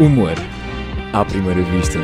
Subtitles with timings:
[0.00, 0.32] Humor
[1.12, 1.98] à primeira vista.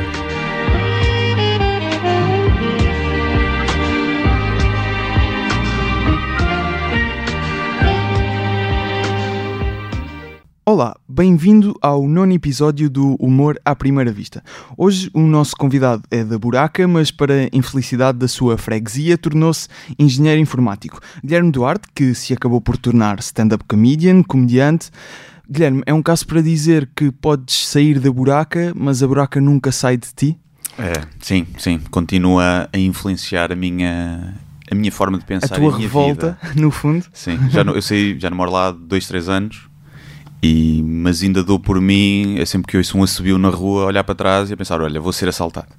[10.63, 14.43] Olá, bem-vindo ao nono episódio do Humor à Primeira Vista.
[14.77, 19.67] Hoje o nosso convidado é da Buraca, mas para infelicidade da sua freguesia tornou-se
[19.97, 20.99] engenheiro informático.
[21.23, 24.91] Guilherme Duarte, que se acabou por tornar stand-up comedian, comediante.
[25.49, 29.71] Guilherme, é um caso para dizer que podes sair da buraca, mas a buraca nunca
[29.71, 30.39] sai de ti?
[30.77, 31.79] É, sim, sim.
[31.89, 34.35] Continua a influenciar a minha,
[34.69, 35.55] a minha forma de pensar.
[35.55, 36.53] A tua a minha revolta, vida.
[36.61, 37.05] no fundo?
[37.13, 39.67] Sim, já não, eu saí, já não moro lá há dois, três anos.
[40.41, 43.85] E, mas ainda dou por mim, é sempre que eu ouço um assobio na rua,
[43.85, 45.69] olhar para trás e a pensar: olha, vou ser assaltado.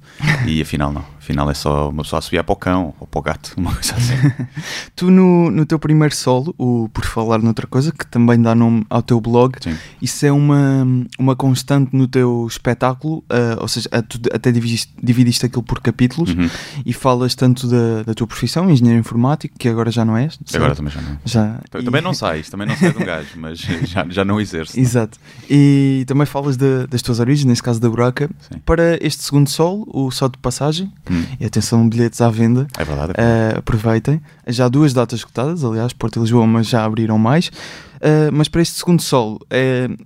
[0.45, 1.05] E afinal, não.
[1.29, 3.93] Afinal, é só uma pessoa assobiar para o cão ou para o gato, uma coisa
[3.93, 4.15] assim.
[4.95, 8.83] tu, no, no teu primeiro solo, o Por Falar Noutra Coisa, que também dá nome
[8.89, 9.77] ao teu blog, Sim.
[10.01, 10.87] isso é uma,
[11.19, 15.79] uma constante no teu espetáculo, uh, ou seja, a- tu até dividiste, dividiste aquilo por
[15.81, 16.49] capítulos Uhum.
[16.83, 20.33] e falas tanto da, da tua profissão, engenheiro informático, que agora já não és.
[20.33, 20.55] certo?
[20.55, 21.17] Agora também já não.
[21.25, 24.41] já e- Também não sais, também não sai de um gajo, mas já, já não
[24.41, 24.79] exerço.
[24.79, 25.19] Exato.
[25.47, 28.27] E também falas de- das tuas origens, nesse caso da buraca.
[28.51, 28.59] Sim.
[28.65, 32.83] Para este segundo solo, o Só de Passagem, Hum, e atenção, bilhetes à venda, É
[32.83, 33.13] verdade.
[33.15, 33.55] é verdade.
[33.55, 34.21] Uh, aproveitem.
[34.47, 37.47] Já há duas datas esgotadas, aliás, Porto e Lisboa, mas já abriram mais.
[37.47, 40.05] Uh, mas para este segundo solo, uh,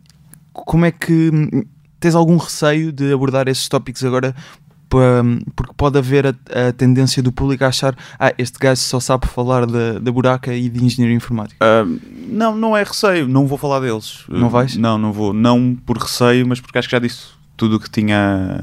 [0.54, 1.64] como é que hum,
[2.00, 4.36] tens algum receio de abordar esses tópicos agora?
[4.90, 5.00] Pa-
[5.56, 9.26] Porque pode haver a, a tendência do público a achar ah, este gajo só sabe
[9.28, 11.58] falar da, da buraca e de engenharia informática.
[11.60, 11.84] Ah,
[12.28, 14.24] não, não é receio, não vou falar deles.
[14.30, 14.76] Não vais?
[14.78, 15.34] Não, não vou.
[15.34, 17.22] Não por receio, mas porque acho que já disse
[17.58, 18.62] tudo o que tinha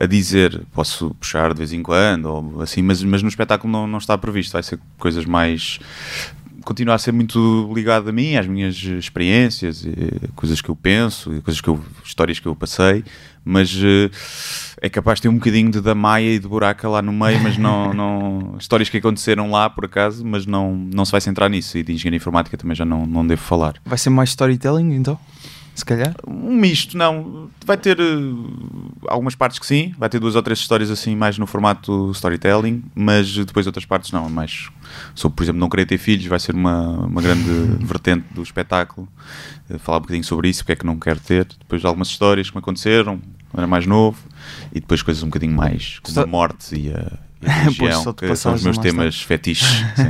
[0.00, 0.62] a dizer.
[0.72, 4.16] Posso puxar de vez em quando, ou assim, mas, mas no espetáculo não, não está
[4.16, 4.52] previsto.
[4.52, 5.78] Vai ser coisas mais.
[6.64, 11.34] Continuar a ser muito ligado a mim, às minhas experiências, e coisas que eu penso,
[11.34, 13.04] e coisas que eu, histórias que eu passei,
[13.42, 14.10] mas eh,
[14.82, 17.40] é capaz de ter um bocadinho de da Maia e de buraca lá no meio,
[17.40, 21.48] mas não, não histórias que aconteceram lá por acaso, mas não, não se vai centrar
[21.48, 21.78] nisso.
[21.78, 23.76] E de engenharia informática também já não, não devo falar.
[23.86, 25.18] Vai ser mais storytelling, então?
[25.78, 26.12] Se calhar?
[26.26, 27.48] Um misto, não.
[27.64, 28.04] Vai ter eh,
[29.06, 32.82] algumas partes que sim, vai ter duas ou três histórias assim, mais no formato storytelling,
[32.96, 34.28] mas depois outras partes não.
[34.28, 34.70] Mais
[35.14, 37.48] sobre, por exemplo, não querer ter filhos, vai ser uma, uma grande
[37.86, 39.08] vertente do espetáculo.
[39.70, 41.44] Eh, Falar um bocadinho sobre isso, porque é que não quero ter.
[41.44, 44.18] Depois algumas histórias que me aconteceram, quando era mais novo,
[44.74, 47.12] e depois coisas um bocadinho mais, como a morte e a,
[47.42, 49.68] religião, só de que são os meus temas fetiches.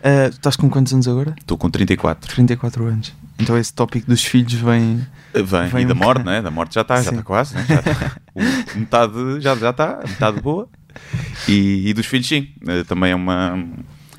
[0.00, 1.34] Uh, estás com quantos anos agora?
[1.38, 2.32] Estou com 34.
[2.34, 3.12] 34 anos.
[3.38, 5.06] Então esse tópico dos filhos vem.
[5.34, 6.40] Vem, Vem e da morte, né?
[6.40, 7.66] Da morte já está, já está quase, né?
[7.68, 8.16] Já tá.
[8.34, 10.66] O- metade já já está, metade boa.
[11.46, 12.48] E, e dos filhos, sim.
[12.66, 13.62] Eh, Também é uma.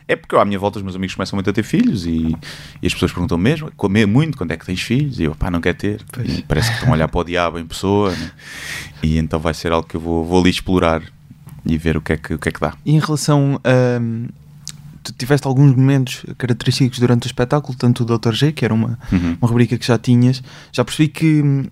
[0.07, 2.35] É porque à minha volta os meus amigos começam muito a ter filhos e,
[2.79, 5.19] e as pessoas perguntam mesmo, comer muito, quando é que tens filhos?
[5.19, 6.01] E eu, pá, não quer ter.
[6.11, 6.37] Pois.
[6.37, 8.31] E parece que estão a olhar para o diabo em pessoa, né?
[9.01, 11.01] E então vai ser algo que eu vou, vou ali explorar
[11.73, 12.73] e ver o que é que, o que, é que dá.
[12.85, 14.31] E em relação a.
[15.03, 18.33] Tu tiveste alguns momentos característicos durante o espetáculo, tanto o Dr.
[18.33, 19.35] G, que era uma, Uhum.
[19.41, 20.43] uma rubrica que já tinhas.
[20.71, 21.65] Já percebi que, hum,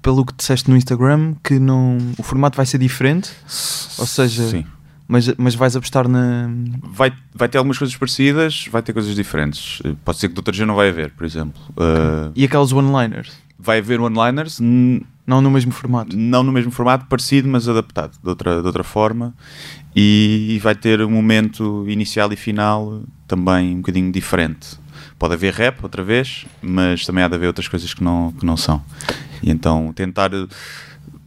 [0.00, 3.28] pelo que disseste no Instagram, que não, o formato vai ser diferente,
[3.98, 4.64] ou seja, Sim.
[5.08, 6.48] mas, mas vais apostar na.
[6.92, 9.82] Vai, vai ter algumas coisas parecidas, vai ter coisas diferentes.
[10.04, 11.60] Pode ser que do outro dia não vai haver, por exemplo.
[11.76, 13.32] Eh, E aqueles one-liners?
[13.66, 16.16] Vai haver one-liners, Não no mesmo formato.
[16.16, 19.34] não no mesmo formato, parecido, mas adaptado de outra, de outra forma.
[19.94, 24.78] E vai ter um momento inicial e final também um bocadinho diferente.
[25.18, 28.44] Pode haver rap outra vez, mas também há de haver outras coisas que não, que
[28.46, 28.82] não são.
[29.42, 30.48] E então tentar, eh, ou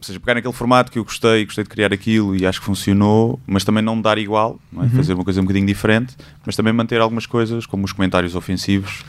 [0.00, 3.40] seja, pegar naquele formato que eu gostei, gostei de criar aquilo e acho que funcionou,
[3.46, 4.84] mas também não dar igual, não é?
[4.84, 4.90] Uhum.
[4.92, 9.04] fazer uma coisa um bocadinho diferente, mas também manter algumas coisas, como os comentários ofensivos,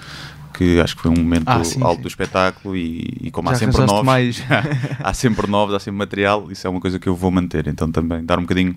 [0.53, 2.01] que acho que foi um momento Ah, sim, alto sim.
[2.03, 4.43] do espetáculo e, e como há Já sempre arranjaste novos, mais.
[5.03, 7.67] há sempre novos, há sempre material, isso é uma coisa que eu vou manter.
[7.67, 8.75] Então também dar um bocadinho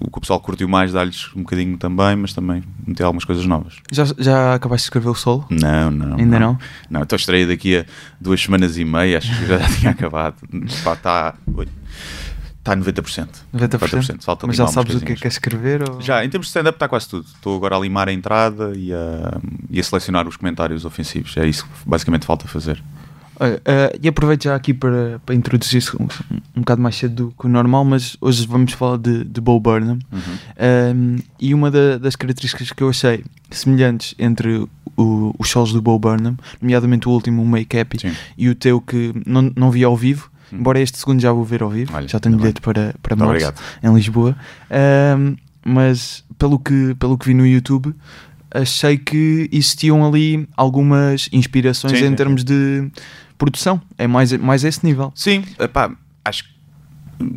[0.00, 3.44] o que o pessoal curtiu mais, dar-lhes um bocadinho também, mas também meter algumas coisas
[3.46, 3.74] novas.
[3.90, 5.44] Já, já acabaste de escrever o solo?
[5.50, 6.16] Não, não.
[6.18, 6.58] Ainda não?
[6.88, 7.84] Não, estou estreia daqui a
[8.20, 10.36] duas semanas e meia, acho que já tinha acabado.
[10.84, 11.34] Pá, Está
[12.62, 13.28] está a 90%.
[13.54, 14.22] 90%?
[14.22, 15.88] Falta Mas já sabes o que é que queres escrever?
[15.90, 16.00] Ou...
[16.00, 17.26] Já, em termos de stand-up está quase tudo.
[17.26, 21.36] Estou agora a limar a entrada e a, e a selecionar os comentários ofensivos.
[21.36, 22.82] É isso que basicamente falta fazer.
[23.40, 26.06] Olha, eh, e aproveito já aqui para, para introduzir-se um,
[26.54, 29.58] um bocado mais cedo do que o normal, mas hoje vamos falar de, de Bo
[29.58, 29.98] Burnham.
[30.94, 34.66] Um, e uma da- das características que eu achei semelhantes entre
[34.96, 38.12] o- os solos do Bo Burnham, nomeadamente o último, o Make Happy, Sim.
[38.36, 40.30] e o teu que não, não vi ao vivo.
[40.52, 43.28] Embora este segundo já vou ver ao vivo, Olha, já tenho bilhete para, para Muito
[43.28, 43.62] março obrigado.
[43.82, 44.36] em Lisboa.
[45.18, 47.94] Um, mas pelo que, pelo que vi no YouTube,
[48.54, 52.90] achei que existiam ali algumas inspirações Sim, em sim, termos de
[53.38, 53.80] produção.
[53.96, 55.12] É mais, mais esse nível.
[55.14, 55.90] Sim, epá,
[56.24, 56.52] acho que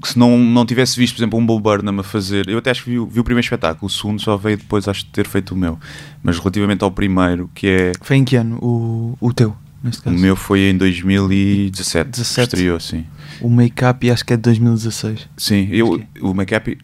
[0.04, 2.84] se não, não tivesse visto, por exemplo, um Bull Burnham a fazer, eu até acho
[2.84, 5.28] que vi, o- vi o primeiro espetáculo, o segundo só veio depois, acho de ter
[5.28, 5.78] feito o meu.
[6.24, 9.56] Mas relativamente ao primeiro, que é Foi em que ano o, o teu,
[9.86, 10.18] neste o caso?
[10.18, 12.44] meu foi em 2017, 17.
[12.56, 13.06] estreou, sim.
[13.42, 15.30] O make-up acho que é de 2016.
[15.38, 16.78] Sim, eu, o make-up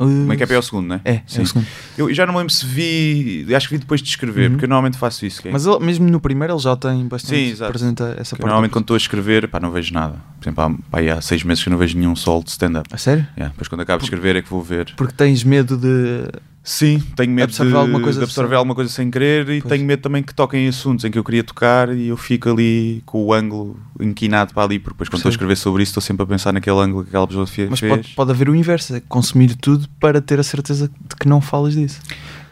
[0.00, 1.00] o make-up é o segundo, não é?
[1.04, 1.40] É, Sim.
[1.40, 1.66] é o segundo.
[1.98, 4.50] Eu já não me lembro se vi, acho que vi depois de escrever, Uhum.
[4.52, 5.42] porque eu normalmente faço isso.
[5.46, 8.42] É, Mas ele, mesmo no primeiro ele já tem bastante Sim, apresenta essa parte.
[8.46, 10.14] normalmente quando estou a escrever, pá, não vejo nada.
[10.38, 12.88] Por exemplo, há, pá, há seis meses que não vejo nenhum solo de stand-up.
[12.92, 13.26] A sério?
[13.36, 14.94] Yeah, depois quando acabo de escrever é que vou ver.
[14.96, 16.30] Porque tens medo de.
[16.68, 19.72] Sim, tenho medo Absorver de, alguma coisa de absorver alguma coisa sem querer e Pois.
[19.72, 22.50] tenho medo também que toquem em assuntos em que eu queria tocar e eu fico
[22.50, 25.92] ali com o ângulo inquinado para ali, porque depois quando estou a escrever sobre isso
[25.92, 27.90] estou sempre a pensar naquele ângulo que aquela pessoa fe- Mas fez.
[27.90, 31.40] pode, pode haver o inverso, é consumir tudo para ter a certeza de que não
[31.40, 32.02] falas disso.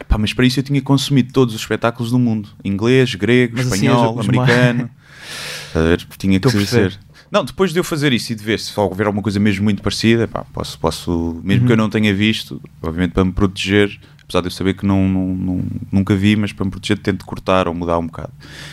[0.09, 3.67] Pá, mas para isso eu tinha consumido todos os espetáculos do mundo: inglês, grego, Mas
[3.67, 4.89] assim, espanhol, os americano.
[5.75, 6.07] A ver?
[6.17, 6.97] Tinha que ser.
[7.31, 9.81] Não, depois de eu fazer isso e de ver se houver alguma coisa mesmo muito
[9.81, 11.67] parecida, pá, posso, posso, mesmo Uhum.
[11.67, 15.07] que eu não tenha visto, obviamente para me proteger, apesar de eu saber que não,
[15.07, 18.31] não- não- nunca vi, mas para me proteger tento cortar ou mudar um bocado.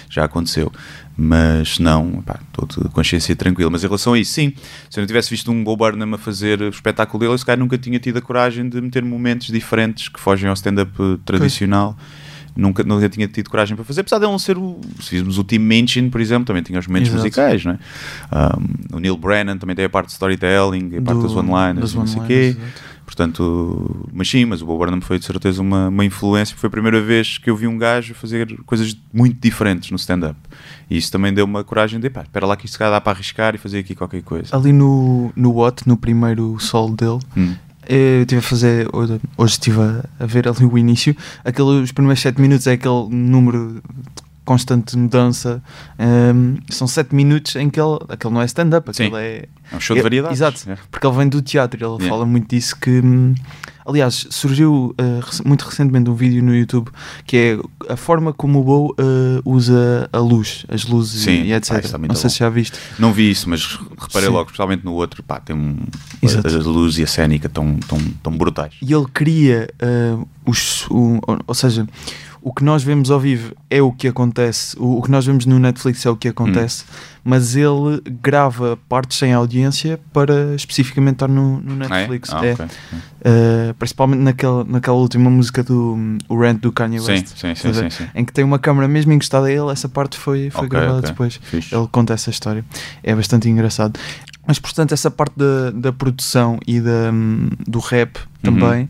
[0.09, 0.73] Já aconteceu.
[1.17, 3.71] Mas não, pá, estou de consciência tranquila.
[3.71, 4.53] Mas em relação a isso, sim,
[4.91, 7.47] se eu não tivesse visto um Bo Burnham a fazer o espetáculo dele, eu se
[7.47, 10.91] calhar nunca tinha tido a coragem de meter momentos diferentes que fogem ao stand-up
[11.25, 11.97] tradicional.
[12.57, 14.81] Nunca, nunca tinha tido coragem para fazer, apesar de ele não ser o.
[15.01, 17.23] Se fizermos o Team Minchin, por exemplo, também tinha os momentos Exato.
[17.23, 17.79] musicais, não é?
[18.93, 21.93] Um, o Neil Brennan também tem a parte de storytelling, a parte das one-liners, das
[21.93, 22.61] e não sei o one-liners, quê.
[23.05, 26.57] Portanto, mas sim, mas o Bob Burnham foi de certeza uma, uma influência.
[26.57, 30.39] Foi a primeira vez que eu vi um gajo fazer coisas muito diferentes no stand-up.
[30.89, 33.01] E isso também deu uma coragem de, pá, espera lá que isto se calhar dá
[33.01, 34.57] para arriscar e fazer aqui qualquer coisa.
[34.57, 37.55] Ali no, no What, no primeiro solo dele, Hum.
[37.89, 38.89] Eu estive a fazer.
[38.93, 39.79] Hoje estive
[40.21, 41.17] a, ver ali o início.
[41.45, 45.63] Aquele, os primeiros 7 minutos é aquele número de constante mudança.
[45.99, 47.99] Hum, são 7 minutos em que ele.
[48.09, 49.05] Aquele não é stand-up, Sim.
[49.07, 49.49] aquele é.
[49.73, 50.39] É um show de variedades.
[50.39, 50.71] exato.
[50.71, 50.77] É.
[50.91, 52.09] Porque ele vem do teatro, ele Yeah.
[52.09, 53.35] fala muito disso que hum,
[53.87, 56.91] aliás surgiu uh, muito recentemente um vídeo no YouTube
[57.27, 58.95] que é a forma como o Bo uh,
[59.45, 61.43] usa a luz, as luzes Sim.
[61.43, 61.73] e, e etc.
[61.73, 62.33] Ah, está muito Não sei bom.
[62.33, 62.79] se já viste.
[62.99, 64.35] Não vi isso, mas reparei Sim.
[64.35, 65.77] logo, especialmente no outro, pá, tem um.
[66.23, 66.49] Exato.
[66.49, 68.73] A luz e a cénica tão, tão, tão brutais.
[68.81, 71.87] E ele cria uh, os, o- ou seja,
[72.47, 75.47] o que nós vemos ao vivo é o que acontece, o, o que nós vemos
[75.47, 76.85] no Netflix é o que acontece,
[77.25, 81.89] mas ele grava partes sem audiência para especificamente estar no, no Ah, é?
[82.01, 82.31] Netflix.
[82.33, 82.53] Ah, É.
[82.53, 82.67] ok.
[82.67, 85.97] Uh, principalmente naquela, naquela última música do
[86.29, 87.29] o Rant do Kanye Sim, West.
[87.39, 88.07] sim, sim, sim, sim.
[88.15, 90.99] Em que tem uma câmera mesmo encostada a ele, essa parte foi, foi Ok, gravada
[90.99, 91.09] ok.
[91.11, 91.41] depois.
[91.43, 91.75] Fixe.
[91.75, 92.63] Ele conta essa história.
[93.03, 93.99] É bastante engraçado.
[94.47, 98.87] Mas portanto, essa parte da, da produção e da, hum, do rap também.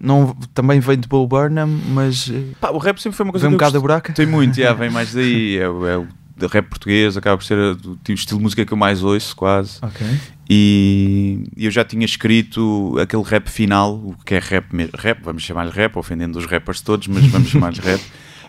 [0.00, 3.46] Não, também veio de Bo Burnham, mas eh, Pá, o rap sempre foi uma coisa
[3.46, 4.12] veio um bocado da buraca.
[4.12, 5.56] Tem muito, yeah, vem mais daí.
[5.58, 6.06] É, o- é o
[6.50, 9.36] rap português, acaba por ser o tipo de estilo de música que eu mais ouço,
[9.36, 9.78] quase.
[9.82, 10.04] Ok.
[10.50, 14.92] E eu já tinha escrito aquele rap final, o que é rap mesmo.
[14.98, 18.00] Rap, vamos chamar-lhe rap, ofendendo os rappers todos, mas vamos chamar-lhe rap.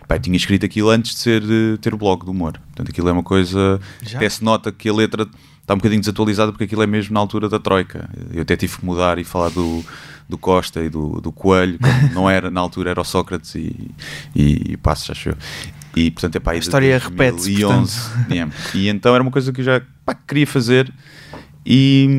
[0.08, 2.54] Pá, tinha escrito aquilo antes de ser, de ter o blog do humor.
[2.68, 3.80] Portanto, aquilo é uma coisa.
[4.02, 4.18] Já?
[4.18, 5.28] Até se nota que a letra
[5.62, 8.10] está um bocadinho desatualizada porque aquilo é mesmo na altura da Troika.
[8.34, 9.84] Eu até tive que mudar e falar do,
[10.34, 11.78] do Costa e do, do Coelho,
[12.12, 13.92] não era, na altura era o Sócrates e,
[14.36, 15.38] e, e Passos, acho eu.
[15.96, 18.00] E portanto é pá, A história repete-se, 2011.
[18.32, 18.52] Yeah.
[18.74, 20.92] E então era uma coisa que eu já pá, queria fazer
[21.64, 22.10] e,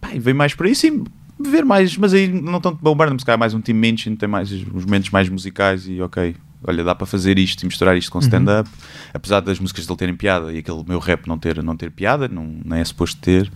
[0.00, 1.02] pá, e veio mais por aí, sim,
[1.38, 4.52] ver mais, mas aí não tanto Bombardam, se calhar mais um Team Minchin, tem mais
[4.52, 8.20] os momentos mais musicais e ok, olha, dá para fazer isto e misturar isto com
[8.20, 8.70] stand-up,
[9.12, 12.28] apesar das músicas dele terem piada e aquele meu rap não ter, não ter piada,
[12.28, 13.50] não, nem é suposto ter.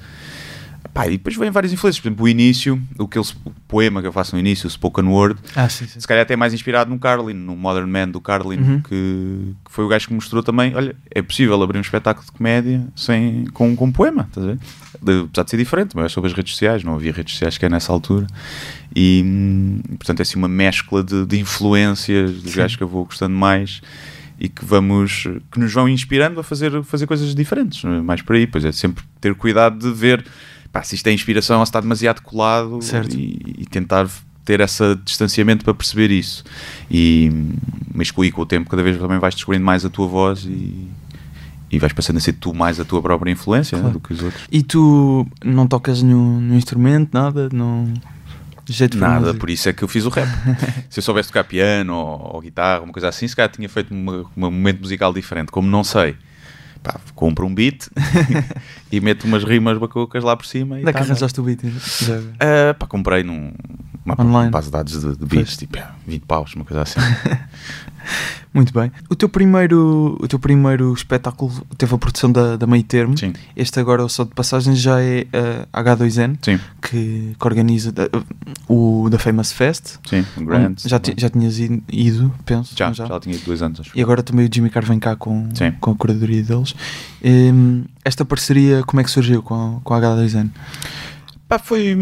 [0.94, 4.00] Pá, e depois vêm várias influências, por exemplo, o início, o, que ele, o poema
[4.00, 6.00] que eu faço no início, o Spoken Word, Ah, sim, sim.
[6.00, 8.80] se calhar até mais inspirado no Carlin, no Modern Man do Carlin, Uhum.
[8.82, 12.32] que, que foi o gajo que mostrou também, olha, é possível abrir um espetáculo de
[12.32, 14.58] comédia sem, com, com um poema, estás a ver?
[15.02, 17.56] De, apesar de ser diferente, mas é sobre as redes sociais, não havia redes sociais
[17.56, 18.26] que é nessa altura.
[18.94, 22.58] E, hum, portanto, é assim uma mescla de, de influências dos Sim.
[22.58, 23.80] gajos que eu vou gostando mais
[24.38, 28.46] e que vamos que nos vão inspirando a fazer, fazer coisas diferentes, mais por aí,
[28.46, 30.24] pois é sempre ter cuidado de ver
[30.72, 32.78] pá, se isto é inspiração ou se está demasiado colado
[33.14, 34.08] e, e tentar
[34.44, 36.42] ter esse distanciamento para perceber isso
[36.90, 37.30] e,
[37.94, 40.88] mas com, o tempo cada vez também vais descobrindo mais a tua voz e,
[41.70, 43.98] e vais passando a ser tu mais a tua própria influência né, Claro.
[43.98, 47.48] do que os outros E tu não tocas no, no instrumento, nada?
[47.52, 47.92] Não...
[48.68, 50.28] Jeito Nada, por isso é que eu fiz o rap.
[50.88, 53.92] se eu soubesse tocar piano ou, ou guitarra, uma coisa assim, se calhar tinha feito
[53.92, 55.50] uma- um momento musical diferente.
[55.50, 56.14] Como não sei,
[56.82, 57.88] pá, compro um beat
[58.90, 60.76] e meto umas rimas bacocas lá por cima.
[60.76, 61.06] Onde é que tá, né?
[61.06, 61.60] arranjaste o beat?
[62.38, 63.52] Ah, pá, comprei num,
[64.18, 64.50] uma Online.
[64.50, 67.00] base de dados de, de bits, tipo, é, 20 paus, uma coisa assim.
[68.52, 68.90] Muito bem.
[69.08, 73.16] O teu primeiro, o teu primeiro espetáculo teve a produção da, da Meio Termo.
[73.16, 75.24] Sim, Este agora, o Só de Passagem, já é
[75.72, 78.08] a H2N, sim, que, que organiza da-
[78.68, 79.98] o da Famous Fest.
[80.08, 80.26] sim.
[80.36, 80.80] Um grant.
[80.84, 82.74] já, ti- já tinhas ido, ido, penso.
[82.76, 83.92] já, não já, tinha dois anos, acho.
[83.96, 85.70] E agora também o Jimmy Carr vem cá com, Sim.
[85.80, 86.74] com a curadoria deles.
[87.24, 90.50] Hum, esta parceria, como é que surgiu com, com a H2N?
[91.50, 91.96] Pá, foi,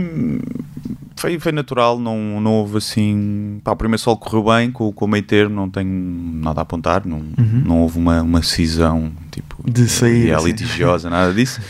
[1.16, 3.60] foi, foi natural, não, não houve assim.
[3.64, 6.62] Pá, o primeiro solo correu bem, com, com o meio termo, não tenho nada a
[6.62, 7.62] apontar, não, Uhum.
[7.64, 11.60] não houve uma, uma cisão tipo De sair, é litigiosa, nada disso.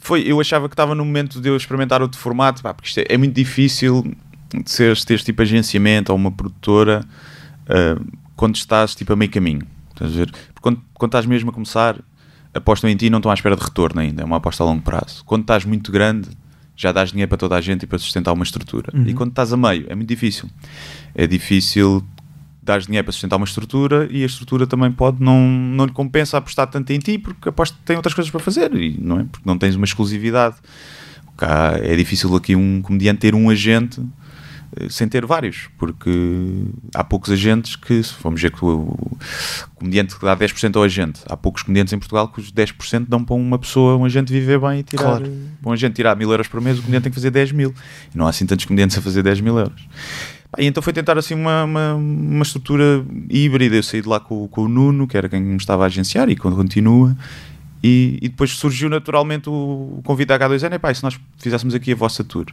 [0.00, 2.98] Foi, eu achava que estava no momento de eu experimentar outro formato, pá, porque isto
[2.98, 4.04] é, é muito difícil
[4.54, 7.04] de seres, teres tipo agenciamento ou uma produtora
[7.68, 7.98] ah,
[8.36, 9.62] quando estás tipo a meio caminho.
[9.92, 10.30] Estás a ver?
[10.30, 11.96] Porque quando, quando estás mesmo a começar,
[12.52, 14.66] apostam em ti e não estão à espera de retorno ainda, é uma aposta a
[14.66, 15.24] longo prazo.
[15.24, 16.28] Quando estás muito grande,
[16.76, 18.90] já dás dinheiro para toda a gente e para sustentar uma estrutura.
[18.94, 19.06] Uhum.
[19.06, 20.48] E quando estás a meio, é muito difícil.
[21.14, 22.04] É difícil
[22.62, 26.38] dar dinheiro para sustentar uma estrutura e a estrutura também pode não, não lhe compensa
[26.38, 29.24] apostar tanto em ti porque aposto que tem outras coisas para fazer e não é?
[29.24, 30.56] Porque não tens uma exclusividade.
[31.36, 34.00] Cá é difícil aqui um comediante ter um agente
[34.88, 36.10] sem ter vários, porque
[36.94, 38.96] há poucos agentes que, vamos ver que o,
[39.74, 43.34] comediante dá 10% ao agente, há poucos comediantes em Portugal que os 10% dão para
[43.34, 45.02] uma pessoa, um agente viver bem e tirar.
[45.02, 45.32] Claro.
[45.60, 47.74] Para um agente tirar mil euros por mês, o comediante tem que fazer 10 mil.
[48.14, 49.88] E não há assim tantos comediantes a fazer 10 mil euros.
[50.50, 53.76] Pá, E então foi tentar assim uma, uma, uma estrutura híbrida.
[53.76, 56.28] Eu saí de lá com, com o Nuno, que era quem me estava a agenciar
[56.28, 57.16] e quando continua.
[57.82, 59.52] E, e depois surgiu naturalmente o,
[59.98, 62.46] o convite da H2N: "Epá, e se nós fizéssemos aqui a vossa tour?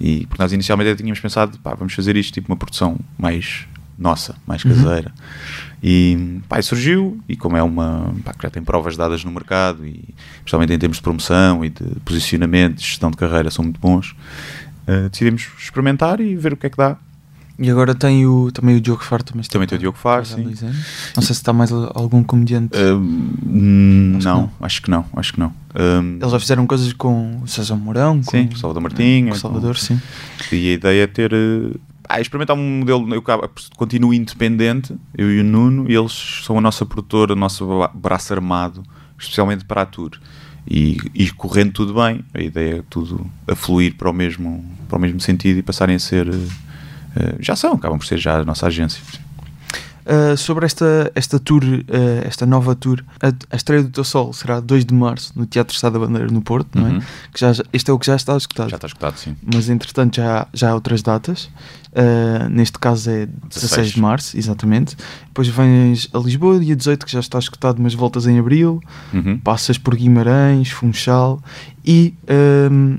[0.00, 3.66] E porque nós inicialmente tínhamos pensado: pá, vamos fazer isto tipo uma produção mais
[3.98, 4.74] nossa, mais Uhum.
[4.74, 5.12] caseira.
[5.82, 7.20] E pá, surgiu.
[7.28, 8.14] E como é uma.
[8.24, 10.02] Pá, já tem provas dadas no mercado, e
[10.38, 14.14] especialmente em termos de promoção e de posicionamento, de gestão de carreira, são muito bons.
[14.86, 16.96] eh, decidimos experimentar e ver o que é que dá.
[17.62, 19.22] E agora tem o, também o Diogo Faro.
[19.22, 20.44] Também, Também tem o Diogo Faro, sim.
[20.44, 20.72] H2N.
[21.14, 22.74] Não sei se está mais algum comediante.
[22.74, 24.50] Uh, hum, Acho não, não.
[24.62, 25.52] acho que não, acho que não.
[25.78, 29.36] Um, Eles já fizeram coisas com o César Mourão, Sim, com o Salvador Martinha, com
[29.36, 30.00] o Salvador, com- sim.
[30.50, 33.14] e a ideia é ter uh, ah, experimentar um modelo.
[33.14, 33.22] Eu
[33.76, 37.90] continuo independente, eu e o Nuno, e eles são a nossa produtora, o nosso bra-
[37.94, 38.82] braço armado,
[39.18, 40.12] especialmente para a tour.
[40.66, 44.96] E, e correndo tudo bem, a ideia é tudo a fluir para o mesmo, para
[44.96, 46.26] o mesmo sentido e passarem a ser.
[47.16, 49.02] Uh, já são, acabam por ser já a nossa agência.
[50.00, 51.82] Uh, sobre esta, esta tour, uh,
[52.26, 55.74] esta nova tour, a, a estreia do teu sol será 2 de março no Teatro
[55.74, 56.90] Estado da Bandeira no Porto, não é?
[56.92, 57.00] Uhum.
[57.32, 58.70] Que já, já- este é o que já está escutado.
[58.70, 59.36] Já está escutado, sim.
[59.54, 61.44] Mas entretanto já, já há outras datas.
[61.92, 63.88] Uh, neste caso é 16 16.
[63.92, 64.96] de março, exatamente.
[65.26, 68.80] Depois vens a Lisboa, dia 18, que já está escutado, mas voltas em abril.
[69.12, 69.38] Uhum.
[69.38, 71.40] Passas por Guimarães, Funchal
[71.84, 72.14] e
[72.70, 72.96] um,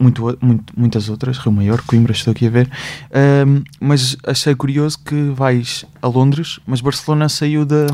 [0.00, 2.70] muito, muito- muitas outras, Rio Maior, Coimbra, estou aqui a ver.
[3.46, 7.86] Um, mas achei curioso que vais a Londres, mas Barcelona saiu da,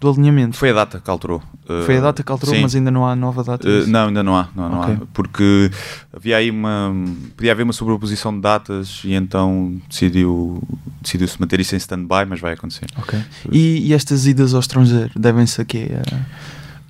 [0.00, 0.56] do alinhamento.
[0.56, 1.42] Foi a data que alterou.
[1.68, 2.60] Uh, Foi a data que alterou, sim.
[2.62, 3.66] mas ainda não há nova data.
[3.66, 4.94] Uh, não, ainda não há, não, não Ok.
[4.94, 5.70] há, porque
[6.12, 6.92] havia aí uma
[7.36, 10.62] podia haver uma sobreposição de datas e então decidiu
[11.00, 12.86] decidiu se manter isso em stand-by, mas vai acontecer.
[12.98, 13.18] Ok.
[13.50, 15.90] E, e estas idas ao estrangeiro devem-se a quê?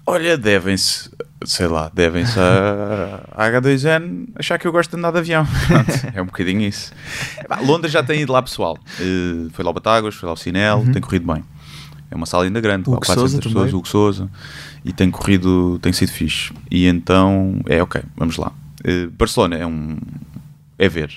[0.06, 1.09] Olha, devem-se,
[1.44, 5.46] sei lá, devem-se a, a H2N achar que eu gosto de andar de avião.
[5.66, 6.92] Pronto, é um bocadinho isso.
[7.38, 8.78] Epá, Londres já tem ido lá pessoal.
[9.00, 10.92] Uh, foi lá ao Batáguas, foi lá ao Cinel, Uhum.
[10.92, 11.44] tem corrido bem.
[12.10, 13.72] É uma sala ainda grande, 400 Sousa pessoas.
[13.72, 14.30] Hugo Souza,
[14.84, 16.52] e tem corrido, tem sido fixe.
[16.70, 18.52] E então, é ok, vamos lá.
[18.86, 19.96] Uh, Barcelona é um.
[20.78, 21.10] é ver.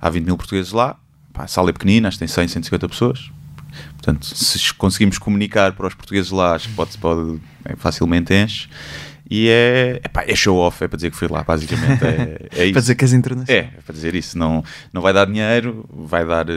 [0.00, 0.96] Há 20 mil portugueses lá,
[1.32, 3.30] pá, a sala é pequenina, acho que tem 100, 150 pessoas.
[3.92, 8.68] Portanto, se conseguimos comunicar para os portugueses lá, acho que pode, pode é, facilmente enche.
[9.34, 12.04] E é, epá, é show off, é para dizer que fui lá, basicamente.
[12.04, 12.72] É, é isso.
[12.74, 13.64] Para dizer que és internacional.
[13.64, 14.36] É, é para dizer isso.
[14.36, 14.62] Não,
[14.92, 16.50] não vai dar dinheiro, vai dar.
[16.50, 16.52] eh,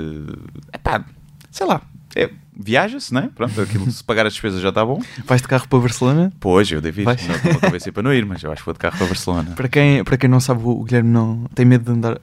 [0.73, 1.05] epá,
[1.49, 1.81] sei lá.
[2.15, 3.29] É, Viaja-se, né?
[3.35, 5.01] Pronto, aquilo, se pagar as despesas já está bom.
[5.25, 6.31] Vais de carro para Barcelona?
[6.39, 7.03] Pois, eu devo ir.
[7.03, 7.27] Vais?
[7.27, 9.07] Não estou a convencer para não ir, mas eu acho que vou de carro para
[9.07, 9.51] Barcelona.
[9.57, 12.17] Para quem, para quem não sabe, o Guilherme não tem medo de andar.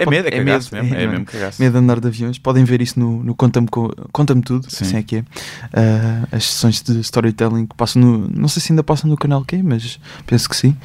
[0.00, 0.76] É medo, é É medo, mesmo.
[0.76, 1.06] é, É, não é?
[1.06, 1.62] mesmo cagaço.
[1.62, 2.38] Medo de andar de aviões.
[2.38, 4.84] Podem ver isso no, no Conta-me Co- Conta-me Tudo, Sim.
[4.84, 5.24] assim é que é.
[5.72, 8.28] Ah, as sessões de storytelling que passam no.
[8.34, 10.76] Não sei se ainda passam no canal Q, mas penso que sim.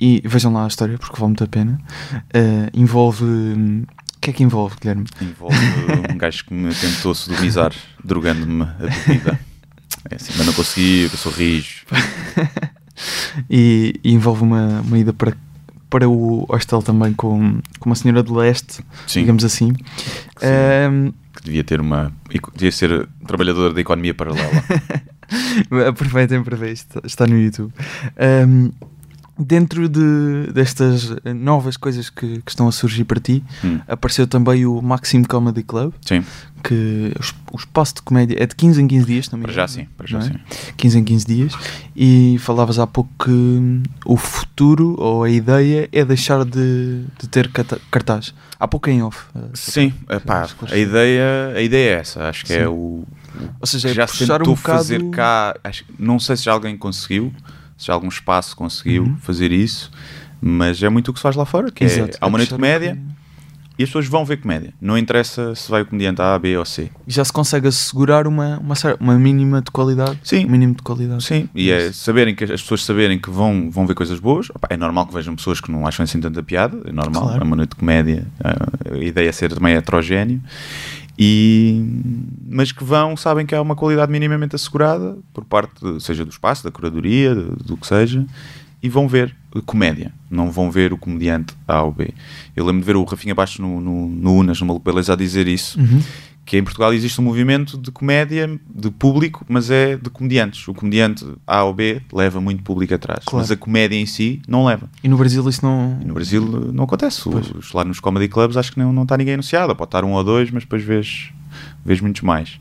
[0.00, 1.78] E vejam lá a história porque vale muito a pena.
[2.32, 3.22] Ah, envolve.
[3.24, 3.84] hum,
[4.28, 5.06] que é que envolve, Guilherme?
[5.22, 5.56] Envolve
[6.12, 7.72] um gajo que me tentou sodomizar,
[8.04, 8.66] drogando-me a
[9.06, 9.40] bebida.
[10.10, 11.84] É assim, mas não consegui, eu sou rijo.
[13.48, 15.32] E, e envolve uma, uma ida para,
[15.88, 19.68] para o hostel também com, com uma senhora de leste, Sim, digamos assim.
[20.36, 22.12] sim, Ahm, que devia ter uma.
[22.56, 24.50] devia ser trabalhadora da economia paralela.
[25.88, 27.72] Aproveitem para ver, está, está no YouTube.
[28.18, 28.72] Ahm,
[29.38, 33.80] dentro de, destas novas coisas que, que estão a surgir para ti, Hum.
[33.86, 36.24] apareceu também o Maxim Comedy Club, Sim,
[36.62, 39.52] que o es- o espaço de comédia é de 15 em 15 dias, me para
[39.52, 40.22] já engano, sim, para já é?
[40.22, 40.34] sim.
[40.76, 41.52] 15 em 15 dias.
[41.96, 47.28] E falavas há pouco que hum, o futuro ou a ideia é deixar de, de
[47.28, 47.50] ter
[47.90, 48.34] cartaz.
[48.58, 49.20] Há pouco em off.
[49.34, 50.78] eh, Sim, a esclarecer.
[50.88, 52.28] ideia, a ideia é essa.
[52.28, 52.58] Acho que Sim.
[52.60, 53.04] é o.
[53.60, 54.78] Ou seja, é já se tentou um bocado...
[54.78, 55.54] fazer cá.
[55.62, 57.44] acho- não sei se já alguém conseguiu, se
[57.78, 59.16] já algum espaço conseguiu Uhum.
[59.18, 59.90] fazer isso,
[60.40, 61.70] mas é muito o que se faz lá fora.
[61.70, 62.98] Que Exato, é, há uma é noite de comédia
[63.78, 64.74] e as pessoas vão ver comédia.
[64.80, 66.90] Não interessa se vai o comediante A, B ou C.
[67.06, 70.18] E já se consegue assegurar uma, uma, uma mínima de qualidade.
[70.24, 70.46] Sim.
[70.46, 71.22] Um mínimo de qualidade.
[71.22, 74.48] Sim, e é saberem que as pessoas saberem que vão, vão ver coisas boas.
[74.68, 77.40] É normal que vejam pessoas que não acham assim tanta piada, é normal, Claro.
[77.40, 80.40] é uma noite de comédia, a a ideia é ser também heterogéneo.
[81.18, 81.82] E,
[82.48, 86.62] mas que vão, sabem que há uma qualidade minimamente assegurada por parte, seja do espaço,
[86.62, 88.24] da curadoria, do, que seja,
[88.80, 89.34] e vão ver
[89.66, 92.10] comédia, não vão ver o comediante A ou B.
[92.54, 95.16] Eu lembro de ver o Rafinha Bastos no, no, no Unas, no Maluco Beleza, a
[95.16, 96.00] dizer isso, Uhum.
[96.48, 100.66] Que em Portugal existe um movimento de comédia de público, mas é de comediantes.
[100.66, 103.42] O comediante A ou B leva muito público atrás, Claro.
[103.42, 104.88] mas a comédia em si não leva.
[105.04, 105.98] E no Brasil isso não.
[106.00, 106.40] E no Brasil
[106.72, 107.28] não acontece.
[107.28, 109.76] Os, lá nos comedy clubs acho que não, não está ninguém anunciado.
[109.76, 111.28] Pode estar um ou dois, mas depois vês,
[111.84, 112.58] vês muitos mais.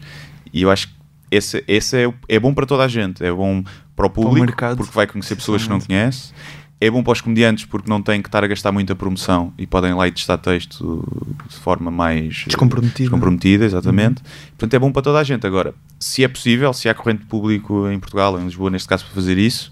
[0.54, 0.94] E eu acho que
[1.32, 3.24] esse, esse é, o- é bom para toda a gente.
[3.24, 3.64] É bom
[3.96, 6.34] para o público, mercado, porque vai conhecer pessoas que não conhece.
[6.80, 9.66] É bom para os comediantes porque não têm que estar a gastar muita promoção e
[9.66, 11.04] podem lá e testar texto
[11.50, 13.00] de forma mais eh, Descomprometida.
[13.10, 14.22] descomprometida, exatamente.
[14.56, 15.48] Portanto, é bom para toda a gente.
[15.48, 19.06] Agora, se é possível, se há corrente de público em Portugal, em Lisboa, neste caso,
[19.06, 19.72] para fazer isso,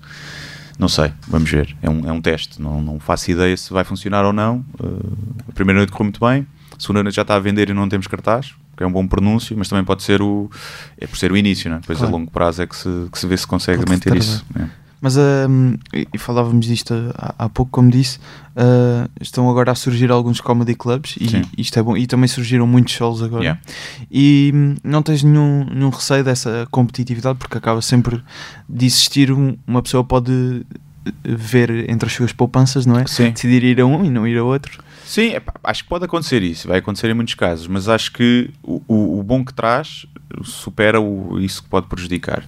[0.80, 1.78] não sei, vamos ver.
[1.82, 4.66] É um, é um teste, não, não faço ideia se vai funcionar ou não.
[4.80, 5.16] Uh,
[5.48, 7.88] a primeira noite correu muito bem, a segunda noite já está a vender e não
[7.88, 10.50] temos cartaz, que é um bom pronúncio, mas também pode ser o.
[10.98, 11.80] É por ser o início, não é?
[11.82, 12.14] Depois Claro.
[12.14, 14.44] a longo prazo é que se, que se vê se consegue manter isso.
[14.60, 14.66] é.
[15.02, 18.20] Mas hum, e e falávamos disto há, há pouco, como disse,
[18.56, 21.42] ah, estão agora a surgir alguns comedy clubs e Sim.
[21.58, 21.96] isto é bom.
[21.98, 23.44] E também surgiram muitos shows agora.
[23.44, 23.62] Yeah.
[24.10, 28.24] E hum, não tens nenhum, nenhum receio dessa competitividade, porque acaba sempre
[28.68, 30.66] de existir um- uma pessoa pode
[31.05, 33.05] eh, ver entre as suas poupanças, não é?
[33.05, 33.31] Sim.
[33.31, 34.84] Decidir ir a um e não ir a outro.
[35.05, 38.50] Sim, epá, acho que pode acontecer isso, vai acontecer em muitos casos, mas acho que
[38.64, 40.08] o, o, o bom que traz
[40.44, 42.44] supera o, isso que pode prejudicar.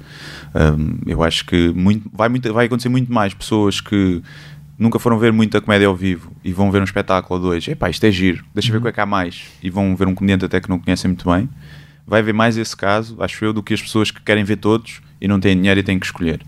[0.56, 4.22] Hum, eu acho que muito, vai, muito, vai acontecer muito mais pessoas que
[4.78, 7.90] nunca foram ver muita comédia ao vivo e vão ver um espetáculo ou dois, epá,
[7.90, 10.14] isto é giro, deixa ver o que é que há mais, e vão ver um
[10.14, 11.50] comediante até que não conhecem muito bem.
[12.06, 15.02] Vai haver mais esse caso, acho eu, do que as pessoas que querem ver todos
[15.20, 16.42] e não têm dinheiro e têm que escolher.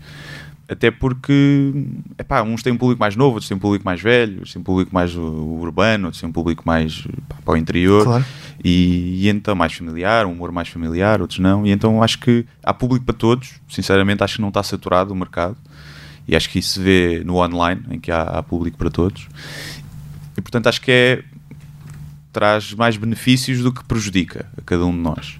[0.70, 1.72] Até porque,
[2.16, 4.60] epá, uns têm um público mais novo, outros têm um público mais velho, outros têm
[4.60, 8.04] um público mais urbano, outros têm um público mais pá, para o interior.
[8.04, 8.24] Claro.
[8.62, 11.66] E, e então mais familiar, um humor mais familiar, outros não.
[11.66, 13.54] E então acho que há público para todos.
[13.68, 15.56] Sinceramente, acho que não está saturado o mercado.
[16.28, 19.26] E acho que isso se vê no online, em que há, há público para todos.
[20.38, 21.24] E portanto acho que é
[22.32, 25.36] traz mais benefícios do que prejudica a cada um de nós.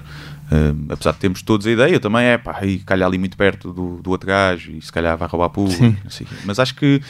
[0.52, 3.36] Hum, apesar de termos todos a ideia, eu também é pá, e calhar ali muito
[3.36, 5.80] perto do, do outro gajo e se calhar vai roubar público.
[5.80, 5.96] Sim.
[6.02, 6.34] não sei o quê.
[6.44, 7.00] Mas acho que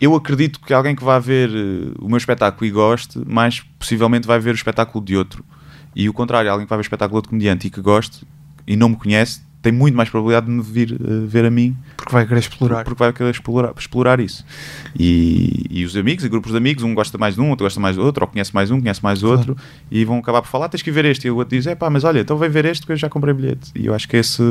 [0.00, 4.26] eu acredito que alguém que vá ver eh, o meu espetáculo e goste, mais possivelmente
[4.26, 5.44] vai ver o espetáculo de outro.
[5.96, 8.26] E o contrário, alguém que vai ver o espetáculo de outro comediante e que goste
[8.66, 11.74] e não me conhece, tem muito mais probabilidade de me vir eh, ver a mim
[11.96, 12.84] Porque vai querer explorar.
[12.84, 14.44] porque vai querer explorar, explorar isso.
[14.96, 17.80] E, e os amigos, e grupos de amigos, um gosta mais de um, outro gosta
[17.80, 19.56] mais do outro, ou conhece mais um, conhece mais outro,
[19.90, 21.26] e vão acabar por falar: tens que ver este.
[21.26, 23.08] E o outro diz: é pá, mas olha, então vem ver este que eu já
[23.08, 23.70] comprei bilhete.
[23.74, 24.42] E eu acho que esse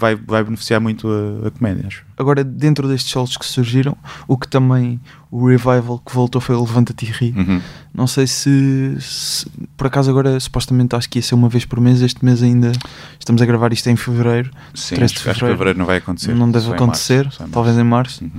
[0.00, 2.02] vai, vai beneficiar muito a, a comédia, acho.
[2.16, 4.98] Agora, dentro destes shows que surgiram, o que também
[5.30, 7.34] o revival que voltou foi o Levanta-te e Ri.
[7.36, 7.60] Uhum.
[7.94, 11.80] Não sei se, se- por acaso agora supostamente acho que ia ser uma vez por
[11.80, 12.00] mês.
[12.00, 12.72] Este mês ainda
[13.18, 14.50] estamos a gravar isto em fevereiro.
[14.74, 15.52] Sim, 13 acho, de acho que fevereiro.
[15.58, 16.34] fevereiro não vai acontecer.
[16.34, 18.24] não deve só em acontecer, março, em talvez em março.
[18.24, 18.30] Uhum.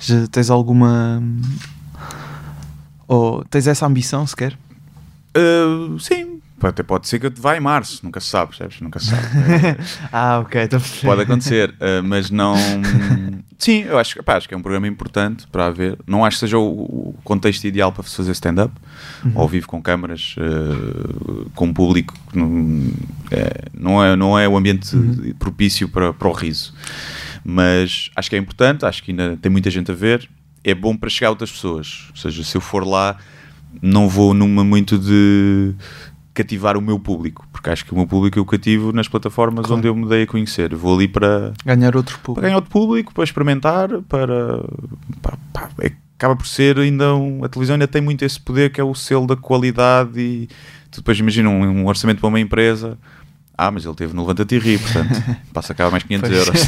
[0.00, 1.22] Já tens alguma
[3.06, 4.56] ou tens essa ambição sequer?
[5.36, 6.29] Uh, sim,
[6.68, 8.80] até pode ser que vá em março, nunca se sabe, percebes?
[8.80, 9.22] Nunca se sabe.
[10.12, 10.80] ah, ok, estou.
[11.02, 12.54] Pode acontecer, uh, mas não.
[13.58, 15.98] Sim, eu acho, pá, acho que é um programa importante para haver.
[16.06, 18.72] Não acho que seja o, contexto ideal para fazer stand-up,
[19.24, 19.32] Uhum.
[19.34, 22.14] ao vivo com câmaras, uh, com público.
[22.32, 22.90] Não
[23.30, 25.34] é, não, é, não é o ambiente Uhum.
[25.38, 26.74] propício para, para o riso.
[27.44, 30.28] Mas acho que é importante, acho que ainda tem muita gente a ver.
[30.64, 32.06] É bom para chegar a outras pessoas.
[32.10, 33.16] Ou seja, se eu for lá,
[33.80, 35.74] não vou numa muito de
[36.42, 39.78] cativar o meu público, porque acho que o meu público eu cativo nas plataformas Claro.
[39.78, 40.74] onde eu me dei a conhecer.
[40.74, 42.42] Vou ali para, Ganhar outro para público.
[42.42, 44.62] ganhar outro público, para experimentar, para.
[45.22, 47.14] pá, pá, é- acaba por ser ainda.
[47.14, 50.48] Um, a televisão ainda tem muito esse poder que é o selo da qualidade e
[50.90, 52.98] tu depois imagina um, um orçamento para uma empresa.
[53.56, 55.22] Ah, mas ele teve no Levanta-te e Ri, portanto,
[55.52, 56.40] passa cá mais 500 Pois.
[56.40, 56.60] euros.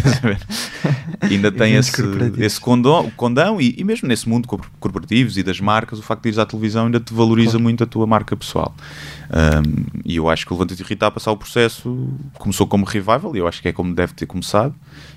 [1.20, 2.02] Ainda tem esse,
[2.38, 6.22] esse condão, condão e, e mesmo nesse mundo corp- corporativos e das marcas, o facto
[6.22, 7.62] de ires à televisão ainda te valoriza Claro.
[7.64, 8.74] muito a tua marca pessoal.
[9.30, 12.66] Um, e eu acho que o Levanta-te e Ri está a passar o processo, começou
[12.66, 14.74] como revival, e eu acho que é como deve ter começado,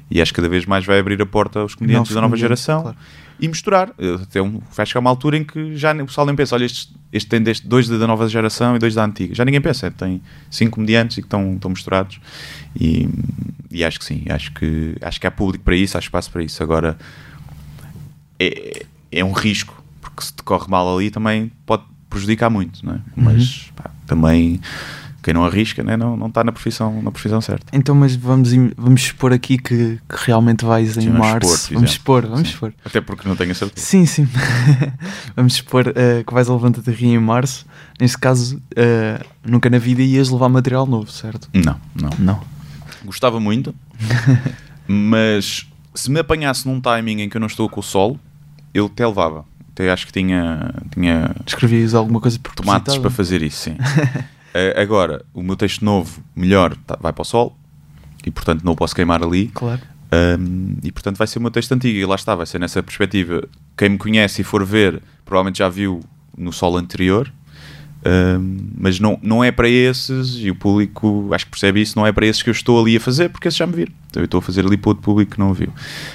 [0.10, 2.82] e acho que cada vez mais vai abrir a porta aos comediantes da nova geração
[2.84, 2.98] claro.
[3.40, 3.92] E misturar.
[3.98, 6.66] Eh, Até um, vai chegar uma altura em que já o pessoal nem pensa, olha,
[6.66, 9.34] este, este tem deste, dois da nova geração e dois da antiga.
[9.36, 12.20] Já ninguém pensa, tem cinco comediantes e que estão, estão misturados.
[12.80, 13.10] E,
[13.72, 16.44] e acho que sim, acho que, acho que há público para isso, há espaço para
[16.44, 16.62] isso.
[16.64, 16.98] Agora,
[18.40, 22.96] é, é um risco, porque se te corre mal ali também pode prejudicar muito, não
[22.96, 23.02] é?
[23.16, 24.60] Mas pá, também
[25.26, 27.66] quem não arrisca né, não, não está na profissão, na profissão certa.
[27.76, 31.52] Então, mas vamos, vamos expor aqui que, que realmente vais em vamos março.
[31.52, 32.54] expor, por vamos expor, vamos Sim.
[32.54, 32.74] expor.
[32.86, 33.84] Até porque não tenho a certeza.
[33.84, 34.30] Sim, sim.
[35.36, 37.66] vamos expor eh, que vais a Levanta-te Rio em março.
[38.00, 41.50] Neste caso, eh, nunca na vida ias levar material novo, certo?
[41.52, 42.12] Não, não.
[42.20, 42.42] Não.
[43.04, 43.74] Gostava muito,
[44.88, 48.20] mas se me apanhasse num timing em que eu não estou com o solo,
[48.76, 49.44] eu até levava.
[49.72, 53.78] Até acho que tinha, tinha Escrevias alguma coisa por tomates para fazer isso, sim.
[54.58, 57.58] Eh, agora, o meu texto novo, melhor, tá- vai para o sol
[58.26, 59.48] e portanto não o posso queimar ali.
[59.50, 59.82] Claro.
[60.40, 62.82] Um, e portanto vai ser o meu texto antigo e lá está, vai ser nessa
[62.82, 63.44] perspectiva.
[63.78, 66.00] Quem me conhece e for ver, provavelmente já viu
[66.38, 67.30] no solo anterior,
[68.06, 72.06] um, mas não, não é para esses, e o público acho que percebe isso, não
[72.06, 73.92] é para esses que eu estou ali a fazer, porque esses já me viram.
[74.10, 75.70] Então eu estou a fazer ali para outro público que não viu.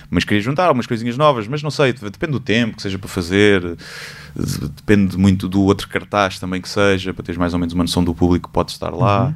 [0.08, 3.08] Mas queria juntar algumas coisinhas novas, mas não sei, depende do tempo que seja para
[3.08, 3.60] fazer,
[4.36, 7.82] de- depende muito do outro cartaz também que seja, para teres mais ou menos uma
[7.84, 9.26] noção do público que pode estar lá.
[9.26, 9.34] Uhum.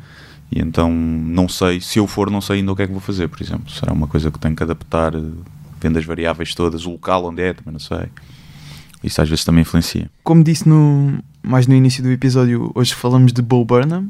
[0.52, 3.00] E então não sei, se eu for, não sei ainda o que é que vou
[3.00, 3.68] fazer, por exemplo.
[3.70, 5.20] Será uma coisa que tenho que adaptar, eh,
[5.80, 8.06] vendo as variáveis todas, o local onde é, também não sei.
[9.04, 10.10] Isso às vezes também influencia.
[10.22, 14.08] Como disse no, mais no início do episódio, hoje falamos de Bo Burnham,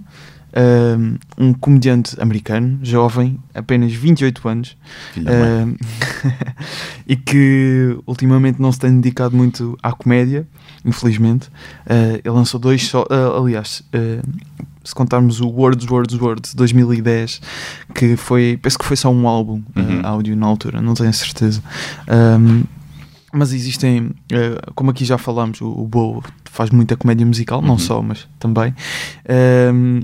[0.57, 4.76] um, um comediante americano, jovem, apenas 28 anos,
[5.16, 5.74] um,
[7.09, 10.46] e que ultimamente não se tem dedicado muito à comédia,
[10.85, 11.48] infelizmente.
[11.87, 14.22] Uh, ele lançou dois só, uh, aliás, uh,
[14.85, 17.40] se contarmos o Words, Words, Words 2010,
[17.94, 20.00] que foi, penso que foi só um álbum uh, Uhum.
[20.04, 21.62] áudio na altura, não tenho certeza.
[22.09, 22.62] Um,
[23.35, 27.79] mas existem, eh, como aqui já falámos, o, Bo faz muita comédia musical, não Uhum.
[27.79, 28.75] só, mas também.
[29.29, 30.03] Ehm,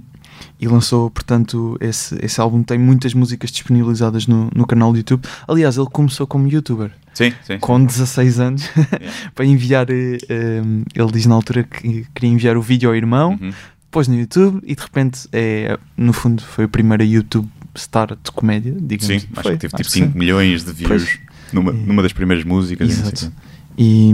[0.59, 5.23] e lançou, portanto, esse, esse álbum tem muitas músicas disponibilizadas no, no canal do YouTube.
[5.49, 7.59] Aliás, ele começou como youtuber, Sim, sim.
[7.59, 9.13] com 16 anos, Yeah.
[9.35, 9.87] para enviar.
[9.91, 13.53] eh, ehm, ele diz na altura que queria enviar o vídeo ao irmão, Uhum.
[13.91, 18.31] pôs no YouTube e de repente, é, no fundo, foi a primeira YouTube star de
[18.33, 19.07] comédia, digamos.
[19.23, 20.19] Sim, acho Foi, que teve tipo acho que 5 sim.
[20.19, 21.19] milhões de views Pois.
[21.55, 22.89] Numa, E- numa das primeiras músicas.
[22.89, 23.33] e Exato.
[23.79, 24.11] E,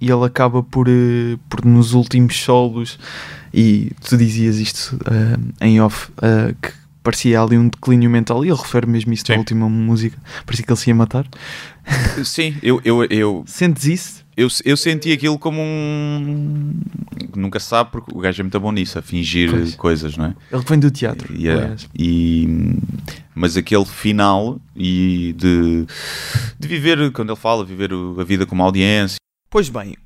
[0.00, 2.98] e ele acaba por, eh, por nos últimos solos,
[3.54, 6.72] e tu dizias isto eh, em off, eh, que
[7.02, 9.38] parecia ali um declínio mental, e ele refere mesmo isso na Sim.
[9.40, 11.26] última música, parecia que ele se ia matar.
[12.24, 14.22] Sim, eu, eu, eu, Sentes isso?
[14.36, 16.80] eu, eu senti aquilo como um.
[17.34, 19.74] Nunca se sabe, porque o gajo é muito bom nisso, a fingir Pois.
[19.74, 20.34] coisas, não é?
[20.50, 21.34] Ele vem do teatro.
[21.34, 21.62] Yeah.
[21.62, 21.88] aliás.
[21.98, 22.76] E,
[23.34, 25.86] mas aquele final e de,
[26.58, 29.16] de viver, quando ele fala, viver a vida como audiência.
[29.50, 29.96] Pois bem,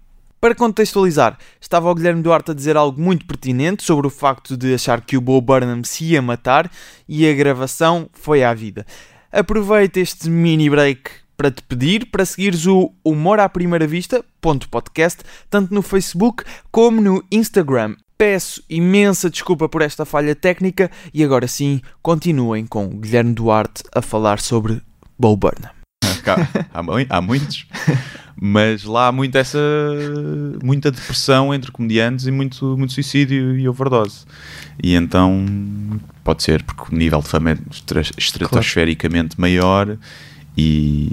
[0.47, 4.73] para contextualizar, estava o Guilherme Duarte a dizer algo muito pertinente sobre o facto de
[4.75, 6.71] achar que o Bo Burnham se ia matar
[7.09, 8.87] e a gravação foi à vida.
[9.33, 15.25] Aproveita este mini break para te pedir para seguires o Humor à Primeira Vista, podcast,
[15.51, 17.97] tanto no Facebook como no Instagram.
[18.17, 24.01] Peço imensa desculpa por esta falha técnica e agora sim continuem com Guilherme Duarte a
[24.01, 24.81] falar sobre
[25.19, 25.76] Bo Burnham.
[26.27, 26.83] Cá, há,
[27.17, 27.67] há muitos,
[28.41, 29.59] mas lá há muito essa
[30.63, 34.25] muita depressão entre comediantes e muito, muito suicídio e overdose.
[34.83, 35.47] E então
[36.25, 39.97] pode ser, porque o nível de fama é estra- estratosfericamente maior
[40.57, 41.09] e,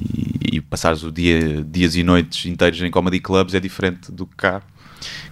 [0.51, 4.35] e passares o dia, dias e noites inteiros em comedy clubs é diferente do que
[4.35, 4.61] cá,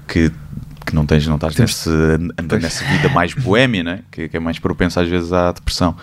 [0.08, 0.32] que,
[0.86, 1.90] que não tens, não estás nesse,
[2.62, 4.00] nessa vida mais boémia, né?
[4.12, 5.96] que, que é mais propensa às vezes à depressão.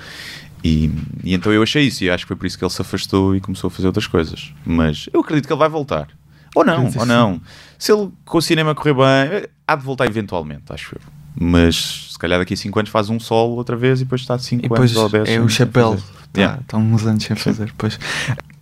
[0.64, 0.90] E,
[1.22, 3.36] e então eu achei isso e acho que foi por isso que ele se afastou
[3.36, 4.52] e começou a fazer outras coisas.
[4.64, 6.08] Mas eu acredito que ele vai voltar.
[6.54, 7.40] Ou não, ou não.
[7.78, 11.00] Se ele com o cinema correr bem, há de voltar eventualmente, acho eu.
[11.40, 14.36] Mas se calhar daqui a 5 anos faz um solo outra vez e depois está
[14.36, 15.94] 5 E depois anos ou 10 é o chapéu.
[15.94, 16.60] Está Yeah.
[16.66, 17.72] tá uns anos sem fazer.
[17.78, 17.98] Pois.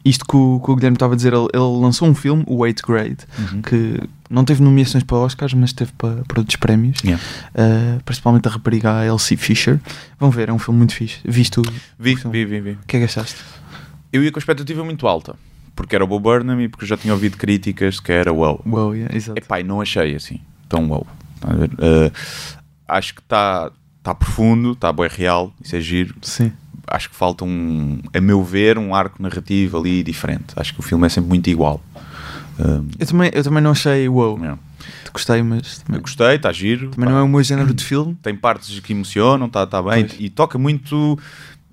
[0.09, 2.65] Isto que o, que o Guilherme estava a dizer, ele, ele lançou um filme, o
[2.65, 3.63] Eighth Grade, Uhum.
[3.63, 7.23] que não teve nomeações para Oscars, mas teve para, para outros prémios, Yeah.
[7.55, 9.81] Uh, principalmente a rapariga Elsie Fisher.
[10.19, 11.19] Vão ver, é um filme muito fixe.
[11.25, 11.63] Viste o,
[11.99, 12.71] Vi, o vi, vi, vi.
[12.73, 13.37] O que é que achaste?
[14.13, 15.35] Eu ia com a expectativa muito alta,
[15.75, 18.63] porque era o Bob Burnham e porque já tinha ouvido críticas que era wow.
[18.67, 19.39] Uau, yeah, exato.
[19.39, 21.07] Epá, não achei assim tão wow.
[21.43, 21.71] A ver?
[21.75, 22.13] Uh,
[22.89, 23.71] acho que está
[24.03, 26.15] tá profundo, está bem real, isso é giro.
[26.23, 26.53] Sim.
[26.87, 30.47] Acho que falta um, a meu ver, um arco narrativo ali diferente.
[30.57, 31.83] Acho que o filme é sempre muito igual.
[32.59, 34.39] Um, Eu também, eu também não achei wow.
[35.13, 36.91] Gostei, mas Eu também, gostei, está giro.
[36.91, 38.17] também pá, não é o meu género de filme.
[38.23, 40.05] Tem partes que emocionam, está tá bem.
[40.07, 40.21] Pois.
[40.21, 41.19] E toca muito.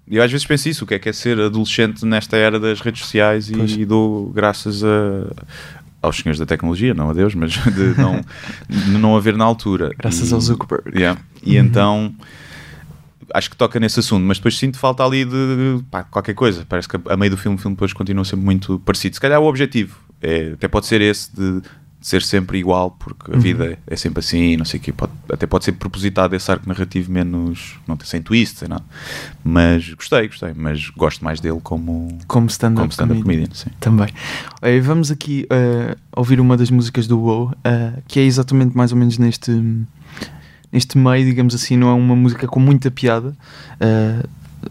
[0.10, 2.82] Eu às vezes penso isso, o que é que é ser adolescente nesta era das
[2.82, 3.72] redes sociais Pois.
[3.76, 4.88] e, dou graças a,
[6.02, 8.20] aos senhores da tecnologia, não a Deus, mas de não,
[8.70, 9.92] de não haver na altura.
[9.98, 10.98] Graças E- ao Zuckerberg.
[10.98, 11.20] Yeah.
[11.42, 11.66] E Uhum.
[11.66, 12.16] então
[13.34, 16.66] acho que toca nesse assunto, mas depois sinto falta ali de pá, qualquer coisa.
[16.68, 19.16] Parece que a meio do filme o filme depois continua sempre muito parecido.
[19.16, 21.68] Se calhar o objetivo é, até pode ser esse de, de
[22.08, 23.40] ser sempre igual, porque a Uhum.
[23.42, 24.92] vida é sempre assim, não sei o quê.
[24.92, 28.84] Pode- até pode ser propositado esse arco narrativo menos, não tem sem twist, sem nada.
[29.44, 33.48] Mas gostei, gostei, mas gosto mais dele como, Como stand-up stand-up comedian.
[33.48, 33.72] comedian.
[33.80, 34.10] Também.
[34.82, 38.98] Vamos aqui uh, ouvir uma das músicas do WoW, uh, que é exatamente mais ou
[38.98, 39.52] menos neste,
[40.74, 43.36] neste meio, digamos assim, não é uma música com muita piada.
[43.80, 44.28] Uh,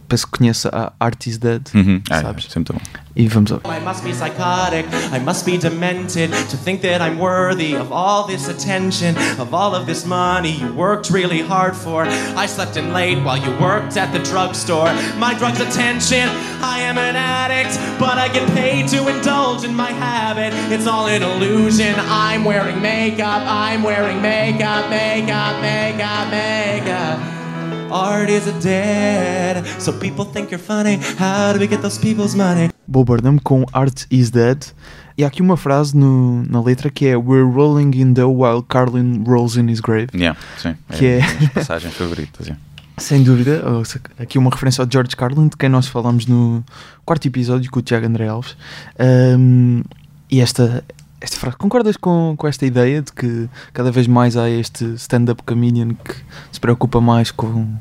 [0.08, 1.62] penso que conhece a Art is Dead.
[1.74, 2.02] Uhum.
[2.10, 2.80] Ah, é, sempre tão bom.
[3.14, 3.66] E vamos ouvir.
[3.66, 8.26] I must be psychotic, I must be demented to think that I'm worthy of all
[8.26, 12.06] this attention, of all of this money you worked really hard for.
[12.36, 14.92] I slept in late while you worked at the drugstore.
[15.18, 16.26] My drug's attention,
[16.62, 20.54] I am an addict, but I get paid to indulge in my habit.
[20.72, 21.94] It's all an illusion.
[21.98, 27.41] I'm wearing makeup, I'm wearing makeup, makeup, makeup, makeup.
[27.92, 30.98] Art is dead, so people think you're funny.
[31.18, 32.70] How do we get those people's money?
[32.88, 34.58] Bo Burnham com Art is Dead.
[35.16, 38.62] E há aqui uma frase no- na letra que é We're rolling in dough while
[38.66, 40.08] Carlin rolls in his grave.
[40.14, 40.74] Yeah, sim.
[40.90, 42.46] Que é- uma das passagens favoritas.
[42.46, 42.58] yeah.
[42.98, 46.64] Sem dúvida, se- aqui uma referência ao George Carlin, de quem nós falámos no
[47.04, 48.56] quarto episódio com o Tiago André Alves.
[48.98, 49.82] Ahm,
[50.30, 50.82] e esta,
[51.22, 55.42] esta frase, concordas com, com esta ideia de que cada vez mais há este stand-up
[55.44, 56.16] comedian que
[56.50, 57.76] se preocupa mais com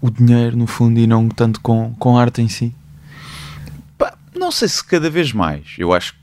[0.00, 2.74] o dinheiro, no fundo, e não tanto com, com a arte em si?
[4.34, 5.74] Não sei se cada vez mais.
[5.76, 6.18] Eu acho que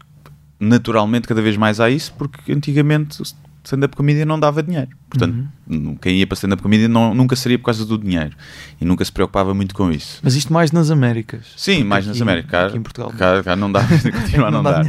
[0.58, 3.22] naturalmente cada vez mais há isso, porque antigamente
[3.66, 4.90] stand-up comedian não dava dinheiro.
[5.10, 5.96] Portanto, Uhum.
[5.96, 8.36] quem ia para stand-up comedian não, nunca seria por causa do dinheiro
[8.80, 10.20] e nunca se preocupava muito com isso.
[10.24, 11.46] Mas isto mais nas Américas.
[11.58, 12.52] Sim, mais nas Américas.
[12.52, 13.12] Cá, aqui em Portugal.
[13.18, 13.82] cá- cá não dá,
[14.22, 14.86] continua a não, Não dar.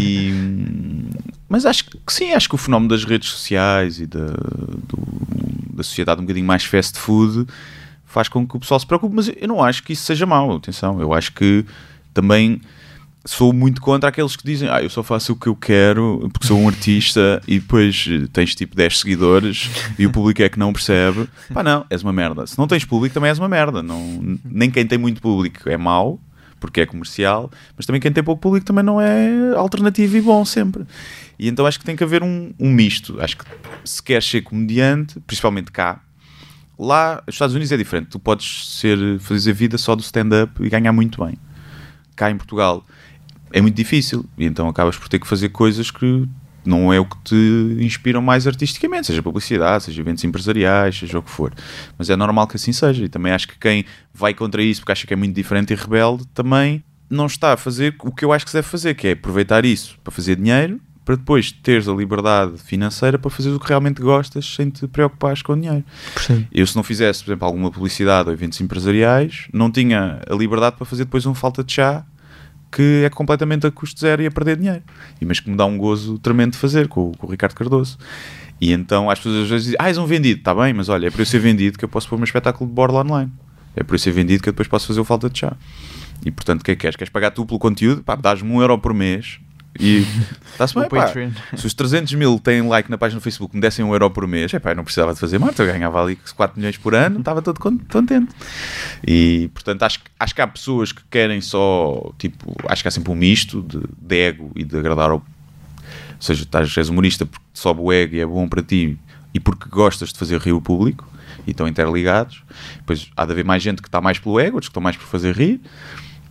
[0.00, 0.32] E,
[1.48, 5.18] mas acho que sim, acho que o fenómeno das redes sociais e da, do-
[5.74, 7.46] da sociedade um bocadinho mais fast food
[8.04, 10.56] faz com que o pessoal se preocupe, mas eu não acho que isso seja mau,
[10.56, 11.64] atenção, eu acho que
[12.14, 12.60] também
[13.28, 16.46] sou muito contra aqueles que dizem ah, eu só faço o que eu quero porque
[16.46, 20.58] sou um artista e depois eh, tens tipo 10 seguidores e o público é que
[20.58, 21.28] não percebe.
[21.52, 22.46] Pá, não, és uma merda.
[22.46, 23.82] Se não tens público, também és uma merda.
[23.82, 26.18] Não, nem quem tem muito público é mau,
[26.58, 30.42] porque é comercial, mas também quem tem pouco público também não é alternativo e bom
[30.46, 30.86] sempre.
[31.38, 33.20] E então acho que tem que haver um, um misto.
[33.20, 33.44] Acho que
[33.84, 36.00] se queres ser comediante, principalmente cá,
[36.78, 38.06] lá, nos Estados Unidos é diferente.
[38.08, 41.36] Tu podes ser, fazer a vida só do stand-up e ganhar muito bem.
[42.16, 42.84] Cá em Portugal
[43.52, 46.28] é muito difícil e então acabas por ter que fazer coisas que
[46.64, 51.22] não é o que te inspiram mais artisticamente, seja publicidade, seja eventos empresariais, seja o
[51.22, 51.52] que for.
[51.96, 53.04] Mas é normal que assim seja.
[53.04, 55.76] E também acho que quem vai contra isso porque acha que é muito diferente e
[55.76, 59.08] rebelde também não está a fazer o que eu acho que se deve fazer, que
[59.08, 63.58] é aproveitar isso para fazer dinheiro, para depois teres a liberdade financeira para fazer o
[63.58, 65.82] que realmente gostas sem te preocupares com o dinheiro.
[66.12, 66.46] Percebo.
[66.52, 70.76] Eu, se não fizesse, por exemplo, alguma publicidade ou eventos empresariais, não tinha a liberdade
[70.76, 72.04] para fazer depois um falta de chá
[72.70, 74.82] que é completamente a custo zero e a perder dinheiro.
[75.20, 77.54] E, mas que me dá um gozo tremendo de fazer com, o- com o Ricardo
[77.54, 77.98] Cardoso.
[78.60, 81.06] E então as pessoas às vezes dizem: Ah, és um vendido, está bem, mas olha,
[81.06, 83.32] é para eu ser vendido que eu posso pôr meu espetáculo de borla online.
[83.76, 85.56] É para eu ser vendido que eu depois posso fazer o falta de chá.
[86.26, 86.96] E portanto, o que é que queres?
[86.96, 88.02] Queres pagar tu pelo conteúdo?
[88.02, 89.38] Pá, dás-me um euro por mês
[89.78, 90.04] e
[90.52, 91.06] está-se bem, pá.
[91.56, 94.26] Se os 300 mil têm like na página do Facebook me dessem um euro por
[94.26, 97.18] mês, epá, eu não precisava de fazer mais, eu ganhava ali 4 milhões por ano,
[97.20, 98.34] estava todo con- contente.
[99.06, 102.90] E portanto acho, que- acho que há pessoas que querem só, tipo, acho que há
[102.90, 105.16] sempre um misto de, de ego e de agradar ao.
[105.18, 105.24] Ou
[106.22, 108.98] seja, estás, és humorista porque sobe o ego e é bom para ti
[109.32, 111.06] e porque gostas de fazer rir o público
[111.46, 112.42] e estão interligados.
[112.78, 114.96] Depois há de haver mais gente que está mais pelo ego, outros que estão mais
[114.96, 115.60] por fazer rir.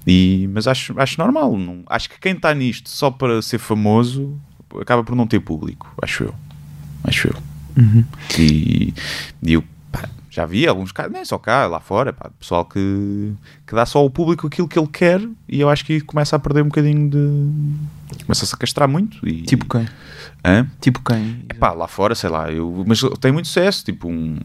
[0.08, 1.58] E, mas acho, acho normal.
[1.58, 4.40] Não, acho que quem está nisto só para ser famoso
[4.82, 6.36] acaba por não ter público, acho eu.
[7.04, 7.36] Acho eu.
[7.78, 8.06] Uhum.
[8.40, 8.94] E,
[9.44, 13.34] e eu pá, já vi alguns casos, nem só cá, lá fora, pá, pessoal que,
[13.66, 16.40] que dá só ao público aquilo que ele quer e eu acho que começa a
[16.40, 18.24] perder um bocadinho de.
[18.26, 19.28] começa-se a castrar muito.
[19.28, 19.88] E, Tipo quem?
[20.44, 20.68] Hã?
[20.80, 21.46] Tipo quem?
[21.60, 24.40] Pá, lá fora, sei lá, eu, mas tem muito sucesso, tipo um,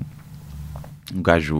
[1.15, 1.57] um gajo,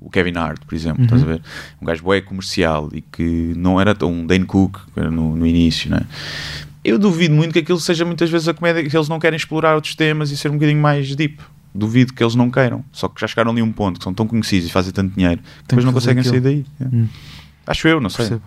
[0.00, 1.42] o Kevin Hart, por exemplo, estás a ver?
[1.80, 5.46] Um gajo bué comercial e que não era tão um Dane Cook que no, no
[5.46, 6.02] início, né?
[6.84, 9.74] Eu duvido muito que aquilo seja muitas vezes a comédia que eles não querem explorar
[9.74, 11.40] outros temas e ser um bocadinho mais deep.
[11.74, 12.84] duvido que eles não queiram.
[12.92, 15.14] Só que já chegaram ali a um ponto que são tão conhecidos e fazem tanto
[15.14, 16.44] dinheiro, que depois que não conseguem sair aquilo.
[16.44, 16.66] daí.
[16.80, 16.84] É.
[16.96, 17.08] Hum.
[17.66, 18.26] Acho eu, não sei.
[18.26, 18.42] Percebo.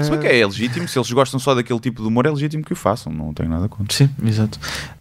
[0.00, 2.30] Se bem que Ah, é legítimo, se eles gostam só daquele tipo de humor, é
[2.30, 3.94] legítimo que o façam, não tenho nada contra.
[3.96, 4.58] Sim, exato.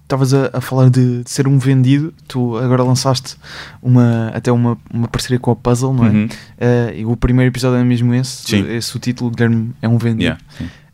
[0.07, 3.35] Estavas a, a falar de, de ser um vendido, tu agora lançaste
[3.81, 6.09] uma, até uma, uma parceria com a Puzzle, não é?
[6.09, 6.29] Uhum.
[6.61, 8.65] Ah, e o primeiro episódio é mesmo esse, Sim.
[8.69, 10.23] esse o título, Guilherme é um vendido.
[10.23, 10.41] Yeah.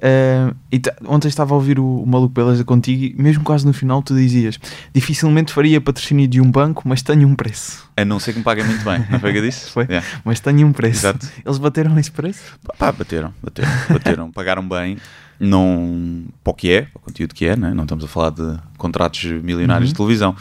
[0.01, 3.71] Ah, e ontem estava a ouvir o, o Maluco Beleza contigo e mesmo quase no
[3.71, 4.59] final tu dizias
[4.93, 7.87] dificilmente faria patrocínio de um banco, mas tenho um preço.
[7.95, 9.69] A não ser que me paguem muito bem, não foi que eu disse?
[9.71, 9.83] Foi.
[9.85, 10.05] Yeah.
[10.25, 11.01] Mas tenho um preço.
[11.01, 11.29] Exato.
[11.45, 12.41] Eles bateram esse preço?
[12.79, 14.97] Pá, bateram, bateram, bateram, pagaram bem,
[15.43, 17.73] não para o que é, para o conteúdo que é, né?
[17.73, 19.93] não estamos a falar de contratos milionários Uhum.
[19.93, 20.35] de televisão.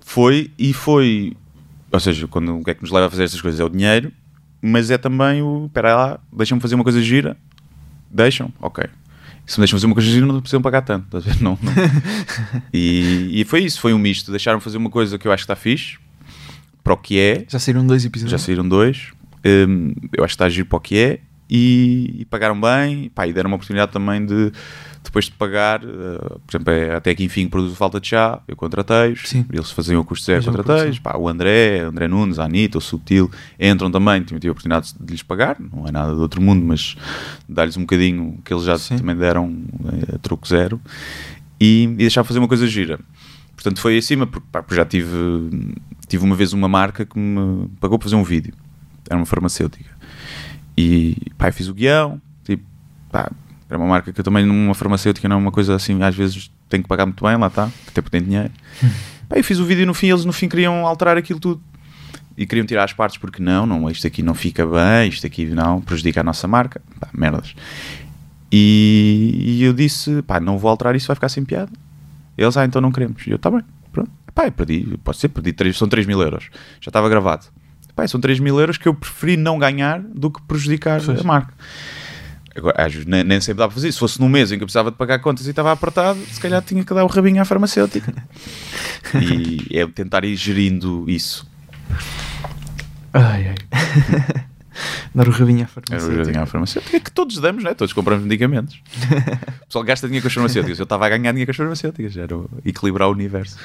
[0.00, 1.36] Foi e foi,
[1.90, 3.68] ou seja, quando o que é que nos leva a fazer estas coisas é o
[3.68, 4.12] dinheiro,
[4.62, 7.36] mas é também o, espera lá, deixam-me fazer uma coisa gira,
[8.10, 8.84] deixam, ok.
[9.46, 11.06] Se me deixam fazer uma coisa gira, não precisam pagar tanto?
[11.40, 11.72] Não, não.
[12.72, 15.52] E, e foi isso, foi um misto, deixaram fazer uma coisa que eu acho que
[15.52, 15.98] está fixe,
[16.82, 18.30] para o que é, Já saíram dois episódios.
[18.30, 19.12] já saíram dois.
[19.44, 21.20] Hum, eu acho que está a giro para o que é.
[21.48, 23.10] E, e pagaram bem.
[23.10, 24.52] Pá, e deram uma oportunidade também de,
[25.02, 25.84] depois de pagar.
[25.84, 28.40] uh, por exemplo, é, até que enfim produz Falta de Chá.
[28.46, 29.20] Eu contratei-os.
[29.52, 31.00] Eles faziam o custo zero, contratei-os.
[31.14, 34.22] o André, o André Nunes, a Anitta, o Subtil entram também.
[34.22, 35.56] Tive, tive a oportunidade de lhes pagar.
[35.60, 36.96] Não é nada do outro mundo, mas
[37.48, 38.98] dar-lhes um bocadinho que eles já Sim.
[38.98, 40.80] também deram eh, a troco zero.
[41.60, 42.98] E, e deixar fazer uma coisa gira.
[43.54, 45.16] Portanto, foi acima, porque, pá, porque já tive,
[46.06, 48.52] tive uma vez uma marca que me pagou para fazer um vídeo.
[49.08, 49.95] Era uma farmacêutica.
[50.76, 52.20] E pá, fiz o guião.
[52.44, 52.64] Tipo,
[53.10, 53.30] pá,
[53.68, 56.50] era uma marca que eu também, numa farmacêutica, não é uma coisa assim, às vezes
[56.68, 58.50] tenho que pagar muito bem, lá está, até porque tem dinheiro.
[59.28, 61.62] pá, eu fiz o vídeo no fim, eles no fim queriam alterar aquilo tudo.
[62.36, 65.46] E queriam tirar as partes porque não, não, isto aqui não fica bem, isto aqui
[65.46, 66.82] não, prejudica a nossa marca.
[67.00, 67.54] Pá, merdas.
[68.52, 71.72] E, e eu disse, pá, não vou alterar isso, vai ficar sem piada.
[72.36, 73.26] Eles, ah, então não queremos.
[73.26, 74.10] E eu, tá bem, pronto.
[74.34, 76.50] Pá, eu perdi, pode ser, perdi, três, são 3 mil euros.
[76.80, 77.46] Já estava gravado.
[78.08, 81.20] São 3 mil euros que eu preferi não ganhar do que prejudicar Pois.
[81.20, 81.52] a marca.
[82.54, 83.96] Agora, nem, nem sempre dá para fazer isso.
[83.96, 86.40] Se fosse num mês em que eu precisava de pagar contas e estava apertado, se
[86.40, 88.12] calhar tinha que dar o rabinho à farmacêutica.
[89.70, 91.46] e é tentar ir gerindo isso.
[93.12, 94.46] Ai, ai.
[95.14, 96.18] Dar o rabinho à Era o farmacêutica.
[96.24, 97.72] rabinho à farmacêutica que todos damos, né?
[97.72, 98.78] Todos compramos medicamentos.
[99.66, 100.78] O pessoal gasta dinheiro com as farmacêuticas.
[100.78, 102.16] Eu estava a ganhar dinheiro com as farmacêuticas.
[102.16, 103.58] Era equilibrar o universo.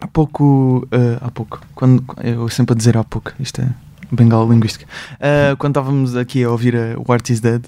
[0.00, 3.68] Há pouco, eh, há pouco, quando, eu sempre a dizer há pouco, isto é
[4.10, 4.86] bengala linguística.
[5.20, 7.62] Eh, quando estávamos aqui a ouvir eh, o Art is Dead,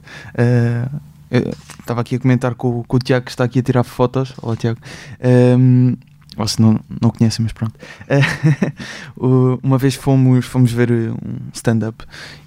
[1.31, 4.33] eu estava aqui a comentar com, com o Tiago que está aqui a tirar fotos.
[4.43, 4.79] Olá, Tiago.
[5.21, 5.95] Ehm,
[6.37, 7.75] ou se não, não conhecem, mas pronto.
[9.17, 12.05] O- uma vez fomos, fomos ver um stand-up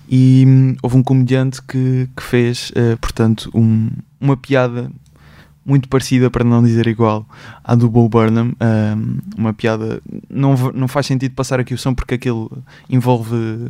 [0.09, 4.91] e hum, houve um comediante que, que fez, portanto, um- uma piada
[5.65, 7.25] muito parecida, para não dizer igual,
[7.63, 8.53] à do Bo Burnham.
[8.61, 10.01] um, uma piada.
[10.29, 12.51] Não, não faz sentido passar aqui o som porque aquilo
[12.89, 13.69] envolve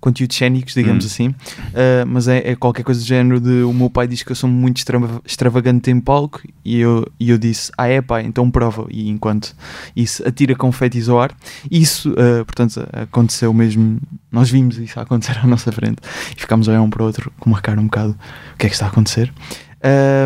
[0.00, 1.06] conteúdos cénicos, digamos Hum.
[1.08, 1.28] assim.
[1.28, 4.36] Uh, mas é, é qualquer coisa do género de o meu pai diz que eu
[4.36, 8.48] sou muito extrava- extravagante em palco e eu, e eu disse, ah é pai, então
[8.48, 8.86] prova.
[8.90, 9.56] E enquanto
[9.96, 11.36] isso atira confetis ao ar,
[11.68, 13.98] isso, uh, portanto, aconteceu mesmo.
[14.30, 15.98] Nós vimos isso a acontecer à nossa frente
[16.36, 18.16] e ficámos a olhar um para o outro com uma cara um bocado:
[18.54, 19.32] o que é que está a acontecer?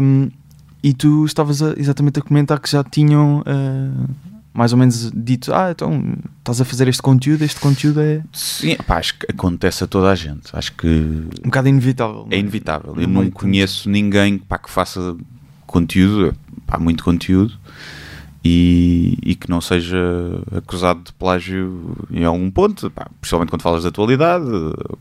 [0.03, 0.29] Um,
[0.83, 4.11] e tu estavas a- exatamente a comentar que já tinham uh,
[4.55, 8.77] mais ou menos dito: Ah, então estás a fazer este conteúdo, este conteúdo é Sim,
[8.87, 10.49] pá, acho que acontece a toda a gente.
[10.53, 12.27] Acho que um bocado inevitável.
[12.29, 12.95] não é inevitável.
[12.99, 15.17] Eu não conheço ninguém pá, que faça
[15.67, 16.35] conteúdo,
[16.67, 17.55] pá, muito conteúdo,
[18.45, 19.97] e, e que não seja
[20.57, 24.45] acusado de plágio em algum ponto, pá, principalmente quando falas de atualidade,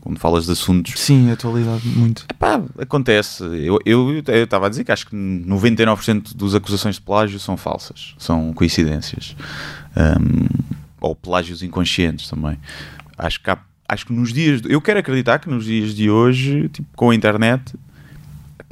[0.00, 0.94] quando falas de assuntos.
[1.00, 2.24] Sim, atualidade, muito.
[2.38, 3.42] Pá, acontece.
[3.84, 8.52] Eu estava a dizer que acho que 99% das acusações de plágio são falsas, são
[8.52, 9.34] coincidências.
[9.96, 10.46] Hum,
[11.00, 12.56] ou plágios inconscientes também.
[13.18, 14.62] Acho que, há- acho que nos dias.
[14.68, 17.74] Eu quero acreditar que nos dias de hoje, tipo, com a internet,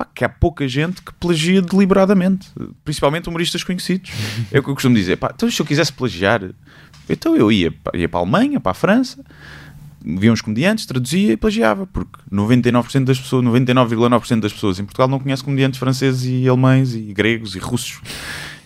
[0.01, 2.49] epá, que há pouca gente que plagia deliberadamente,
[2.85, 4.11] principalmente humoristas conhecidos.
[4.53, 5.17] É o que eu costumo dizer.
[5.17, 6.43] Pá, então, se eu quisesse plagiar,
[7.09, 9.23] então eu ia, ia para a Alemanha, para a França,
[10.03, 15.09] via uns comediantes, traduzia e plagiava, porque 99% das pessoas, 99,9% das pessoas em Portugal
[15.09, 18.01] não conhecem comediantes franceses e alemães e gregos e russos.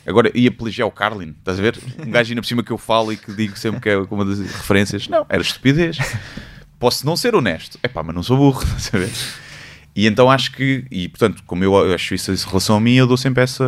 [0.06, 1.78] Agora ia plagiar o Carlin, estás a ver?
[1.98, 4.24] Um gajo ainda por cima que eu falo e que digo sempre que é uma
[4.24, 5.08] das referências.
[5.08, 5.98] Não, era estupidez.
[6.78, 9.43] Posso não ser honesto, é pá, mas não sou burro, estás a ver?
[9.96, 13.06] E então acho que, e portanto, como eu acho isso em relação a mim, eu
[13.06, 13.64] dou sempre essa,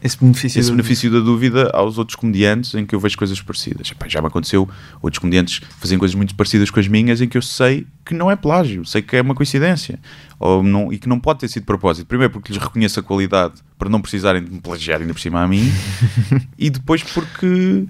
[0.00, 0.60] Esse benefício.
[0.60, 3.90] esse do- benefício da dúvida aos outros comediantes em que eu vejo coisas parecidas.
[3.90, 4.68] Epá, já me aconteceu
[5.02, 8.30] outros comediantes fazerem coisas muito parecidas com as minhas em que eu sei que não
[8.30, 9.98] é plágio, sei que é uma coincidência
[10.38, 12.06] ou não, e que não pode ter sido de propósito.
[12.06, 15.42] Primeiro porque lhes reconheço a qualidade para não precisarem de me plagiar ainda por cima
[15.42, 15.72] a mim
[16.56, 17.84] e depois porque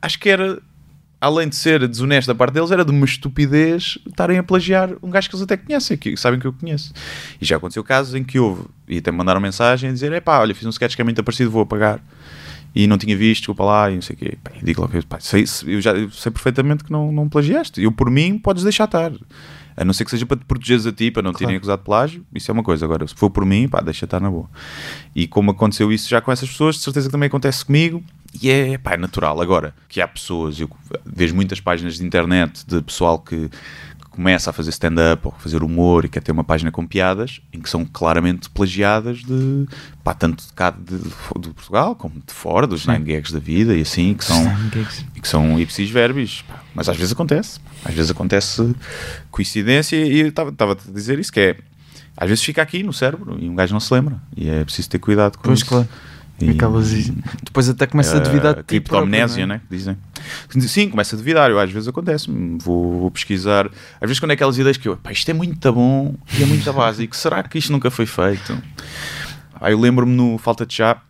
[0.00, 0.60] acho que era,
[1.20, 5.10] além de ser desonesto da parte deles, era de uma estupidez estarem a plagiar um
[5.10, 6.92] gajo que eles até conhecem, que sabem que eu conheço.
[7.40, 10.20] E já aconteceu casos em que houve, e até me mandaram mensagem a dizer: é
[10.20, 12.00] pá, olha, fiz um sketch que é muito parecido, vou apagar.
[12.74, 14.38] E não tinha visto, desculpa lá, e não sei o quê.
[14.44, 17.82] Pá, digo logo, pá, sei, eu já eu sei perfeitamente que não, não plagiaste.
[17.82, 19.12] Eu, por mim, podes deixar estar.
[19.74, 21.80] A não ser que seja para te protegeres a ti, para não te terem acusado
[21.80, 22.84] de plágio, isso é uma coisa.
[22.84, 24.48] Agora, se for por mim, pá, deixa estar na boa.
[25.14, 28.02] E como aconteceu isso já com essas pessoas, de certeza que também acontece comigo,
[28.40, 29.40] e é, pá, é natural.
[29.40, 30.68] Agora, que há pessoas, eu
[31.04, 33.48] vejo muitas páginas de internet de pessoal que
[34.10, 37.60] começa a fazer stand-up ou fazer humor e quer ter uma página com piadas em
[37.60, 39.66] que são claramente plagiadas de
[40.02, 43.76] pá, tanto de cá de, de Portugal como de fora, dos nine gags da vida
[43.76, 44.42] e assim, que são,
[45.14, 46.40] e que são ipsis verbis.
[46.48, 47.60] Pá, mas às vezes acontece.
[47.84, 48.74] Às vezes acontece
[49.30, 51.56] coincidência e eu estava a dizer isso, que é
[52.16, 54.88] às vezes fica aqui no cérebro e um gajo não se lembra e é preciso
[54.88, 55.68] ter cuidado com Pois, isso.
[55.68, 55.86] claro.
[56.40, 59.58] E- Acabas e- Depois até começa a duvidar de ti criptomnésia, próprio, não é?
[59.58, 59.62] né?
[59.70, 59.96] Dizem.
[60.68, 61.50] Sim, começa a duvidar.
[61.50, 62.26] Eu, às vezes acontece.
[62.58, 63.66] Vou, vou pesquisar.
[64.00, 66.46] Às vezes, quando é aquelas ideias que eu, pá, isto é muito bom e é
[66.46, 68.56] muito básico, será que isto nunca foi feito?
[69.60, 71.00] Aí eu lembro-me no Falta de Chá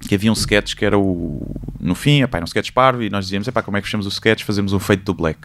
[0.00, 1.54] que havia um sketch que era o.
[1.80, 4.06] No fim, epá, era um sketch parvo e nós dizíamos: epá, como é que fechamos
[4.06, 4.42] o sketch?
[4.42, 5.38] Fazemos um fade to black.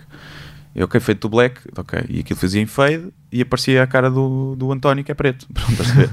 [0.75, 2.03] Eu, ok, fade to black, ok.
[2.09, 5.45] E aquilo fazia em fade e aparecia a cara do, do António, que é preto.
[5.53, 6.11] Pronto?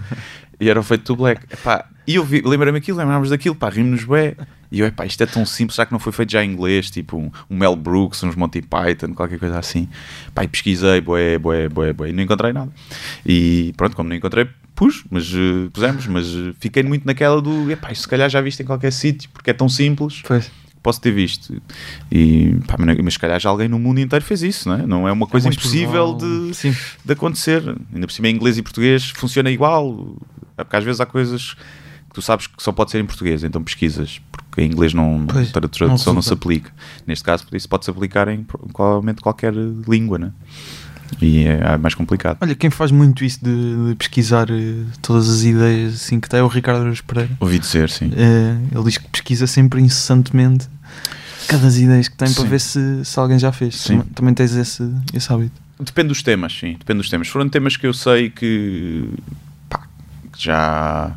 [0.61, 1.42] E era o fade to black.
[1.52, 4.36] Epá, e eu lembrei-me aquilo, lembrámos daquilo, pá, rimos bué.
[4.72, 6.90] E eu, epá, isto é tão simples, será que não foi feito já em inglês?
[6.90, 9.88] Tipo um, um Mel Brooks, uns Monty Python, qualquer coisa assim.
[10.34, 12.70] Pá, e pesquisei, bué, bué, bué, bué, e não encontrei nada.
[13.26, 17.70] E pronto, como não encontrei, pus, mas eh, pusemos, mas eh, fiquei muito naquela do,
[17.70, 20.50] epá, isto se calhar já viste em qualquer sítio, porque é tão simples Pois.
[20.82, 21.61] posso ter visto.
[22.11, 24.86] E, pá, mas se calhar já alguém no mundo inteiro fez isso, não é?
[24.86, 26.52] Não é uma coisa muito impossível de,
[27.04, 27.62] de acontecer.
[27.92, 30.16] Ainda por cima, em inglês e português funciona igual.
[30.61, 31.54] É porque às vezes há coisas
[32.08, 35.26] que tu sabes que só pode ser em português, então pesquisas, porque em inglês não,
[35.26, 36.72] Pois, a tradução não, não se aplica.
[37.06, 40.32] Neste caso, isso pode-se aplicar em provavelmente qualquer língua, né?
[41.20, 42.38] E é, é mais complicado.
[42.40, 46.38] Olha, quem faz muito isso de, de pesquisar eh, todas as ideias assim que tem
[46.38, 47.30] é o Ricardo Araújo Pereira.
[47.40, 48.12] Ouvi dizer, sim.
[48.16, 50.68] Eh, ele diz que pesquisa sempre incessantemente
[51.50, 52.34] cada das ideias que tem Sim.
[52.34, 53.74] para ver se, se alguém já fez.
[53.74, 53.98] Sim.
[53.98, 55.61] Também, também tens esse, esse hábito.
[55.80, 56.76] Depende dos temas, sim.
[56.78, 57.26] Depende dos temas.
[57.26, 59.08] Foram temas que eu sei que
[60.45, 61.16] já.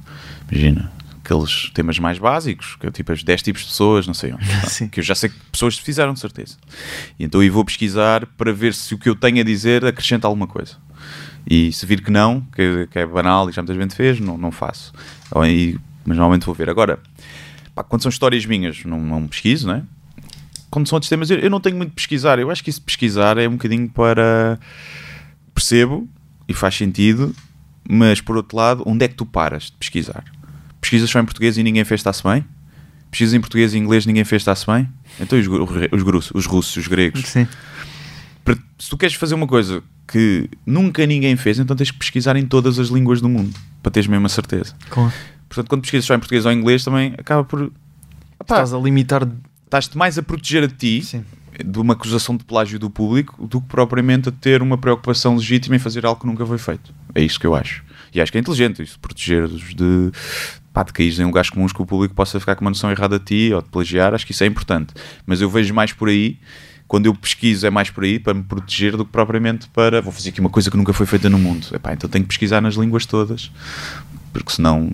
[0.51, 0.91] Imagina.
[1.23, 4.43] Aqueles temas mais básicos, que é tipo as 10 tipos de pessoas, não sei onde.
[4.59, 4.87] tá?
[4.89, 6.57] Que eu já sei que pessoas fizeram, de certeza.
[7.17, 10.27] E então eu vou pesquisar para ver se o que eu tenho a dizer acrescenta
[10.27, 10.75] alguma coisa.
[11.49, 14.37] E se vir que não, que, que é banal e já muita gente fez, não,
[14.37, 14.91] não faço.
[15.33, 16.69] Aí- mas normalmente vou ver.
[16.69, 16.99] Agora,
[17.73, 19.83] pá, quando são histórias minhas, não, não pesquiso, né?
[20.69, 22.37] Quando são outros temas, eu, eu não tenho muito de pesquisar.
[22.39, 24.59] Eu acho que isso pesquisar é um bocadinho para.
[25.53, 26.09] Percebo
[26.47, 27.33] e faz sentido,
[27.87, 30.23] mas por outro lado, onde é que tu paras de pesquisar?
[30.79, 32.45] Pesquisas só em português e ninguém fez está-se bem?
[33.09, 34.89] Pesquisas em português e inglês e ninguém fez está-se bem?
[35.19, 37.21] Então os, os, os russos, os gregos?
[37.21, 37.47] Sim.
[38.79, 42.45] se tu queres fazer uma coisa que nunca ninguém fez, então tens que pesquisar em
[42.45, 44.73] todas as línguas do mundo para teres mesmo a certeza.
[44.89, 45.13] Claro.
[45.47, 47.71] Portanto, quando pesquisas só em português ou em inglês, também acaba por.
[48.39, 49.27] Pá, Estás a limitar.
[49.65, 51.23] Estás-te mais a proteger a ti Sim.
[51.63, 55.75] De uma acusação de plágio do público do que propriamente a ter uma preocupação legítima
[55.75, 56.93] em fazer algo que nunca foi feito.
[57.13, 57.83] É isso que eu acho.
[58.13, 60.11] E acho que é inteligente isso, proteger-os de, de
[60.93, 63.51] cair em lugares comuns que o público possa ficar com uma noção errada a ti
[63.53, 64.13] ou de plagiar.
[64.13, 64.93] Acho que isso é importante.
[65.25, 66.37] Mas eu vejo mais por aí.
[66.87, 70.11] Quando eu pesquiso é mais por aí para me proteger do que propriamente para vou
[70.11, 71.67] fazer aqui uma coisa que nunca foi feita no mundo.
[71.73, 73.51] Epá, então tenho que pesquisar nas línguas todas,
[74.31, 74.91] porque senão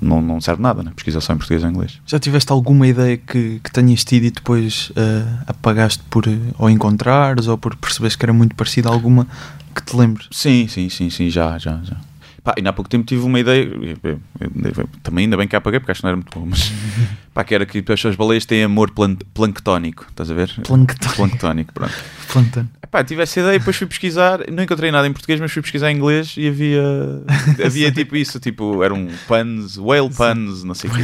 [0.00, 0.92] não, não serve nada, né?
[0.94, 2.00] pesquisar só em português ou inglês.
[2.06, 6.70] Já tiveste alguma ideia que, que tenhas tido e depois eh, apagaste por eh, ou
[6.70, 9.26] encontrares ou por perceberes que era muito parecida a alguma
[9.74, 10.28] que te lembres?
[10.30, 11.96] Sim, sim, sim, sim, já, já, já.
[12.42, 15.56] Pá, ainda há pouco tempo tive uma ideia, eu- eu- eu- também ainda bem que
[15.56, 16.72] apaguei porque acho que não era muito bom, mas
[17.34, 20.48] pá, que era que as baleias têm amor plan- planctónico, estás a ver?
[20.64, 21.16] Planctónico.
[21.16, 21.94] Planctónico, pronto.
[22.32, 22.68] Plantano.
[22.82, 25.90] Epá, tive essa ideia, depois fui pesquisar, não encontrei nada em português, mas fui pesquisar
[25.90, 26.82] em inglês e havia,
[27.64, 31.02] havia tipo isso, tipo, eram puns, whale puns, não sei o quê.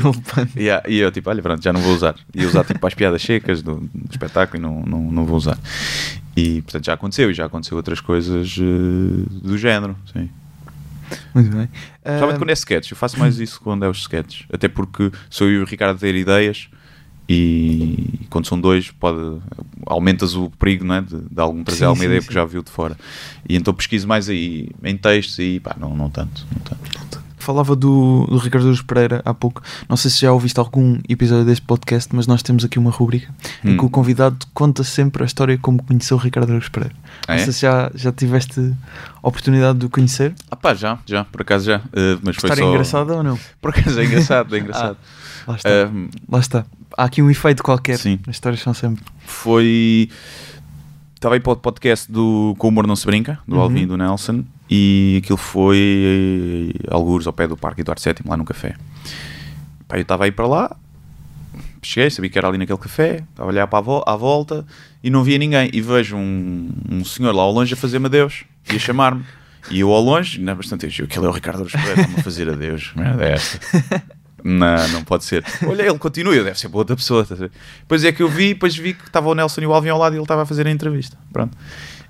[0.57, 2.15] E, ah, e eu tipo, olha, pronto, já não vou usar.
[2.35, 5.37] Ia usar tipo para as piadas secas do, do espetáculo e não, não, não vou
[5.37, 5.59] usar.
[6.37, 8.63] E portanto já aconteceu e já aconteceu outras coisas eh,
[9.43, 10.31] do género, sim.
[11.35, 11.69] Muito bem.
[12.03, 14.47] Principalmente Ah, quando é sketch, eu faço mais isso quando é os sketches.
[14.53, 16.69] Até porque sou eu e o Ricardo a ter ideias
[17.29, 19.41] e quando são dois pode
[19.87, 21.01] aumentas o perigo não é?
[21.01, 22.27] de, de algum trazer Sim, alguma sim, ideia sim.
[22.27, 22.97] porque já viu de fora.
[23.49, 26.47] E então pesquiso mais aí em textos e pá, não, não tanto.
[26.53, 27.24] Não tanto.
[27.45, 29.63] Falava do, do Ricardo Aruz Pereira há pouco.
[29.89, 33.33] Não sei se já ouviste algum episódio deste podcast, mas nós temos aqui uma rubrica
[33.65, 33.77] em Hum.
[33.79, 36.95] que o convidado conta sempre a história como conheceu o Ricardo Aruz Pereira.
[37.29, 37.45] Ah, Não é?
[37.45, 38.75] sei se já, já tiveste
[39.23, 40.35] a oportunidade de o conhecer.
[40.51, 41.79] Ah pá, já, já, por acaso já.
[41.79, 42.69] Uh, mas foi Estar só...
[42.71, 43.39] engraçado ou não?
[43.61, 44.97] Por acaso é engraçado, é engraçado.
[45.47, 45.69] Lá está.
[46.31, 46.65] Lá está.
[46.97, 47.99] Há aqui um efeito qualquer.
[47.99, 48.19] Sim.
[48.27, 49.05] As histórias são sempre.
[49.27, 50.09] foi.
[51.25, 53.63] Estava aí para o podcast do Com o Humor Não Se Brinca, do Uhum.
[53.63, 58.17] Alvin e do Nelson, e aquilo foi eh, algures ao pé do Parque Eduardo VII,
[58.29, 58.75] lá no café.
[59.89, 60.77] Pá, eu estava aí para lá,
[61.83, 64.67] cheguei, sabia que era ali naquele café, estava a olhar para a vo- à volta
[65.03, 65.71] e não via ninguém.
[65.73, 69.25] E vejo um, um senhor lá ao longe a fazer-me adeus e a chamar-me.
[69.71, 72.23] E eu ao longe, não é bastante, eu, aquele é o Ricardo Aruz Pereira, a
[72.23, 73.59] fazer adeus, merda é esta.
[74.45, 75.43] Não, não pode ser.
[75.67, 77.27] Olha, ele continua, deve ser para outra pessoa.
[77.81, 79.99] Depois é que eu vi, depois vi que estava o Nelson e o Alvin ao
[79.99, 81.17] lado e ele estava a fazer a entrevista.
[81.33, 81.57] Pronto.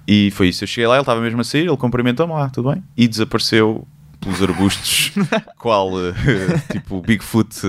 [0.07, 0.65] E foi isso.
[0.65, 2.83] Eu cheguei lá, ele estava mesmo a sair, ele cumprimentou-me lá, tudo bem.
[2.97, 3.87] E desapareceu
[4.21, 5.13] pelos arbustos,
[5.59, 6.13] qual eh,
[6.73, 7.61] tipo Bigfoot,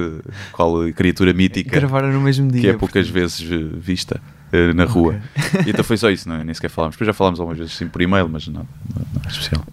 [0.53, 2.61] qual criatura mítica Gravaram no mesmo dia.
[2.61, 3.13] que é poucas portanto.
[3.13, 4.21] vezes eh, vista
[4.53, 5.19] eh, na rua.
[5.65, 6.95] E então foi só isso, não, nem sequer falámos.
[6.95, 9.65] Depois já falámos algumas vezes sim por e-mail, mas não, não, não é especial.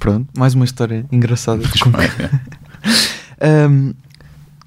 [0.00, 1.62] Pronto, mais uma história engraçada.
[1.64, 3.17] é.
[3.42, 3.94] Um,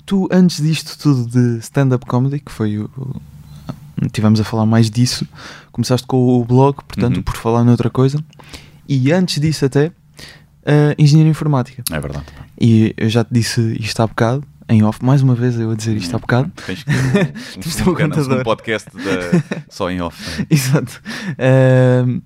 [0.06, 2.90] tu, antes disto tudo de stand-up comedy, que foi o.
[2.98, 3.22] o-
[4.12, 5.28] Tivemos a falar mais disso.
[5.72, 7.24] Começaste com o blog, portanto, Uhum.
[7.24, 8.24] por falar noutra coisa.
[8.90, 11.84] E antes disso, até, uh, engenharia informática.
[11.92, 12.26] É verdade.
[12.60, 15.76] E eu já te disse isto há bocado, em off, mais uma vez eu a
[15.76, 16.52] dizer isto há bocado.
[16.66, 16.94] Tens que um,
[17.92, 20.18] um, um um podcast da- só em off.
[20.50, 21.00] Exato.
[21.34, 22.22] Uh,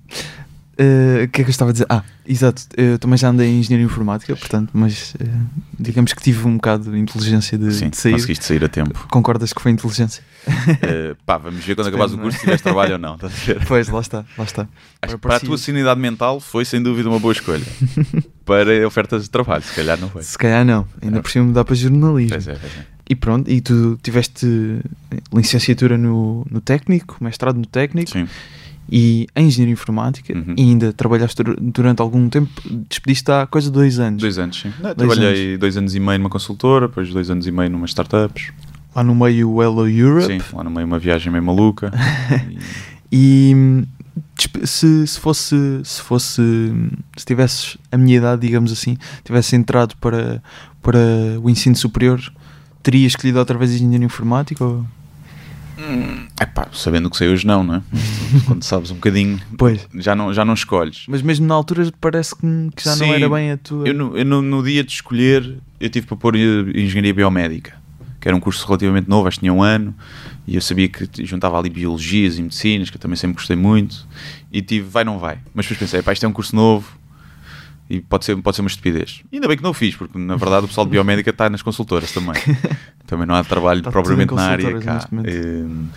[0.77, 1.85] O que é que eu estava a dizer?
[1.89, 2.63] Ah, exato.
[2.75, 5.27] Eu também já andei em engenharia informática, portanto, mas uh,
[5.79, 8.11] digamos que tive um bocado de inteligência de, Sim, de sair.
[8.13, 9.07] conseguiste sair a tempo.
[9.09, 10.23] Concordas que foi inteligência?
[10.81, 12.25] Eh, pá, vamos ver quando acabares o não é?
[12.25, 13.15] curso se tiveres trabalho ou não.
[13.15, 13.65] Estás a ver?
[13.65, 14.67] Pois, lá está, lá está.
[15.01, 17.63] Acho que para a tua sanidade mental foi sem dúvida uma boa escolha.
[18.45, 20.23] para ofertas de trabalho, se calhar não foi.
[20.23, 22.29] Se calhar não, ainda por cima dá para jornalismo.
[22.29, 22.85] Pois é, pois é.
[23.07, 24.79] E pronto, e tu tiveste
[25.31, 28.27] licenciatura no, no técnico, mestrado no técnico Sim.
[28.89, 30.53] E em engenharia informática Uhum.
[30.57, 32.49] e ainda trabalhaste dur- durante algum tempo,
[32.89, 34.21] despediste há coisa de dois anos.
[34.21, 34.71] Dois anos, sim.
[34.79, 37.85] Não, Dois trabalhei dois anos e meio numa consultora, depois dois anos e meio numa
[37.85, 38.51] startups.
[38.95, 40.27] Lá no meio o Hello Europe.
[40.27, 41.91] Sim, lá no meio uma viagem meio maluca.
[43.11, 43.83] E- hum,
[44.63, 46.41] se, se fosse se fosse
[47.15, 50.41] se tivesses a minha idade, digamos assim, tivesse entrado para,
[50.81, 50.99] para
[51.41, 52.19] o ensino superior,
[52.83, 54.63] teria escolhido outra vez engenharia informática?
[54.65, 54.85] Ou...
[56.39, 57.81] Epá, sabendo que sei hoje não, não é?
[58.47, 59.87] Quando sabes um bocadinho, Pois.
[59.95, 61.05] já não, já não escolhes.
[61.07, 62.41] Mas mesmo na altura parece que,
[62.75, 63.87] que já não Sim, era bem a tua.
[63.87, 67.73] Eu, no, eu no, no dia de escolher, eu tive para pôr Engenharia Biomédica,
[68.19, 69.93] que era um curso relativamente novo, acho que tinha um ano,
[70.47, 74.07] e eu sabia que juntava ali biologias e medicinas, que eu também sempre gostei muito,
[74.51, 75.39] e tive, vai não vai.
[75.53, 76.97] Mas depois pensei, pá, isto é um curso novo,
[77.89, 79.21] e pode ser, pode ser uma estupidez.
[79.31, 81.49] E ainda bem que não o fiz, porque na verdade o pessoal de Biomédica está
[81.49, 82.35] nas consultoras também.
[83.05, 84.95] também não há trabalho Está propriamente na área cá.
[84.95, 85.29] neste momento.
[85.29, 85.89] Eh,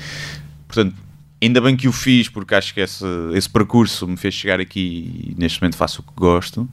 [0.67, 0.95] portanto,
[1.41, 5.31] ainda bem que o fiz, porque acho que esse, esse percurso me fez chegar aqui
[5.31, 6.69] e neste momento faço o que gosto,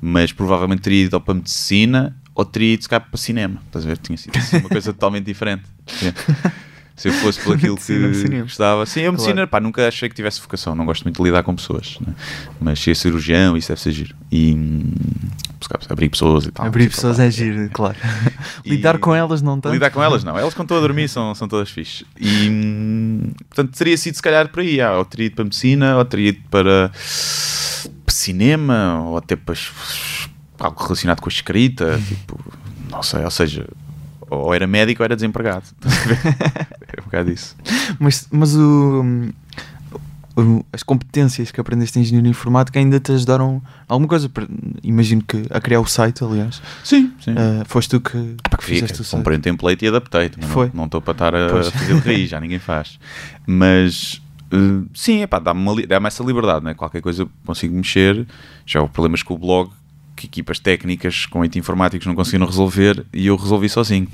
[0.00, 3.62] mas provavelmente teria ido para medicina ou teria ido para cinema.
[3.66, 3.98] Estás a ver?
[3.98, 5.64] Tinha sido assim, uma coisa totalmente diferente.
[7.00, 8.84] Se eu fosse por aquilo que Medicina, gostava.
[8.84, 9.48] Sim, a medicina, Claro.
[9.48, 10.74] pá, nunca achei que tivesse vocação.
[10.74, 12.14] Não gosto muito de lidar com pessoas, né?
[12.60, 14.14] mas ser cirurgião, isso deve ser giro.
[14.30, 14.92] E hum,
[15.88, 16.66] abrir pessoas e tal.
[16.66, 17.96] Abrir sei pessoas é giro, claro.
[18.66, 19.72] E- Lidar com elas não tanto.
[19.72, 22.04] Lidar com elas não, elas quando estão a dormir são, são todas fixe.
[22.20, 25.96] E hum, portanto teria sido se calhar por aí, ah, ou teria ido para medicina,
[25.96, 26.90] ou teria ido para
[28.06, 29.54] cinema, ou até para
[30.58, 32.38] algo relacionado com a escrita, tipo,
[32.90, 33.66] não sei, ou seja,
[34.30, 35.64] ou era médico ou era desempregado.
[36.96, 37.54] É um bocado isso.
[38.00, 39.04] Mas, mas o,
[40.36, 44.30] o- as competências que aprendeste em engenharia informática ainda te ajudaram alguma coisa?
[44.82, 46.60] Imagino que a criar o site, aliás.
[46.82, 47.34] Sim, sim.
[47.36, 48.10] Ah, foste tu que,
[48.42, 49.18] Pá, que que fica, fizeste o site.
[49.18, 50.30] comprei um template e adaptei.
[50.40, 50.70] Foi.
[50.74, 51.68] Não estou para estar a Pois.
[51.68, 52.98] fazer de raiz, já ninguém faz.
[53.46, 54.20] Mas
[54.50, 56.74] eh, sim, dá-me dá-me essa liberdade, né?
[56.74, 58.26] qualquer coisa consigo mexer.
[58.66, 59.70] Já houve problemas com o blog
[60.20, 64.06] que equipas técnicas com IT informáticos não conseguiram resolver e eu resolvi sozinho.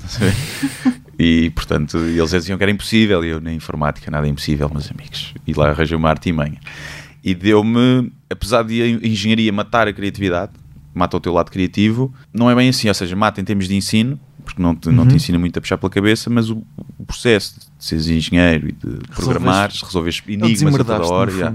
[1.19, 4.89] e portanto, eles diziam que era impossível e eu na informática nada é impossível, meus
[4.89, 5.33] amigos.
[5.45, 6.59] E lá arranjei uma arte e manha.
[7.21, 10.53] E deu-me, apesar de a engenharia matar a criatividade,
[10.93, 13.75] mata o teu lado criativo, não é bem assim, ou seja, mata em termos de
[13.75, 14.17] ensino,
[14.47, 15.15] porque não te, não te Uhum.
[15.17, 16.63] ensina muito a puxar pela cabeça, mas o,
[16.97, 21.53] o processo de seres engenheiro e de programares, resolveres enigmas a toda hora, já,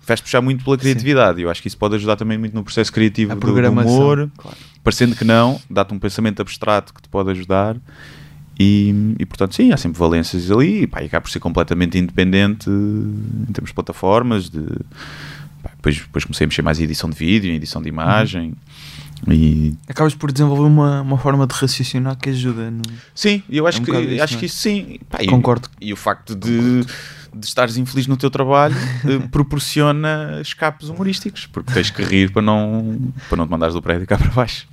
[0.00, 1.40] faz puxar muito pela criatividade.
[1.40, 4.30] e Eu acho que isso pode ajudar também muito no processo criativo do, do humor,
[4.36, 4.56] claro.
[4.82, 7.76] parecendo que não, dá-te um pensamento abstrato que te pode ajudar.
[8.58, 10.82] E, e, portanto, sim, há sempre valências ali.
[10.82, 14.50] E, pá, e acaba por ser completamente independente em termos de plataformas.
[14.50, 14.60] De,
[15.62, 18.54] pá, depois, depois comecei a mexer mais em edição de vídeo, em edição de imagem.
[19.28, 22.70] E Acabas por desenvolver uma, uma forma de raciocinar que ajuda.
[22.70, 22.82] No...
[23.14, 24.38] sim, eu acho É um que isso, acho é?
[24.38, 24.98] que isso sim.
[25.08, 25.68] Pá, e- Concordo.
[25.80, 26.82] E o facto de,
[27.34, 32.42] de estares infeliz no teu trabalho eh, proporciona escapes humorísticos, porque tens que rir para
[32.42, 34.66] não, para não te mandares do prédio cá para baixo.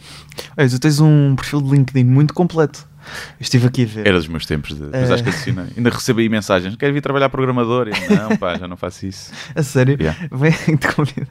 [0.56, 2.88] Olha, tu tens um perfil de LinkedIn muito completo.
[3.39, 4.08] Eu estive aqui a ver.
[4.08, 5.14] Era dos meus tempos, de, depois É.
[5.14, 5.66] acho que adicionei.
[5.78, 7.88] Ainda recebo aí mensagens: quero vir trabalhar programador?
[7.88, 9.32] E não, pá, já não faço isso.
[9.56, 9.98] A sério?
[10.00, 10.28] Yeah.
[10.32, 11.28] Vem-te convido.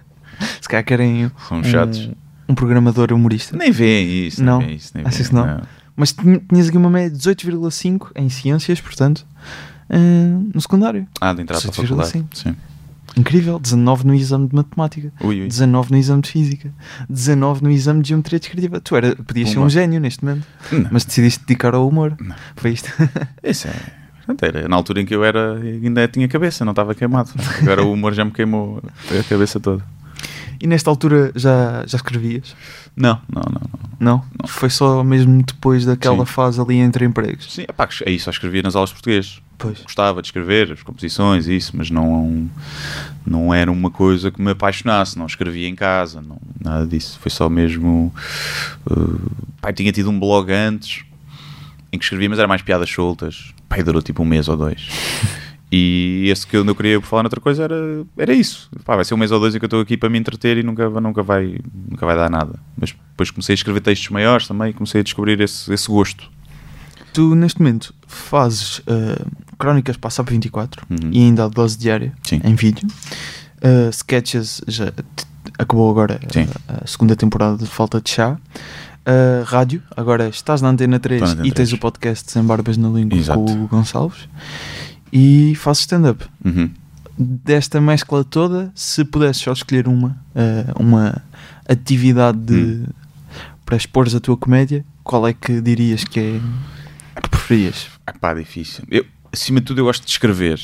[0.60, 1.98] Se calhar querem São chatos.
[2.06, 2.14] um
[2.54, 3.56] programador humorista.
[3.56, 4.58] Nem veem isso, Não?
[4.58, 4.92] nem veem isso.
[4.94, 5.62] Nem Achas veem, que não?
[5.96, 9.26] Mas tinha- tinhas aqui uma média de 18,5 em ciências, portanto,
[9.88, 9.98] eh,
[10.54, 11.06] no secundário.
[11.20, 12.04] Ah, de entrar para a 18,5.
[12.04, 12.26] faculdade.
[12.34, 12.56] Sim.
[13.16, 13.58] Incrível.
[13.58, 15.10] 19 no exame de matemática.
[15.22, 15.48] Ui, ui.
[15.48, 16.70] 19 no exame de física.
[17.08, 18.78] 19 no exame de geometria descritiva.
[18.78, 20.46] Tu era, podias ser um gênio neste momento.
[20.70, 20.88] Não.
[20.92, 22.14] Mas decidiste dedicar ao humor.
[22.56, 22.90] Foi isto.
[23.42, 23.72] Isso é.
[24.42, 27.30] Era na altura em que eu era, ainda tinha cabeça, não estava queimado.
[27.62, 28.82] Agora o humor já me queimou
[29.18, 29.82] a cabeça toda.
[30.60, 32.54] E nesta altura já, já escrevias?
[32.96, 33.60] Não, não, não.
[33.60, 33.86] não.
[33.98, 34.24] Não?
[34.40, 34.48] Não.
[34.48, 36.32] Foi só mesmo depois daquela Sim.
[36.32, 37.52] fase ali entre empregos.
[37.52, 39.40] Sim, epá, é isso, só escrevia nas aulas de português.
[39.58, 39.80] Pois.
[39.80, 42.48] Gostava de escrever as composições isso, mas não,
[43.26, 45.18] não era uma coisa que me apaixonasse.
[45.18, 47.18] Não escrevia em casa, não, nada disso.
[47.20, 48.12] Foi só mesmo.
[48.90, 49.30] Uh,
[49.60, 51.04] pai, tinha tido um blog antes
[51.90, 53.54] em que escrevia, mas era mais piadas soltas.
[53.68, 54.88] Pai, durou tipo um mês ou dois.
[55.70, 58.70] E esse que eu não queria falar noutra coisa era, era isso.
[58.84, 60.56] Pá, vai ser um mês ou dois em que eu estou aqui para me entreter
[60.58, 61.58] e nunca, nunca, vai,
[61.90, 62.58] nunca vai dar nada.
[62.76, 66.30] Mas depois comecei a escrever textos maiores também e comecei a descobrir esse, esse gosto.
[67.12, 69.24] Tu, neste momento, fazes eh,
[69.58, 71.10] crónicas para a SAP 24 Uhum.
[71.12, 72.40] e ainda a dose diária Sim.
[72.44, 72.86] em vídeo.
[73.60, 74.92] Eh, sketches já
[75.58, 76.48] acabou agora eh, Sim.
[76.68, 78.36] a segunda temporada de Falta de Chá.
[79.04, 81.72] Eh, rádio, agora estás na Antena 3 Estou na Antena e tens 3.
[81.72, 83.40] o podcast Sem Barbas na Língua Exato.
[83.44, 84.28] com o Gonçalves.
[85.12, 86.24] E fazes stand-up.
[86.44, 86.70] Uhum.
[87.18, 91.22] Desta mescla toda, se pudesses só escolher uma, eh, uma
[91.68, 92.86] atividade de- Hum.
[93.64, 96.40] para expores a tua comédia, qual é que dirias que é
[97.22, 97.88] que preferias?
[98.06, 98.84] Ah, pá, difícil.
[98.90, 100.60] Eu, acima de tudo, eu gosto de escrever.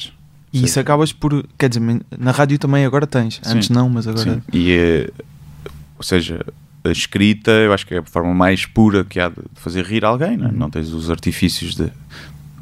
[0.53, 0.65] E Sim.
[0.67, 1.45] isso acabas por.
[1.59, 3.41] Quer dizer, na rádio também agora tens.
[3.43, 3.57] Sim.
[3.57, 4.35] Antes não, mas agora.
[4.35, 4.43] Sim.
[4.53, 5.11] E, eh,
[5.97, 6.45] ou seja,
[6.85, 10.05] a escrita, eu acho que é a forma mais pura que há de fazer rir
[10.05, 10.37] alguém.
[10.37, 10.49] Não, é?
[10.51, 10.57] Uhum.
[10.59, 11.91] não tens os artifícios de,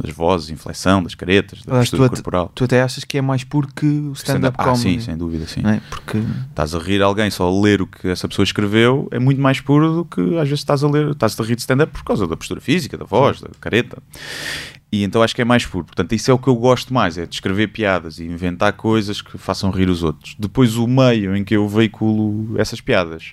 [0.00, 2.52] das vozes, inflexão, das caretas, da postura tu, corporal.
[2.54, 4.82] tu até achas que é mais puro que o stand-up ah, comedy.
[4.82, 5.62] sim, sem dúvida, sim.
[5.66, 5.80] é?
[5.88, 9.40] Porque Estás a rir alguém só a ler o que essa pessoa escreveu é muito
[9.40, 12.04] mais puro do que às vezes estás a ler, estás a rir de stand-up por
[12.04, 13.98] causa da postura física, da voz, da careta.
[14.92, 15.84] E então acho que é mais puro.
[15.84, 19.22] Portanto, isso é o que eu gosto mais, é de escrever piadas e inventar coisas
[19.22, 20.34] que façam rir os outros.
[20.38, 23.32] Depois o meio em que eu veiculo essas piadas.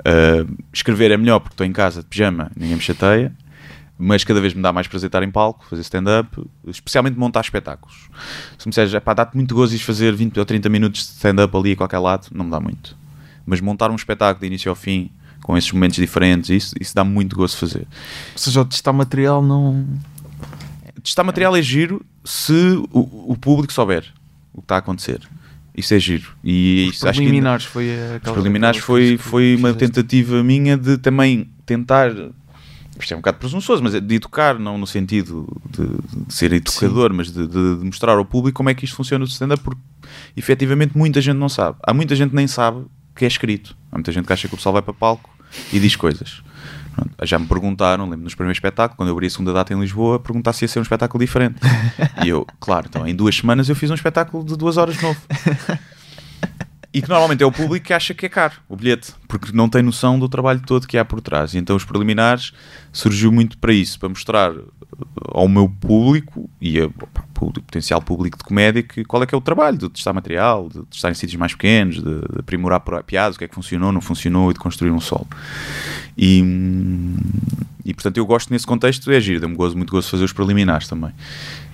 [0.00, 3.32] Uh, escrever é melhor porque estou em casa de pijama, ninguém me chateia,
[3.98, 8.08] mas cada vez me dá mais prazer estar em palco, fazer stand-up, especialmente montar espetáculos.
[8.58, 11.56] Se me disseres, pá, dá-te muito gozo ir fazer 20 ou 30 minutos de stand-up
[11.56, 12.96] ali a qualquer lado, não me dá muito.
[13.44, 15.10] Mas montar um espetáculo de início ao fim,
[15.42, 17.86] com esses momentos diferentes, isso, isso dá muito gozo fazer.
[18.32, 19.84] ou seja, o testar material não.
[21.02, 22.52] Testar material é giro se
[22.92, 24.04] o, o público souber
[24.52, 25.20] o que está a acontecer.
[25.76, 26.32] Isso é giro.
[26.42, 28.32] E Os que ainda- preliminares foi aquela.
[28.36, 32.10] Os preliminares foi, foi uma tentativa minha de também tentar.
[32.98, 35.86] Isto é um bocado presunçoso, mas é de educar, não no sentido de,
[36.26, 39.24] de ser educador, mas de, de- de mostrar ao público como é que isto funciona
[39.24, 39.80] do stand-up, porque
[40.36, 41.78] efetivamente muita gente não sabe.
[41.82, 42.84] Há muita gente que nem sabe
[43.14, 43.76] que é escrito.
[43.92, 45.30] Há muita gente que acha que o pessoal vai para palco
[45.72, 46.42] e diz coisas.
[46.94, 47.10] Pronto.
[47.24, 50.18] Já me perguntaram, lembro nos primeiros espetáculos, quando eu abri a segunda data em Lisboa,
[50.18, 51.56] perguntar se ia ser um espetáculo diferente.
[52.24, 55.02] e eu, claro, então em duas semanas eu fiz um espetáculo de duas horas de
[55.02, 55.20] novo.
[56.92, 59.68] E que normalmente é o público que acha que é caro o bilhete, porque não
[59.68, 61.52] tem noção do trabalho todo que há por trás.
[61.52, 62.52] E então os preliminares
[62.90, 64.66] surgiu muito para isso, para mostrar uh,
[65.32, 69.38] ao meu público e ao público, potencial público de comédia que, qual é que é
[69.38, 73.36] o trabalho de testar material, de testar em sítios mais pequenos, de, de aprimorar piadas,
[73.36, 75.28] o que é que funcionou, não funcionou e de construir um solo.
[76.16, 76.42] E,
[77.84, 80.32] e portanto eu gosto nesse contexto, é giro, dá-me gozo, muito gozo de fazer os
[80.32, 81.12] preliminares também.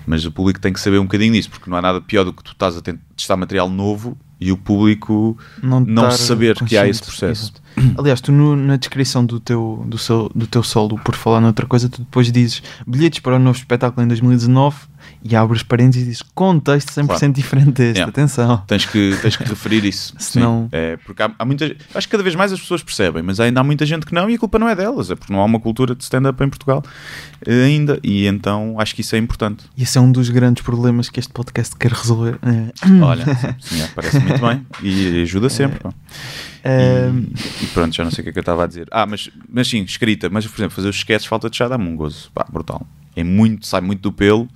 [0.06, 2.32] Mas o público tem que saber um bocadinho disso, porque não há nada pior do
[2.32, 2.82] que tu estás a
[3.16, 7.52] testar material novo e o público não estar saber que há esse processo.
[7.76, 7.94] Exato.
[7.98, 11.66] Aliás, tu no- na descrição do teu, do, seu, do teu solo, por falar noutra
[11.66, 14.76] coisa, tu depois dizes bilhetes para o novo espetáculo em 2019
[15.22, 17.32] e abres parênteses e dizes contexto 100% Claro.
[17.32, 17.96] diferente deste.
[17.98, 18.10] Yeah.
[18.10, 18.62] Atenção.
[18.66, 20.14] Tens que, tens que referir isso.
[20.18, 20.68] Senão-.
[20.72, 23.60] É, porque há, há muita Acho que cada vez mais as pessoas percebem, mas ainda
[23.60, 25.44] há muita gente que não e a culpa não é delas, é porque não há
[25.44, 26.82] uma cultura de stand-up em Portugal
[27.46, 27.98] eh, ainda.
[28.02, 29.64] E então acho que isso é importante.
[29.76, 32.38] E esse é um dos grandes problemas que este podcast quer resolver.
[32.42, 33.24] É, Olha,
[33.60, 35.78] sim, é, parece muito bem e ajuda sempre.
[35.80, 35.90] pá.
[36.62, 37.10] é,
[37.60, 38.86] E, e pronto, já não sei o que é que eu estava a dizer.
[38.90, 40.28] Ah, mas, mas sim, escrita.
[40.30, 42.30] Mas, por exemplo, fazer os sketches falta de chá dá-me um gozo.
[42.34, 42.86] Pá, brutal.
[43.16, 44.48] É muito, sai muito do pelo.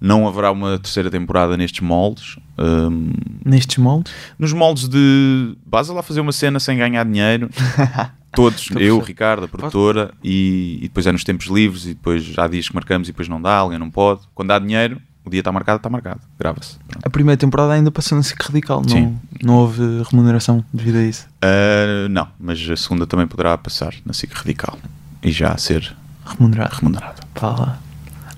[0.00, 2.36] Não haverá uma terceira temporada nestes moldes.
[2.58, 3.12] Hum,
[3.44, 4.12] nestes moldes.
[4.38, 5.54] nos moldes de.
[5.66, 7.48] Vas lá fazer uma cena sem ganhar dinheiro
[8.32, 9.00] Todos, eu.
[9.00, 12.74] Ricardo, a produtora, e, e depois é nos tempos livres, e depois há dias que
[12.74, 14.20] marcamos e depois não dá, alguém não pode.
[14.34, 16.76] Quando há dinheiro, o dia está marcado, está marcado, grava-se.
[17.02, 19.18] A primeira temporada ainda passou na SIC Radical, não, Sim.
[19.42, 21.26] não houve remuneração devido a isso.
[21.42, 24.78] Ah, não, mas a segunda também poderá passar na SIC Radical
[25.22, 25.94] e já a ser
[26.24, 26.76] Remunerado.
[26.76, 27.20] remunerada.
[27.34, 27.80] Fala.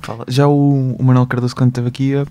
[0.02, 0.24] Fala.
[0.28, 2.26] Já o, o Manuel Cardoso, quando esteve aqui, eh,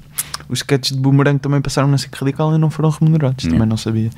[0.49, 3.45] os sketches de Boomerang também passaram na SIC Radical e não foram remunerados.
[3.45, 3.53] Não.
[3.53, 4.09] Também não sabia.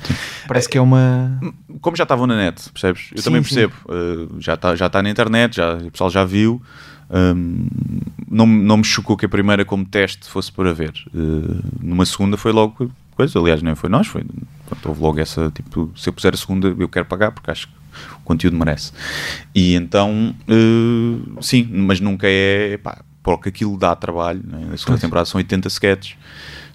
[0.48, 1.40] Parece que é uma.
[1.80, 3.10] Como já estavam na net, percebes?
[3.12, 3.54] Eu Sim, também sim.
[3.54, 3.74] percebo.
[3.88, 6.60] ah, já está já tá na internet, já, o pessoal já viu.
[7.10, 7.68] Hum,
[8.28, 10.92] não, não me chocou que a primeira, como teste, fosse para ver.
[11.14, 13.38] Ah, numa segunda foi logo coisa.
[13.38, 14.24] Aliás, nem foi nós, foi.
[14.66, 17.68] Portanto, houve logo essa tipo: se eu puser a segunda, eu quero pagar porque acho
[17.68, 17.74] que
[18.16, 18.90] o conteúdo merece.
[19.54, 22.76] E então, ah, sim, mas nunca é.
[22.78, 24.42] Pá, porque aquilo dá trabalho.
[24.44, 24.66] Né?
[24.70, 26.16] Na segunda temporada são 80 sketches.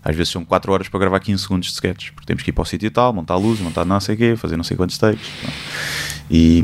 [0.04, 2.54] Às vezes são 4 horas para gravar 15 segundos de sketches, porque temos que ir
[2.54, 4.64] para o sítio e tal, montar a luz, montar não sei o quê, fazer não
[4.64, 5.30] sei quantos takes.
[5.42, 5.54] pronto.
[6.32, 6.64] E,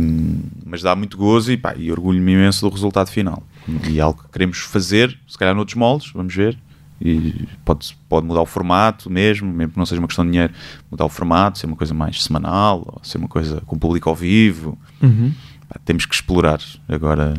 [0.65, 3.43] mas dá muito gozo e, pá, e orgulho-me imenso do resultado final.
[3.89, 6.57] E é algo que queremos fazer, se calhar noutros moldes, vamos ver.
[7.01, 10.53] E pode, pode mudar o formato mesmo, mesmo que não seja uma questão de dinheiro,
[10.89, 14.15] mudar o formato, ser uma coisa mais semanal, ou ser uma coisa com público ao
[14.15, 14.77] vivo.
[15.01, 15.33] Uhum.
[15.67, 16.61] Pá, temos que explorar.
[16.88, 17.33] Agora,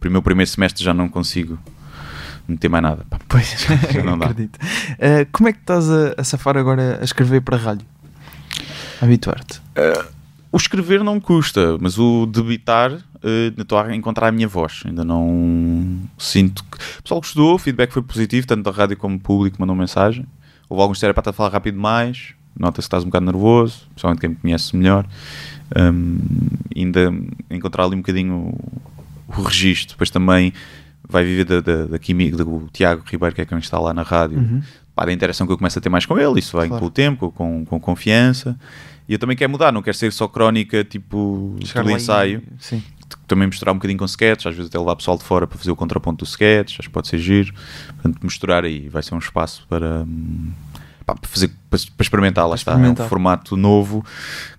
[0.00, 1.58] o meu primeiro semestre já não consigo
[2.52, 3.04] meter mais nada.
[3.10, 3.66] Pá, Pois,
[4.04, 4.26] Não dá.
[4.26, 4.58] acredito.
[4.98, 7.86] Eh, como é que estás a, a safar agora a escrever para a rádio?
[9.00, 9.60] Habituar-te.
[10.50, 12.90] O escrever não me custa, mas o debitar,
[13.24, 14.82] ainda estou a encontrar a minha voz.
[14.84, 16.76] Ainda não sinto que.
[16.98, 20.26] O pessoal gostou, o feedback foi positivo, tanto da rádio como do público mandou mensagem.
[20.68, 23.26] Houve alguns que disseram para estar a falar rápido demais, nota-se que estás um bocado
[23.26, 25.06] nervoso, principalmente quem me conhece melhor.
[25.76, 26.18] Hum,
[26.76, 27.12] ainda
[27.50, 28.82] encontrar ali um bocadinho o,
[29.38, 30.52] o registro, depois também
[31.08, 34.02] vai viver da, da, da química do Tiago Ribeiro, que é quem está lá na
[34.02, 34.62] rádio, Uhum.
[34.94, 36.80] pá, da interação que eu começo a ter mais com ele, isso vai Claro.
[36.80, 38.58] com o tempo, com, com confiança.
[39.08, 42.42] E eu também quero mudar, não quero ser só crónica, tipo, Chegar tudo ensaio.
[42.58, 42.82] Sim.
[43.26, 45.70] Também misturar um bocadinho com sketches, às vezes até levar pessoal de fora para fazer
[45.70, 47.52] o contraponto do sketch, acho que pode ser giro.
[47.94, 50.50] Portanto, misturar aí vai ser um espaço para, hum,
[51.04, 52.72] pá, para fazer, para, para experimentar, lá está.
[52.72, 53.04] experimentar.
[53.04, 54.04] É um formato novo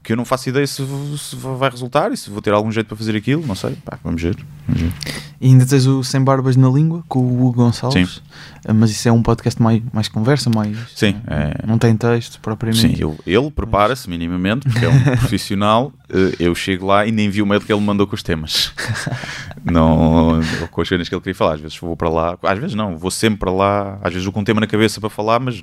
[0.03, 0.83] que eu não faço ideia se,
[1.17, 3.77] se vai resultar e se vou ter algum jeito para fazer aquilo, não sei.
[3.85, 4.35] Pá, vamos ver.
[4.67, 4.91] Vamos ver.
[5.39, 8.21] E ainda tens o Sem Barbas na Língua com o Hugo Gonçalves.
[8.65, 10.77] Eh, Mas isso é um podcast mais, mais conversa, mais.
[10.95, 13.01] Sim, eh, é- Não tem texto Sim, propriamente.
[13.01, 15.93] eu- ele prepara-se minimamente, porque é um profissional.
[16.09, 18.73] eh, Eu chego lá e nem vi o mail que ele mandou com os temas.
[19.63, 20.41] não,
[20.71, 21.53] com as cenas que ele queria falar.
[21.55, 23.99] Às vezes vou para lá, às vezes não, vou sempre para lá.
[24.01, 25.61] Às vezes vou com um tema na cabeça para falar, mas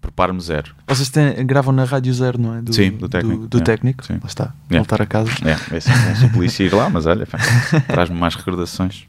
[0.00, 0.74] preparo-me zero.
[0.86, 2.62] Vocês têm- gravam na Rádio Zero, não é?
[2.62, 3.60] Do, Sim, do técnico, Do, é.
[3.62, 4.04] técnico.
[4.06, 4.14] Sim.
[4.14, 4.54] Lá está.
[4.70, 4.76] É.
[4.76, 5.30] Voltar a casa.
[5.44, 7.26] É, é sempre um suplício ir lá, mas olha,
[7.88, 9.04] traz-me mais recordações.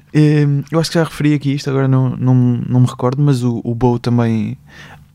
[0.71, 3.61] Eu acho que já referi aqui isto, agora não, não, não me recordo, mas o,
[3.63, 4.57] o Bo também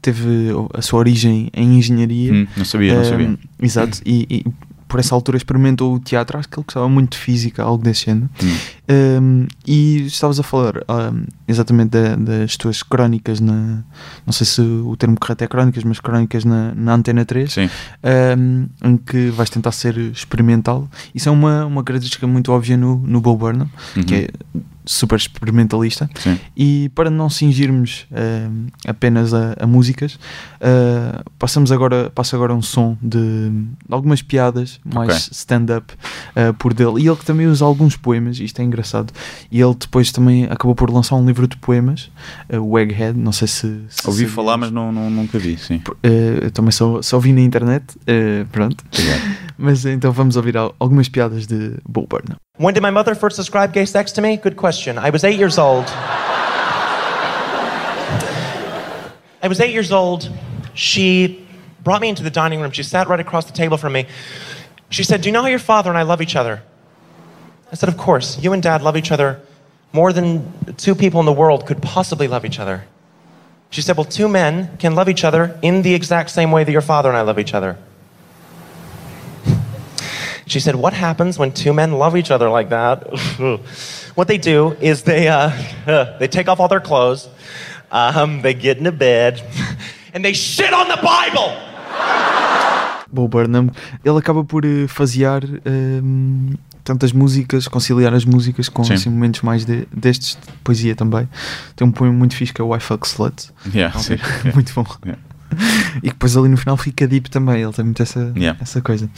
[0.00, 2.32] teve a sua origem em engenharia.
[2.32, 3.38] Hum, não sabia, não sabia.
[3.60, 4.44] Exato, e, e
[4.88, 8.06] por essa altura experimentou o teatro, acho que ele gostava muito de física, algo desse
[8.06, 8.28] género.
[8.42, 8.56] Hum.
[9.22, 13.82] Um, e estavas a falar um, exatamente da- das tuas crónicas na.
[14.26, 17.70] Não sei se o termo correto é crónicas, mas crónicas na, na Antena 3, Sim,
[18.38, 20.88] um, em que vais tentar ser experimental.
[21.14, 23.68] Isso é uma, uma característica muito óbvia no, no Bo Burnham,
[24.06, 24.20] que Uhum.
[24.20, 24.28] é
[24.84, 26.08] super experimentalista.
[26.16, 26.38] sim.
[26.56, 32.62] E para não cingirmos um, apenas a, a músicas, uh, passamos agora, passo agora um
[32.62, 33.50] som de,
[33.90, 35.28] algumas piadas mais Ok.
[35.32, 35.94] stand-up
[36.36, 37.02] uh, por dele.
[37.02, 39.12] E ele que também usa alguns poemas, isto é engraçado.
[39.50, 42.10] E ele depois também acabou por lançar um livro de poemas,
[42.52, 43.60] uh, o Egghead, não sei se.
[43.88, 44.30] se Ouvi sabias.
[44.32, 45.80] falar, mas não, não- nunca vi, sim.
[46.04, 48.84] Uh, também só, só vi na internet, uh, pronto.
[48.92, 49.43] Obrigado.
[49.56, 52.36] Mas então vamos ouvir algumas piadas de Burnham.
[52.58, 54.36] When did my mother first describe gay sex to me?
[54.36, 54.98] Good question.
[54.98, 55.86] I was eight years old.
[59.42, 60.30] I was eight years old.
[60.74, 61.46] She
[61.82, 62.72] brought me into the dining room.
[62.72, 64.06] She sat right across the table from me.
[64.90, 66.62] She said, Do you know how your father and I love each other?
[67.70, 68.38] I said, Of course.
[68.40, 69.40] You and dad love each other
[69.92, 72.84] more than two people in the world could possibly love each other.
[73.70, 76.72] She said, Well, two men can love each other in the exact same way that
[76.72, 77.76] your father and I love each other.
[80.46, 83.04] She said, What happens when two men love each other like that?
[84.14, 85.50] what they do is they, uh,
[86.18, 87.28] they take off all their clothes,
[87.90, 89.42] um, they get into bed,
[90.14, 91.52] and they shit on the Bible!
[93.10, 93.70] Bo Burnham,
[94.04, 98.94] ele acaba por eh, fasear ehm, tantas músicas, conciliar as músicas com Sim.
[98.94, 101.28] assim, momentos mais de- destes, de poesia também.
[101.76, 104.16] Tem um poema muito fixe que é o I Fuck Slut, Yeah, sim.
[104.52, 104.84] muito bom.
[105.06, 105.22] Yeah.
[106.02, 108.58] E depois ali no final fica deep também, ele tem muito essa, Yeah.
[108.60, 109.08] essa coisa.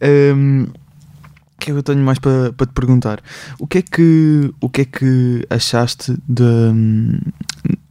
[0.00, 3.20] Ehm, o que é que eu tenho mais para para te perguntar?
[3.58, 7.18] O que é que, o que, é que achaste de, hum,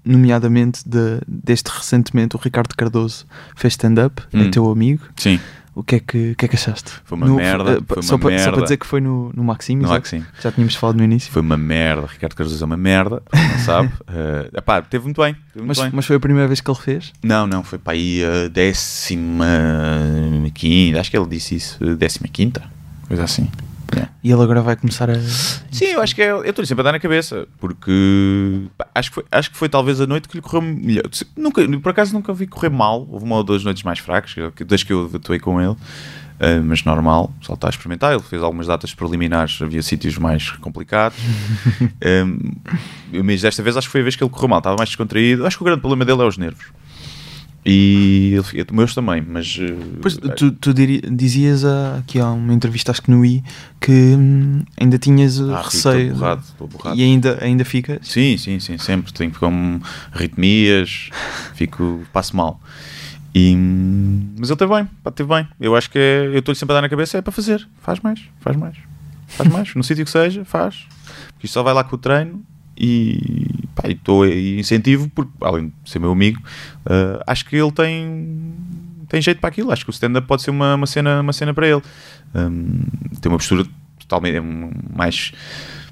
[0.06, 3.26] nomeadamente de, deste recentemente, o Ricardo Cardoso
[3.56, 4.52] fez stand-up, é Hum.
[4.52, 5.04] teu amigo.
[5.18, 5.40] Sim.
[5.78, 6.92] O que é que, que, é que achaste?
[7.06, 8.52] Foi uma merda, eh, foi só, uma para, só merda.
[8.54, 9.90] para dizer que foi no, no Maxime, No.
[9.90, 10.26] Maxime.
[10.42, 11.32] já tínhamos falado no início.
[11.32, 12.08] Foi uma merda.
[12.08, 13.88] Ricardo Cardoso é uma merda, não sabe.
[14.10, 15.36] Uh, epá, teve muito bem.
[15.54, 15.90] Teve muito Mas, bem.
[15.94, 17.14] mas foi a primeira vez que ele fez?
[17.22, 19.46] Não, não, foi para aí a décima
[20.56, 22.64] quinta, acho que ele disse isso, décima quinta,
[23.08, 23.48] coisa assim.
[24.24, 25.20] E ele agora vai começar a.
[25.72, 29.16] Sim, eu acho que é, eu estou sempre a dar na cabeça, porque acho, que
[29.16, 31.04] foi, acho que foi talvez a noite que lhe correu melhor.
[31.36, 34.36] Nunca, por acaso nunca vi correr mal, houve uma ou duas noites mais fracas,
[34.66, 35.76] desde que eu atuei com ele,
[36.40, 38.14] ah, mas normal, só está a experimentar.
[38.14, 41.18] Ele fez algumas datas preliminares, havia sítios mais complicados.
[42.02, 42.26] Ah,
[43.24, 45.46] mas desta vez acho que foi a vez que ele correu mal, estava mais descontraído.
[45.46, 46.66] Acho que o grande problema dele é os nervos.
[47.70, 52.32] E ele, fica- meus também, mas ah, Pois, tu, tu diri- dizias ah, aqui há
[52.32, 53.44] uma entrevista, acho que no I,
[53.82, 56.04] que hum, ainda tinhas uh, ah, receio.
[56.04, 56.98] estou borrado, estou borrado.
[56.98, 58.00] E ainda, ainda ficas?
[58.08, 59.12] Sim, sim, sim, sempre.
[59.12, 59.82] Tenho com
[60.14, 61.10] arritmias,
[61.56, 62.58] fico, passo mal.
[63.36, 63.54] E,
[64.40, 65.46] mas ele teve bem, pá, teve bem.
[65.60, 67.68] Eu acho que é, eu estou-lhe sempre a dar na cabeça, é para fazer.
[67.82, 68.78] Faz mais, faz mais,
[69.28, 69.76] faz mais.
[69.76, 70.88] no sítio que seja, faz.
[71.34, 72.42] Porque isto só vai lá com o treino
[72.78, 73.46] e
[73.82, 76.42] pá, e estou incentivo, porque além de ser meu amigo,
[76.86, 78.54] ah, acho que ele tem,
[79.08, 79.72] tem jeito para aquilo.
[79.72, 81.82] Acho que o stand-up pode ser uma, uma, cena, uma cena para ele.
[82.36, 82.82] Hum,
[83.22, 83.66] tem uma postura
[84.00, 85.32] totalmente é um- mais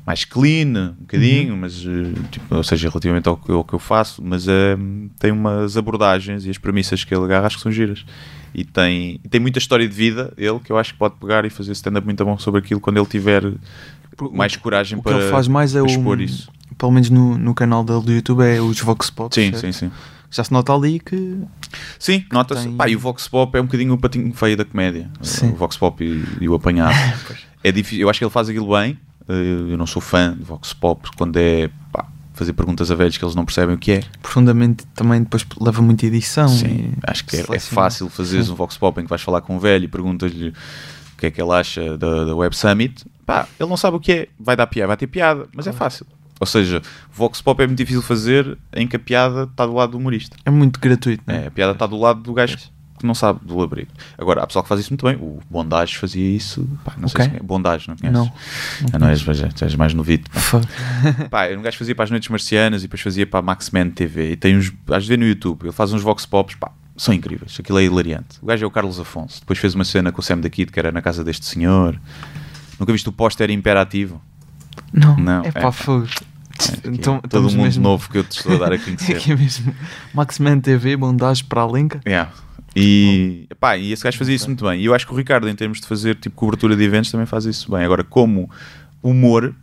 [0.06, 3.80] mais clean, um bocadinho, mas eh, tipo, ou seja, relativamente ao, que- ao que eu
[3.80, 4.78] faço, mas eh,
[5.18, 8.06] tem umas abordagens e as premissas que ele agarra acho que são giras.
[8.54, 11.50] E tem, tem muita história de vida, ele, que eu acho que pode pegar e
[11.50, 13.52] fazer stand-up muito bom sobre aquilo quando ele tiver
[14.32, 15.88] mais coragem O que para, ele faz mais é o.
[15.88, 16.52] expor isso.
[16.78, 19.34] Pelo menos no, no canal dele do YouTube é os Vox Pop.
[19.34, 19.62] Sim, certo?
[19.62, 19.92] sim, sim.
[20.32, 21.40] Já se nota ali que.
[21.98, 22.64] Sim, nota-se.
[22.64, 25.10] tem- Pá, e o Vox Pop é um bocadinho o patinho feio da comédia.
[25.22, 25.50] Sim.
[25.52, 26.94] O Vox Pop e, e o apanhado.
[27.64, 28.02] é difícil.
[28.02, 28.98] Eu acho que ele faz aquilo bem.
[29.30, 33.18] Eh, Eu não sou fã de Vox Pop quando é pá, fazer perguntas a velhos
[33.18, 34.04] que eles não percebem o que é.
[34.22, 36.50] Profundamente também depois leva muita edição.
[36.50, 38.52] Sim, acho que é, é fácil fazeres Sim.
[38.52, 41.32] um Vox Pop em que vais falar com um velho e perguntas-lhe o que é
[41.32, 43.06] que ele acha da, da Web Summit.
[43.26, 45.72] Pá, ele não sabe o que é, vai dar piada, vai ter piada, mas é
[45.72, 46.06] fácil.
[46.40, 46.82] Ou seja,
[47.14, 50.36] Vox Pop é muito difícil fazer em que a piada está do lado do humorista.
[50.46, 52.72] É muito gratuito, não É, a piada está do lado do gajo Pois.
[53.00, 53.90] que não sabe do labrigo.
[54.18, 55.16] Agora, há pessoal que faz isso muito bem.
[55.16, 56.68] O Bondage fazia isso.
[56.84, 57.24] Pá, não sei Ok.
[57.26, 58.20] se conhe- Bondage, não conheces?
[58.20, 58.34] Não.
[58.92, 59.26] Ah, não és,
[59.62, 60.30] és mais novito.
[60.30, 60.40] pá.
[61.32, 64.32] Pá, um gajo fazia para as Noites Marcianas e depois fazia para a Maxman TV.
[64.32, 67.56] E tem uns, às vezes no YouTube, ele faz uns Vox Pops, pá, são incríveis.
[67.60, 68.40] Aquilo é hilariante.
[68.42, 69.40] O gajo é o Carlos Afonso.
[69.40, 72.00] Depois fez uma cena com o Sam da Kid, que era na casa deste senhor.
[72.80, 74.22] Nunca viste o póster imperativo?
[74.94, 75.72] Não, Não, é pá, é.
[75.72, 76.08] fogo.
[76.08, 78.78] É, Então, todo estamos o mundo mesmo- novo que eu te estou a dar a
[78.80, 79.18] conhecer.
[79.18, 79.76] Aqui mesmo.
[80.14, 82.00] Maxman TV, bondage para a Lenca.
[82.08, 82.32] Yeah.
[82.76, 84.82] E, pá, e esse gajo fazia isso muito bem.
[84.82, 87.26] E eu acho que o Ricardo, em termos de fazer tipo cobertura de eventos, também
[87.26, 87.84] faz isso bem.
[87.84, 88.50] Agora, como
[89.02, 89.54] humor,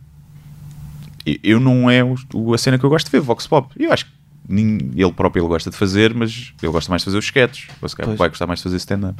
[1.43, 3.71] eu não é o- o- a cena que eu gosto de ver, Vox Pop.
[3.79, 4.11] Eu acho que
[4.49, 7.67] ele próprio ele gosta de fazer, mas ele gosta mais de fazer os sketches.
[7.81, 9.19] Ou se calhar vai gostar mais de fazer stand-up.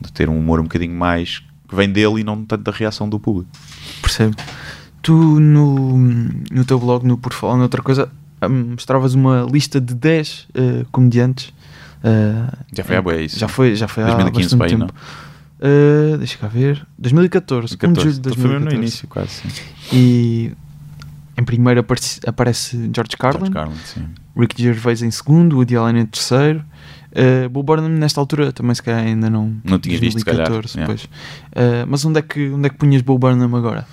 [0.00, 3.08] De ter um humor um bocadinho mais que vem dele e não tanto da reação
[3.08, 3.50] do público.
[4.02, 4.36] Percebo.
[5.02, 8.10] Tu no, no teu blog, no Por Falar noutra coisa,
[8.42, 11.52] hum, mostravas uma lista de 10 eh, comediantes.
[12.04, 13.38] eh, Já foi há em- bué isso.
[13.38, 14.94] Já foi, já foi há 2015 bastante para aí, tempo.
[15.62, 16.86] Eh, deixa cá ver.
[16.98, 18.64] 2014, 1 de julho de Então foi 2014.
[18.76, 19.30] no início, quase.
[19.30, 19.48] Sim.
[19.92, 20.52] E
[21.38, 24.06] em primeiro aparece, aparece George Carlin, George Carlin, sim.
[24.36, 26.62] Ricky Gervais em segundo, Woody Allen em terceiro.
[27.12, 30.46] Uh, Bull Burnham nesta altura também se calhar ainda não Não tinha visto, se calhar,
[30.48, 31.82] 2014, yeah.
[31.84, 33.84] Uh, mas onde é, que, onde é que punhas Bull Burnham agora?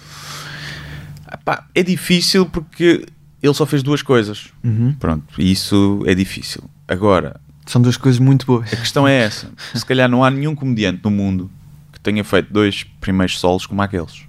[1.28, 3.06] Ah, pá, é difícil porque
[3.44, 4.50] ele só fez duas coisas.
[4.64, 4.94] Uhum.
[5.00, 6.64] Pronto, e isso é difícil.
[6.88, 8.72] Agora, São duas coisas muito boas.
[8.74, 11.52] a questão é essa: se calhar não há nenhum comediante no mundo
[11.92, 14.24] que tenha feito dois primeiros solos como aqueles.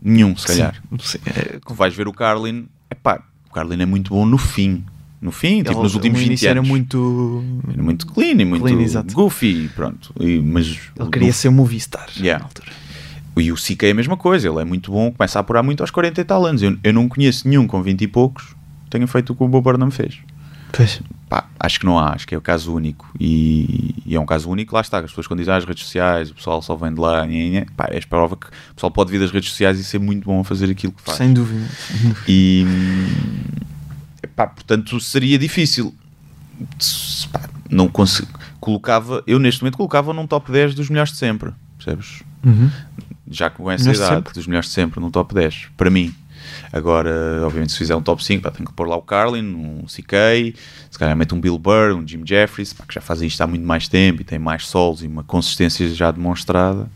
[0.00, 0.74] Nenhum, se calhar.
[1.00, 4.84] Sim, é, Tu vais ver o Carlin, epá, o Carlin é muito bom no fim.
[5.20, 6.58] No fim, tipo, ele- nos últimos no 20 início anos.
[6.64, 7.44] era muito.
[7.72, 10.12] Era muito clean e muito Clean, goofy, pronto.
[10.18, 10.66] E, mas
[10.98, 12.40] Ele queria no- ser um movie star Yeah.
[12.40, 12.72] na altura.
[13.36, 15.82] E o CK é a mesma coisa, ele é muito bom, começa a apurar muito
[15.82, 16.62] aos 40 e tal anos.
[16.62, 18.48] Eu, eu não conheço nenhum com 20 e poucos
[18.84, 20.18] que tenha feito o que o Bob Burnham fez.
[20.72, 21.00] Pois.
[21.28, 23.10] Pá, acho que não há, acho que é o caso único.
[23.18, 24.98] E, e é um caso único, lá está.
[24.98, 27.48] As pessoas quando dizem ah, as redes sociais, o pessoal só vem de lá, nhé,
[27.48, 27.66] nhé.
[27.76, 30.40] pá, és prova que o pessoal pode vir das redes sociais e ser muito bom
[30.40, 31.18] a fazer aquilo que faz.
[31.18, 31.66] Sem dúvida.
[32.28, 32.66] E
[34.22, 35.94] epá, portanto seria difícil.
[37.30, 38.28] Pá, não consigo.
[38.60, 42.22] Colocava, eu neste momento colocava num top 10 dos melhores de sempre, percebes?
[42.44, 42.70] Uhum.
[43.32, 46.14] Já com essa Melhores de idade, dos melhores de sempre, num top 10, para mim.
[46.72, 49.84] Agora, obviamente, se fizer um top 5, pá, tenho que pôr lá o Carlin, um
[49.84, 50.56] CK,
[50.90, 53.46] se calhar mete um Bill Burr, um Jim Jeffries, pá, que já fazem isto há
[53.46, 56.88] muito mais tempo e tem mais solos e uma consistência já demonstrada.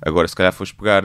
[0.00, 1.04] Agora, se calhar fores pegar,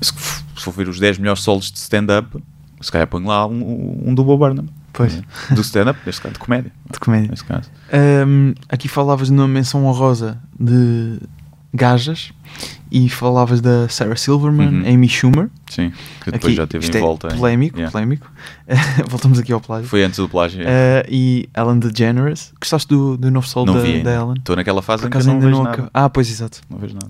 [0.00, 2.42] se, se for ver os 10 melhores solos de stand-up,
[2.80, 4.68] se calhar ponho lá um, um do Bob Burnham.
[4.92, 5.20] Pois.
[5.50, 6.72] Do stand-up, neste caso, de comédia.
[6.90, 7.28] De comédia.
[7.28, 7.68] Neste caso.
[7.92, 11.18] Um, aqui falavas de uma menção honrosa de
[11.74, 12.32] gajas
[12.90, 14.94] e falavas da Sarah Silverman, Uhum.
[14.94, 15.50] Amy Schumer.
[15.68, 15.90] Sim,
[16.22, 17.28] que depois Aqui, já teve em é volta.
[17.28, 17.36] hein?
[17.36, 17.90] Polémico, Yeah.
[17.90, 18.30] polémico.
[19.10, 19.88] Voltamos aqui ao plágio.
[19.88, 20.62] Foi antes do plágio.
[20.64, 22.52] Eh, e Ellen DeGeneres.
[22.60, 24.34] Gostaste do, do novo sol não da, vi da Ellen?
[24.38, 25.90] Estou naquela fase em que não vejo não nada.
[25.92, 26.60] Ah, pois, exato.
[26.70, 27.08] Não vejo nada.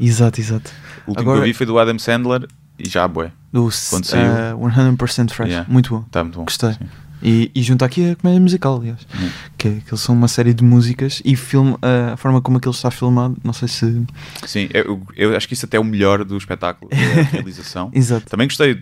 [0.00, 0.70] Exato, exato.
[1.06, 2.48] O último Agora- que eu vi foi do Adam Sandler
[2.78, 3.30] e já, bué.
[3.52, 4.56] Do Quando saiu.
[4.56, 5.48] uh, 100% Fresh.
[5.50, 5.70] Yeah.
[5.70, 6.02] Muito bom.
[6.06, 6.44] Está muito bom.
[6.44, 6.72] Gostei.
[6.72, 6.88] Sim.
[7.22, 9.06] E, e junto aqui a comédia musical, aliás.
[9.14, 9.34] Yeah.
[9.58, 11.76] Que, que eles são uma série de músicas e filme,
[12.12, 14.02] a forma como aquilo está filmado, não sei se.
[14.46, 17.90] Sim, eu, eu acho que isso até é o melhor do espetáculo, é a realização.
[17.92, 18.26] Exato.
[18.30, 18.78] Também gostei,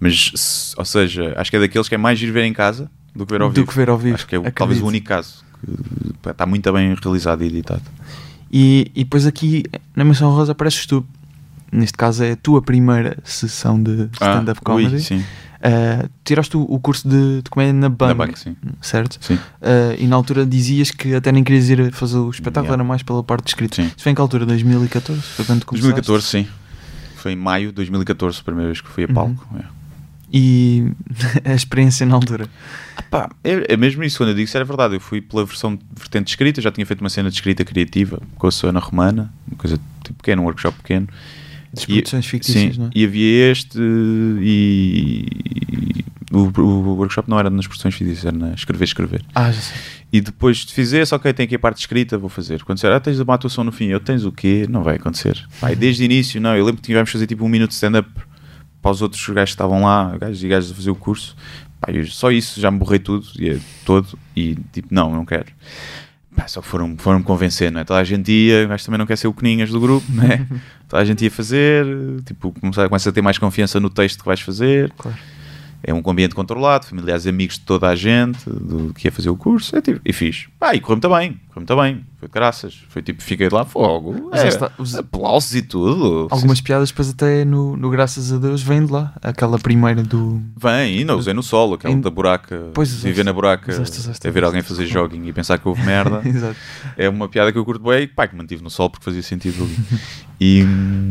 [0.00, 3.24] mas, ou seja, acho que é daqueles que é mais giro ver em casa do
[3.26, 3.66] que ver ao Do vivo.
[3.68, 4.56] que ver ao vivo, Acho que é acredito.
[4.58, 5.44] talvez o único caso.
[6.22, 7.82] que, Está muito bem realizado e editado.
[8.50, 9.64] E, e depois aqui
[9.94, 11.04] na Menção Rosa apareces tu.
[11.70, 15.02] Neste caso é a tua primeira sessão de stand-up Ah, ui, comedy.
[15.04, 15.22] sim.
[15.58, 18.56] Uh, tiraste o, o curso de, de comédia na Bang, Na sim.
[18.80, 19.18] certo?
[19.20, 19.34] Sim.
[19.34, 19.40] Uh,
[19.98, 22.82] e na altura dizias que até nem querias ir fazer o espetáculo, Yeah.
[22.82, 23.74] era mais pela parte de escrita.
[23.76, 23.86] Sim.
[23.88, 24.46] Isso foi em que altura?
[24.46, 25.20] 2014?
[25.20, 25.92] Foi quando começaste?
[25.94, 26.46] 2014, sim.
[27.16, 29.14] Foi em maio de 2014, a primeira vez que fui a Uhum.
[29.14, 29.48] palco.
[29.58, 29.64] é.
[30.32, 30.92] E
[31.44, 32.46] a experiência na altura?
[33.10, 34.94] Pá, é, é mesmo isso, quando eu digo isso era verdade.
[34.94, 37.64] Eu fui pela versão de vertente de escrita, já tinha feito uma cena de escrita
[37.64, 41.08] criativa com a Susana Romana, uma coisa tipo pequena, um workshop pequeno.
[41.72, 41.86] Das E-
[42.22, 42.90] fictícias, sim, não é?
[42.94, 45.26] E havia este e,
[46.00, 49.22] e o, o workshop não era nas produções fictícias, era na escrever, escrever.
[49.34, 49.76] Ah, já sei.
[50.12, 52.62] E depois de fizer, só ok, tem aqui a parte escrita, vou fazer.
[52.64, 54.66] Quando disser, ah, tens uma atuação no fim, eu tens o quê?
[54.68, 55.44] Não vai acontecer.
[55.60, 57.74] Pá, e desde o início, não, eu lembro que tivemos fazer tipo um minuto de
[57.74, 58.08] stand-up
[58.80, 61.36] para os outros gajos que estavam lá, gajos e gajos a fazer o curso.
[61.80, 65.26] Pá, eu- só isso já me borrei tudo, e é todo, e tipo, não, não
[65.26, 65.46] quero.
[66.38, 67.84] Pá, só foram, foram me convencer, não é?
[67.84, 70.22] Toda a gente ia, o gajo também não quer ser o Coninhas do grupo, não
[70.22, 70.46] é?
[70.88, 71.84] Toda a gente ia fazer,
[72.24, 74.92] tipo, começa, começa a ter mais confiança no texto que vais fazer.
[74.96, 75.18] Claro.
[75.82, 79.30] É um ambiente controlado, familiares e amigos de toda a gente do, que ia fazer
[79.30, 79.74] o curso.
[79.74, 80.46] É, tipo, e fiz.
[80.60, 82.06] Pá, e correu muito bem, correu muito bem.
[82.18, 82.82] Foi de graças.
[82.88, 84.30] Foi tipo, fiquei lá, fogo.
[84.34, 86.26] É, está, os- aplausos e tudo.
[86.30, 89.14] Algumas piadas depois até no, no Graças a Deus vêm de lá.
[89.22, 90.42] Aquela primeira do...
[90.56, 92.70] Vem, e não usei no solo, aquela Em- da buraca.
[92.74, 95.80] Pois, viver na buraca, usaste, usaste, até ver alguém fazer jogging e pensar que houve
[95.84, 96.20] merda.
[96.28, 96.56] Exato.
[96.96, 99.22] é uma piada que eu curto bem e pá, que mantive no solo porque fazia
[99.22, 99.78] sentido ali.
[100.40, 100.64] e.
[100.64, 101.08] hum,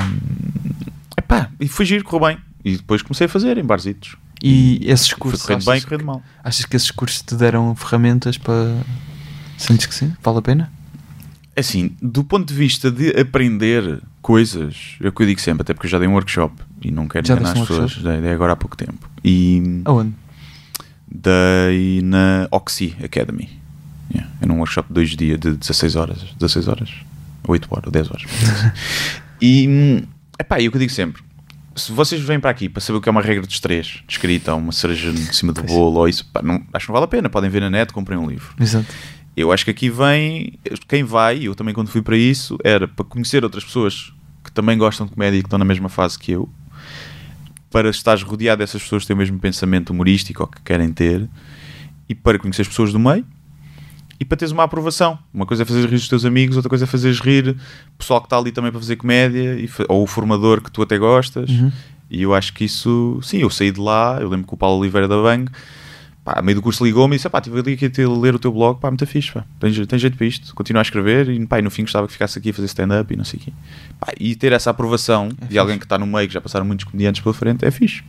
[1.18, 2.38] Epá, e foi giro, correu bem.
[2.64, 4.16] E depois comecei a fazer em barzitos.
[4.44, 6.22] E esses Foi cursos, correndo bem e correndo mal.
[6.44, 8.76] achas que esses cursos te deram ferramentas para...
[9.58, 10.14] Sentes que sim?
[10.22, 10.72] Vale a pena?
[11.58, 15.74] Assim, do ponto de vista de aprender coisas, é o que eu digo sempre, até
[15.74, 16.54] porque eu já dei um workshop
[16.84, 19.10] e não quero Já enganar as um pessoas, dei, dei agora há pouco tempo.
[19.24, 20.14] E Aonde?
[21.10, 23.50] dei na Oxy Academy.
[24.14, 26.92] Yeah, era um workshop de dois dias de 16 horas, 16 horas,
[27.48, 28.24] 8 horas, 10 horas.
[29.42, 30.04] e,
[30.40, 31.24] epá, e o que eu digo sempre,
[31.76, 34.14] se vocês vêm para aqui para saber o que é uma regra dos três, de
[34.14, 35.72] escrita, ou uma cereja em cima do Pois.
[35.72, 37.30] bolo, ou isso, pá, não, acho que não vale a pena.
[37.30, 38.54] Podem ver na net, comprem um livro.
[38.60, 38.88] Exato.
[39.38, 40.58] Eu acho que aqui vem.
[40.88, 44.12] Quem vai, eu também quando fui para isso, era para conhecer outras pessoas
[44.44, 46.50] que também gostam de comédia e que estão na mesma fase que eu,
[47.70, 51.30] para estares rodeado dessas pessoas que têm o mesmo pensamento humorístico ou que querem ter,
[52.10, 53.24] e para conhecer as pessoas do meio
[54.20, 55.20] e para teres uma aprovação.
[55.32, 57.50] Uma coisa é fazer rir os teus amigos, outra coisa é fazeres rir
[57.94, 60.82] o pessoal que está ali também para fazer comédia, e ou o formador que tu
[60.82, 61.48] até gostas.
[61.48, 61.72] Uhum.
[62.10, 64.80] E eu acho que isso, sim, eu saí de lá, eu lembro que o Paulo
[64.80, 65.52] Oliveira da Bang,
[66.28, 68.40] pá, a meio do curso ligou-me e disse: pá, estive ali aqui a ler o
[68.40, 71.30] teu blog, pá, muito fixe, pá, tem, je- tem jeito para isto, continua a escrever
[71.30, 73.40] e, pá, e no fim gostava que ficasse aqui a fazer stand-up e não sei
[73.40, 73.54] o quê.
[73.98, 75.58] Pá, e ter essa aprovação de fixe.
[75.58, 78.04] alguém que está no meio, que já passaram muitos comediantes pela frente, é fixe.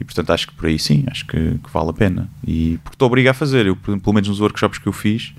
[0.00, 2.28] E portanto acho que por aí sim, acho que, que vale a pena.
[2.44, 5.32] E porque estou obrigado a fazer, eu, pelo menos nos workshops que eu fiz,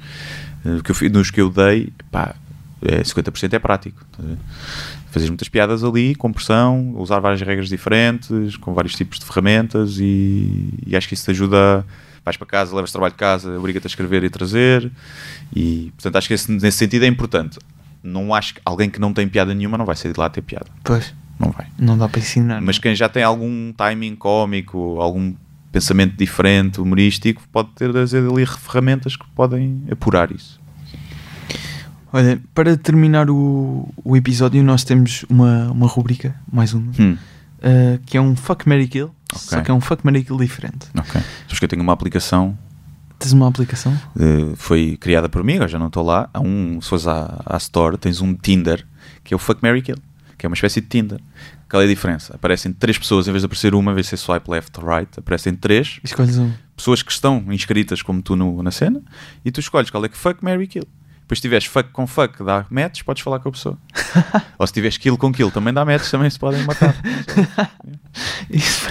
[0.66, 2.34] eh, que eu, nos que eu dei, pá,
[2.82, 4.04] é, 50% é prático.
[5.12, 9.98] Fazer muitas piadas ali, com pressão, usar várias regras diferentes, com vários tipos de ferramentas
[10.00, 11.86] e, e acho que isso te ajuda.
[12.24, 14.92] Vais para casa, levas trabalho de casa, obriga-te a escrever e trazer.
[15.56, 17.58] E portanto acho que esse- nesse sentido é importante.
[18.04, 20.30] Não acho que alguém que não tem piada nenhuma não vai sair de lá a
[20.30, 20.68] ter piada.
[20.84, 21.68] Pois, Não vai.
[21.80, 22.62] não dá para ensinar.
[22.62, 25.34] Mas quem já tem algum timing cómico, algum
[25.72, 30.60] pensamento diferente, humorístico, pode ter ali ferramentas que podem apurar isso.
[32.14, 37.14] Olha, para terminar o, o episódio, nós temos uma, uma rubrica, mais uma, Hum,
[37.60, 39.66] uh, que é um Fuck Mary Kill, só Ok.
[39.66, 40.88] que é um Fuck Mary Kill diferente.
[40.98, 41.22] ok.
[41.44, 42.58] Sabes que eu tenho uma aplicação
[43.20, 43.94] Tens uma aplicação?
[44.20, 46.28] eh, foi criada por mim, agora já não estou lá.
[46.34, 48.86] Há um, se fores à, à Store, tens um Tinder
[49.24, 49.98] que é o Fuck Mary Kill,
[50.38, 51.20] que é uma espécie de Tinder.
[51.70, 52.34] Qual é a diferença?
[52.36, 54.86] Aparecem três pessoas, em vez de aparecer uma, em vez de ser swipe left or
[54.90, 56.52] right, aparecem três Escolhes um.
[56.76, 59.02] pessoas que estão inscritas como tu no- na cena
[59.46, 60.84] e tu escolhes qual é que Fuck Mary Kill.
[61.32, 63.78] Depois se tiveres fuck com fuck, dá match, podes falar com a pessoa.
[64.60, 66.94] Ou se tiveres kill com kill, também dá match, também se podem matar.
[68.52, 68.90] Isso.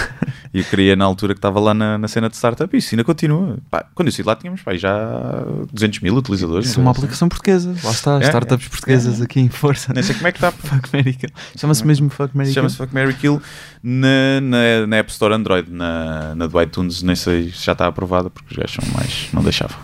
[0.55, 3.05] E eu queria na altura que estava lá na, na cena de startup, isso ainda
[3.05, 3.59] continua.
[3.71, 6.71] Pá, quando eu saí de lá tínhamos pá, já 200 mil utilizadores.
[6.71, 7.01] Isso é uma assim.
[7.01, 7.77] aplicação portuguesa.
[7.85, 9.93] Lá está, É, startups portuguesas aqui em força.
[9.93, 10.51] Nem sei como é que está.
[10.67, 11.31] Fuck Mary Kill.
[11.57, 12.55] Chama-se mesmo Fuck Mary Kill.
[12.55, 13.41] Chama-se Fuck Mary Kill
[13.83, 17.87] na, na, na App Store Android, na, na do iTunes, nem sei se já está
[17.87, 19.29] aprovada porque os gajos são mais.
[19.35, 19.77] não deixavam.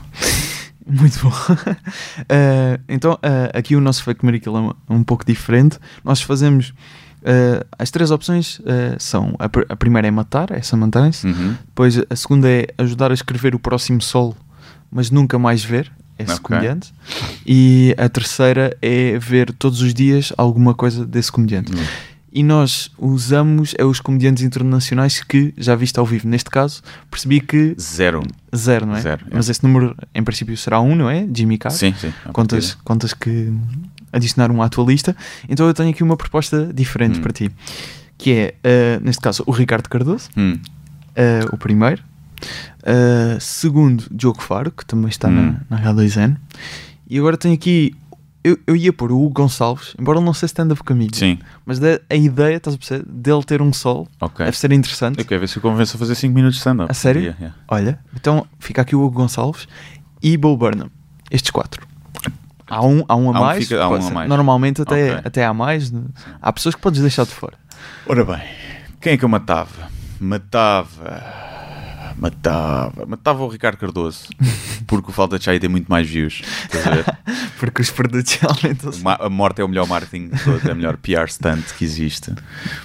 [0.86, 1.32] Muito bom.
[2.28, 5.78] Eh, então, eh, aqui o nosso Fake Miracle é um, é um pouco diferente.
[6.04, 6.72] Nós fazemos.
[7.24, 8.60] eh, as três opções
[8.98, 11.26] são: a, pr- a primeira é matar, essa mantém-se.
[11.26, 11.54] Uhum.
[11.66, 14.36] Depois a segunda é ajudar a escrever o próximo solo,
[14.90, 15.90] mas nunca mais ver.
[16.18, 16.44] Esse Ok.
[16.44, 16.94] comediante.
[17.46, 21.70] E a terceira é ver todos os dias alguma coisa desse comediante.
[21.74, 21.84] Uhum.
[22.38, 26.28] E nós usamos é os comediantes internacionais que já viste ao vivo.
[26.28, 28.22] Neste caso, percebi que Zero.
[28.54, 29.00] zero, não é?
[29.00, 29.34] Zero, é.
[29.36, 31.26] Mas esse número em princípio será um, não é?
[31.34, 31.70] Jimmy Carr.
[31.72, 32.12] Sim, sim.
[32.34, 32.82] Contas, partida.
[32.84, 33.50] contas que
[34.12, 35.16] adicionaram à tua lista.
[35.48, 37.22] Então eu tenho aqui uma proposta diferente Hum.
[37.22, 37.50] para ti.
[38.18, 40.58] Que é, eh, neste caso, o Ricardo Cardoso, Hum.
[41.14, 42.02] eh, o primeiro.
[42.82, 45.56] Eh, segundo, Diogo Faro, que também está Hum.
[45.70, 46.36] na, na H2N.
[47.08, 47.94] E agora tenho aqui.
[48.48, 51.16] Eu, eu ia pôr o Hugo Gonçalves, embora ele não seja stand-up comigo.
[51.16, 54.44] Sim, Mas da- a ideia, estás a perceber, dele ter um sol ok.
[54.44, 55.18] deve ser interessante.
[55.18, 56.88] Eu quero ver se eu convenço a fazer 5 minutos de stand-up.
[56.88, 57.22] A sério?
[57.22, 57.58] Yeah, yeah.
[57.66, 59.66] Olha, então fica aqui o Hugo Gonçalves
[60.22, 60.88] e Bo Burnham.
[61.28, 61.84] Estes quatro.
[62.68, 63.64] Há um, há um a Há um mais.
[63.66, 64.28] fica- há um a mais.
[64.28, 65.22] Normalmente até, Ok.
[65.24, 65.92] até há mais.
[66.40, 67.54] Há pessoas que podes deixar de fora.
[68.06, 68.42] Ora bem,
[69.00, 69.88] quem é que eu matava?
[70.20, 71.45] Matava.
[72.18, 73.04] Matava.
[73.06, 74.28] Matava o Ricardo Cardoso.
[74.86, 76.42] Porque o Falta de Chai tem muito mais views.
[77.58, 79.02] Porque os produtos aumentam-se.
[79.02, 81.84] Ma- A morte é o melhor marketing de todos, é o melhor PR stunt que
[81.84, 82.32] existe.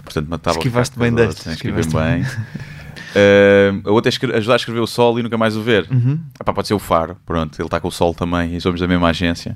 [0.03, 2.61] Portanto, matava Esquivaste o bem Ricardo Cardoso, esquivaste esquivaste bem.
[3.13, 5.87] Ah, a outra é ajudar a escrever o Sol e nunca mais o ver.
[5.91, 6.19] Uhum.
[6.39, 8.87] Epá, pode ser o Faro, pronto, ele está com o Sol também e somos da
[8.87, 9.55] mesma agência.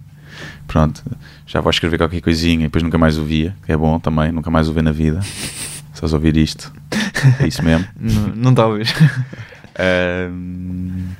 [0.67, 1.01] Pronto,
[1.47, 4.31] já vou escrever qualquer coisinha e depois nunca mais o via, que é bom também,
[4.33, 5.21] nunca mais o ver na vida.
[5.95, 6.73] Se vais ouvir isto,
[7.39, 7.87] é isso mesmo.
[7.97, 8.85] Não, não está a ver.
[9.77, 11.13] Ahm,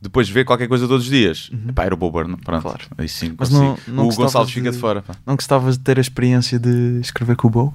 [0.00, 2.62] depois de ver qualquer coisa todos os dias, Epá, era o Bob Burnham, pronto.
[2.62, 2.84] Claro.
[2.96, 5.02] Aí sim, Mas não- não o Gonçalves fica de- de fora.
[5.02, 5.14] pá.
[5.26, 7.74] Não gostavas de ter a experiência de escrever com o Bo?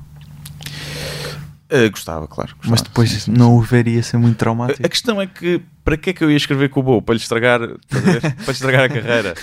[1.69, 2.51] Ah, gostava, claro.
[2.55, 4.85] gostava, Mas depois sim, sim, não o ver ia ser muito traumático.
[4.85, 7.01] a questão é que para que é que eu ia escrever com o Bo?
[7.01, 7.59] Para lhe estragar,
[7.89, 7.99] para
[8.45, 9.33] lhe estragar a carreira?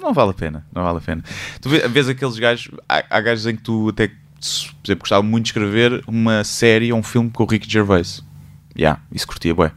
[0.00, 1.22] Não vale a pena, não vale a pena.
[1.60, 4.14] Tu vê- vês aqueles gajos, há, há gajos em que tu até, por
[4.84, 8.22] exemplo, gostava muito de escrever uma série ou um filme com o Ricky Gervais.
[8.74, 9.72] Já, isso curtia bué.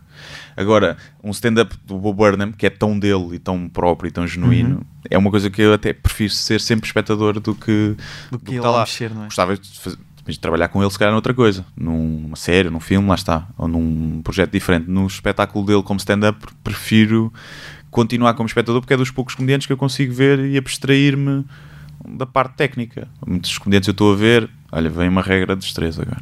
[0.55, 4.27] Agora, um stand-up do Bob Burnham, que é tão dele e tão próprio e tão
[4.27, 4.83] genuíno, Uhum.
[5.09, 7.95] é uma coisa que eu até prefiro ser sempre espectador do que,
[8.29, 8.79] Do do que que ir tá lá lá.
[8.81, 9.25] mexer, não é?
[9.25, 9.97] Gostava de, fazer-
[10.27, 11.65] de trabalhar com ele, se calhar, noutra coisa.
[11.75, 13.47] Numa série, num filme, lá está.
[13.57, 14.87] Ou num projeto diferente.
[14.89, 17.33] No espetáculo dele como stand-up, prefiro
[17.89, 21.43] continuar como espectador, porque é dos poucos comediantes que eu consigo ver e abstrair-me
[22.07, 23.07] da parte técnica.
[23.25, 26.21] Muitos comediantes eu estou a ver, olha, vem uma regra dos três agora.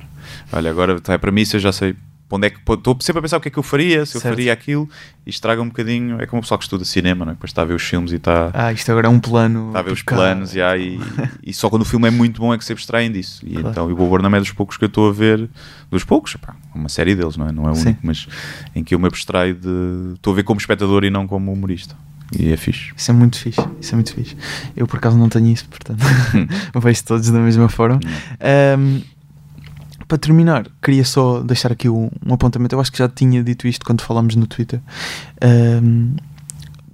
[0.53, 1.93] Olha, agora está para mim, se eu já sei
[2.29, 4.15] para onde é que estou sempre a pensar o que é que eu faria, se
[4.17, 4.35] eu Certo.
[4.35, 4.89] faria aquilo,
[5.25, 6.21] e estraga um bocadinho.
[6.21, 7.35] É como o pessoal que estuda cinema, não é?
[7.35, 8.49] depois está a ver os filmes e está.
[8.53, 9.67] Ah, isto agora é um plano.
[9.67, 10.99] Está a ver os planos já, e,
[11.41, 13.45] e só quando o filme é muito bom é que se abstraem disso.
[13.45, 13.69] E Claro.
[13.69, 15.49] então o Bob Burnham é dos poucos que eu estou a ver,
[15.89, 17.51] dos poucos, pá, uma série deles, não é?
[17.51, 18.27] Não é o único, mas
[18.75, 20.13] em que eu me abstraio de.
[20.15, 21.95] Estou a ver como espectador e não como humorista.
[22.37, 22.91] E é fixe.
[22.97, 24.35] Isso é muito fixe, isso é muito fixe.
[24.75, 26.01] Eu por acaso não tenho isso, portanto
[26.75, 28.01] vejo todos da mesma forma.
[28.41, 28.99] Ahm,
[30.07, 32.73] para terminar, queria só deixar aqui um, um apontamento.
[32.75, 34.79] Eu acho que já tinha dito isto quando falámos no Twitter.
[35.41, 36.15] Ahm,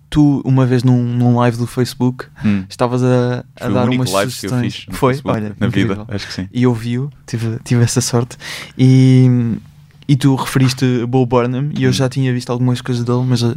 [0.10, 2.66] tu, uma vez num, num live do Facebook, Hum.
[2.70, 4.86] estavas a, a dar umas sugestões.
[4.92, 5.96] Foi, Facebook, olha, na incrível.
[6.06, 6.48] vida, acho que sim.
[6.54, 8.38] E eu vi-o, tive, tive essa sorte.
[8.78, 9.28] E,
[10.14, 11.94] e tu referiste Bo Burnham e eu Hum.
[11.94, 13.48] já tinha visto algumas coisas dele, mas eh,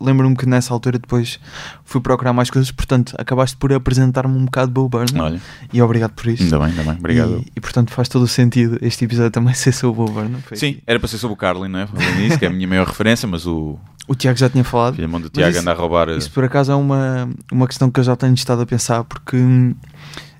[0.00, 1.40] lembro-me que nessa altura depois
[1.84, 5.40] fui procurar mais coisas, portanto acabaste por apresentar-me um bocado Bo Burnham Olha,
[5.72, 6.42] e obrigado por isso.
[6.42, 6.92] ainda bem, ainda bem.
[6.98, 7.44] Obrigado.
[7.46, 10.40] E, e, portanto faz todo o sentido este episódio também ser sobre o Bo Burnham.
[10.42, 10.82] Foi Sim, aqui.
[10.86, 11.88] era para ser sobre o Carlin, não é?
[12.18, 14.96] Nisso, que é a minha maior referência, mas o O Tiago já tinha falado.
[14.96, 16.08] filho do Tiago isso- anda a roubar.
[16.10, 19.36] Isso por acaso é uma, uma questão que eu já tenho estado a pensar porque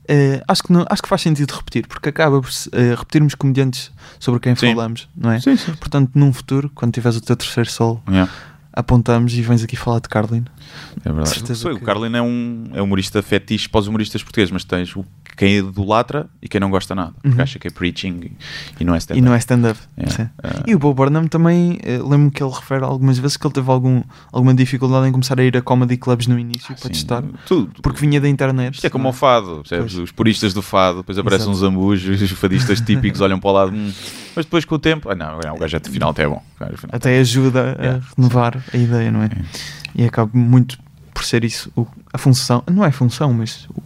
[0.09, 3.93] eh, acho, que não, acho que faz sentido repetir, porque acaba por eh, repetirmos comediantes
[4.19, 4.71] sobre quem Sim.
[4.75, 5.41] falamos, não é?
[5.41, 5.75] Sim, sim.
[5.75, 8.31] Portanto, num futuro, quando tiveres o teu terceiro sol, Yeah.
[8.73, 10.45] apontamos e vens aqui falar de Carlin.
[11.05, 11.57] É verdade.
[11.57, 14.65] Sei, que- O Carlin é um, é um humorista fetiche para os humoristas portugueses, mas
[14.65, 15.05] tens o,
[15.39, 17.43] quem idolatra e quem não gosta nada, porque Uhum.
[17.43, 18.33] acha que é preaching e,
[18.81, 19.25] e não é E stand-up.
[19.25, 19.81] não é stand-up.
[19.97, 20.29] É.
[20.43, 20.63] Ah.
[20.67, 23.71] E o Bob Burnham também, eh, lembro-me que ele refere algumas vezes que ele teve
[23.71, 24.03] algum,
[24.33, 27.81] alguma dificuldade em começar a ir a comedy clubs no início para Sim, testar, Tudo.
[27.81, 28.75] porque vinha da internet.
[28.75, 29.93] Isto é como o fado, percebes?
[29.95, 30.05] Pois.
[30.05, 33.73] Os puristas do fado, depois aparecem uns ambujos, os fadistas típicos olham para o lado,
[33.73, 33.93] "Hum",
[34.35, 36.43] mas depois com o tempo, ah, não, não, o gajo afinal até é bom.
[36.91, 38.01] Até ajuda Yeah.
[38.05, 39.31] a renovar a ideia, não é?
[39.95, 40.79] E acaba muito
[41.13, 43.83] por ser isso o- a função, não é função, mas o-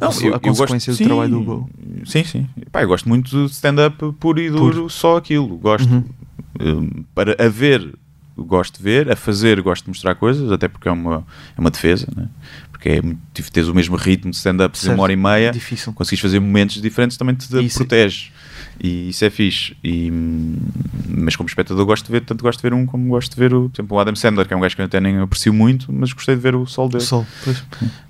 [0.00, 1.70] Não, a eu consequência gosto- do trabalho do sim, Go.
[2.06, 2.46] Sim, sim.
[2.72, 5.56] Pá, eu gosto muito de stand-up puro e duro, só aquilo.
[5.56, 5.88] Gosto.
[5.88, 6.04] Uhum.
[6.60, 7.94] Um, para a ver,
[8.36, 9.10] gosto de ver.
[9.10, 11.24] A fazer, gosto de mostrar coisas, até porque é uma,
[11.56, 12.28] é uma defesa, né?
[12.72, 15.50] Porque é muito difícil teres o mesmo ritmo de stand-up de uma hora e meia.
[15.52, 15.92] Difícil.
[15.92, 18.30] Conseguires fazer momentos diferentes também te Isso- protege.
[18.80, 19.76] E isso é fixe.
[19.82, 20.10] E,
[21.08, 23.54] mas como espectador gosto de ver, tanto gosto de ver um como gosto de ver
[23.54, 25.52] o, por exemplo, o Adam Sandler, que é um gajo que eu até nem aprecio
[25.54, 27.04] muito, mas gostei de ver o sol O dele.
[27.04, 27.62] Sol, pois.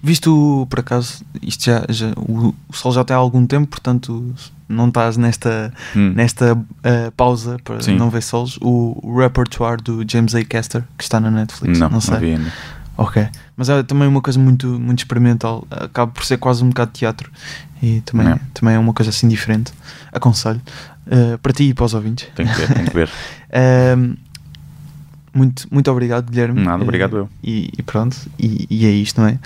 [0.03, 4.35] Visto por acaso, isto já, já- o, o Sol já tem há algum tempo, portanto
[4.69, 6.13] não estás nesta, Hum.
[6.15, 7.97] nesta ah, pausa para Sim.
[7.97, 8.59] não ver solos.
[8.63, 10.45] O, o repertoire do James A.
[10.45, 12.19] Caster, que está na Netflix, Não, não, não, sei.
[12.19, 12.53] vi ainda.
[12.97, 13.27] Ok,
[13.57, 17.01] mas é também uma coisa muito, muito experimental, acaba por ser quase um bocado de
[17.01, 17.29] teatro
[17.83, 18.39] e também, É.
[18.55, 19.73] também é uma coisa assim diferente.
[20.15, 20.61] Aconselho
[21.09, 22.29] uh, para ti e para os ouvintes.
[22.35, 23.09] Tenho que ver, tenho que ver.
[23.99, 24.15] Um,
[25.35, 26.63] muito, muito obrigado, Guilherme.
[26.63, 27.29] Nada, Uh, obrigado eu.
[27.43, 29.39] E, e pronto, e, e é isto, não é?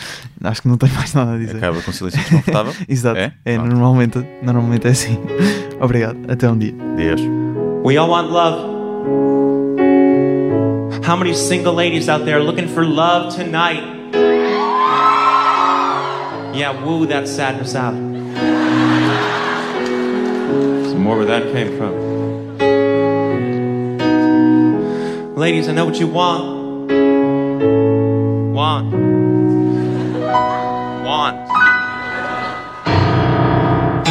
[0.45, 1.57] Acho que não tenho mais nada a dizer.
[1.57, 2.75] Acaba com silêncio desconfortável.
[2.89, 3.33] Exato, É?
[3.45, 5.19] é, normalmente, normalmente é assim.
[5.81, 6.75] obrigado, até um dia.
[6.97, 7.21] Deus.
[7.85, 8.77] We all want love.
[11.07, 13.83] How many single ladies out there looking for love tonight?
[16.55, 17.95] Yeah, woo that sadness out.
[21.09, 22.59] Where that came from.
[25.35, 26.91] Ladies, I know what you want.
[28.53, 28.93] Want.
[31.05, 31.49] Want.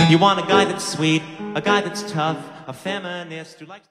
[0.10, 1.22] You want a guy that's sweet,
[1.54, 3.88] a guy that's tough, a feminist who likes.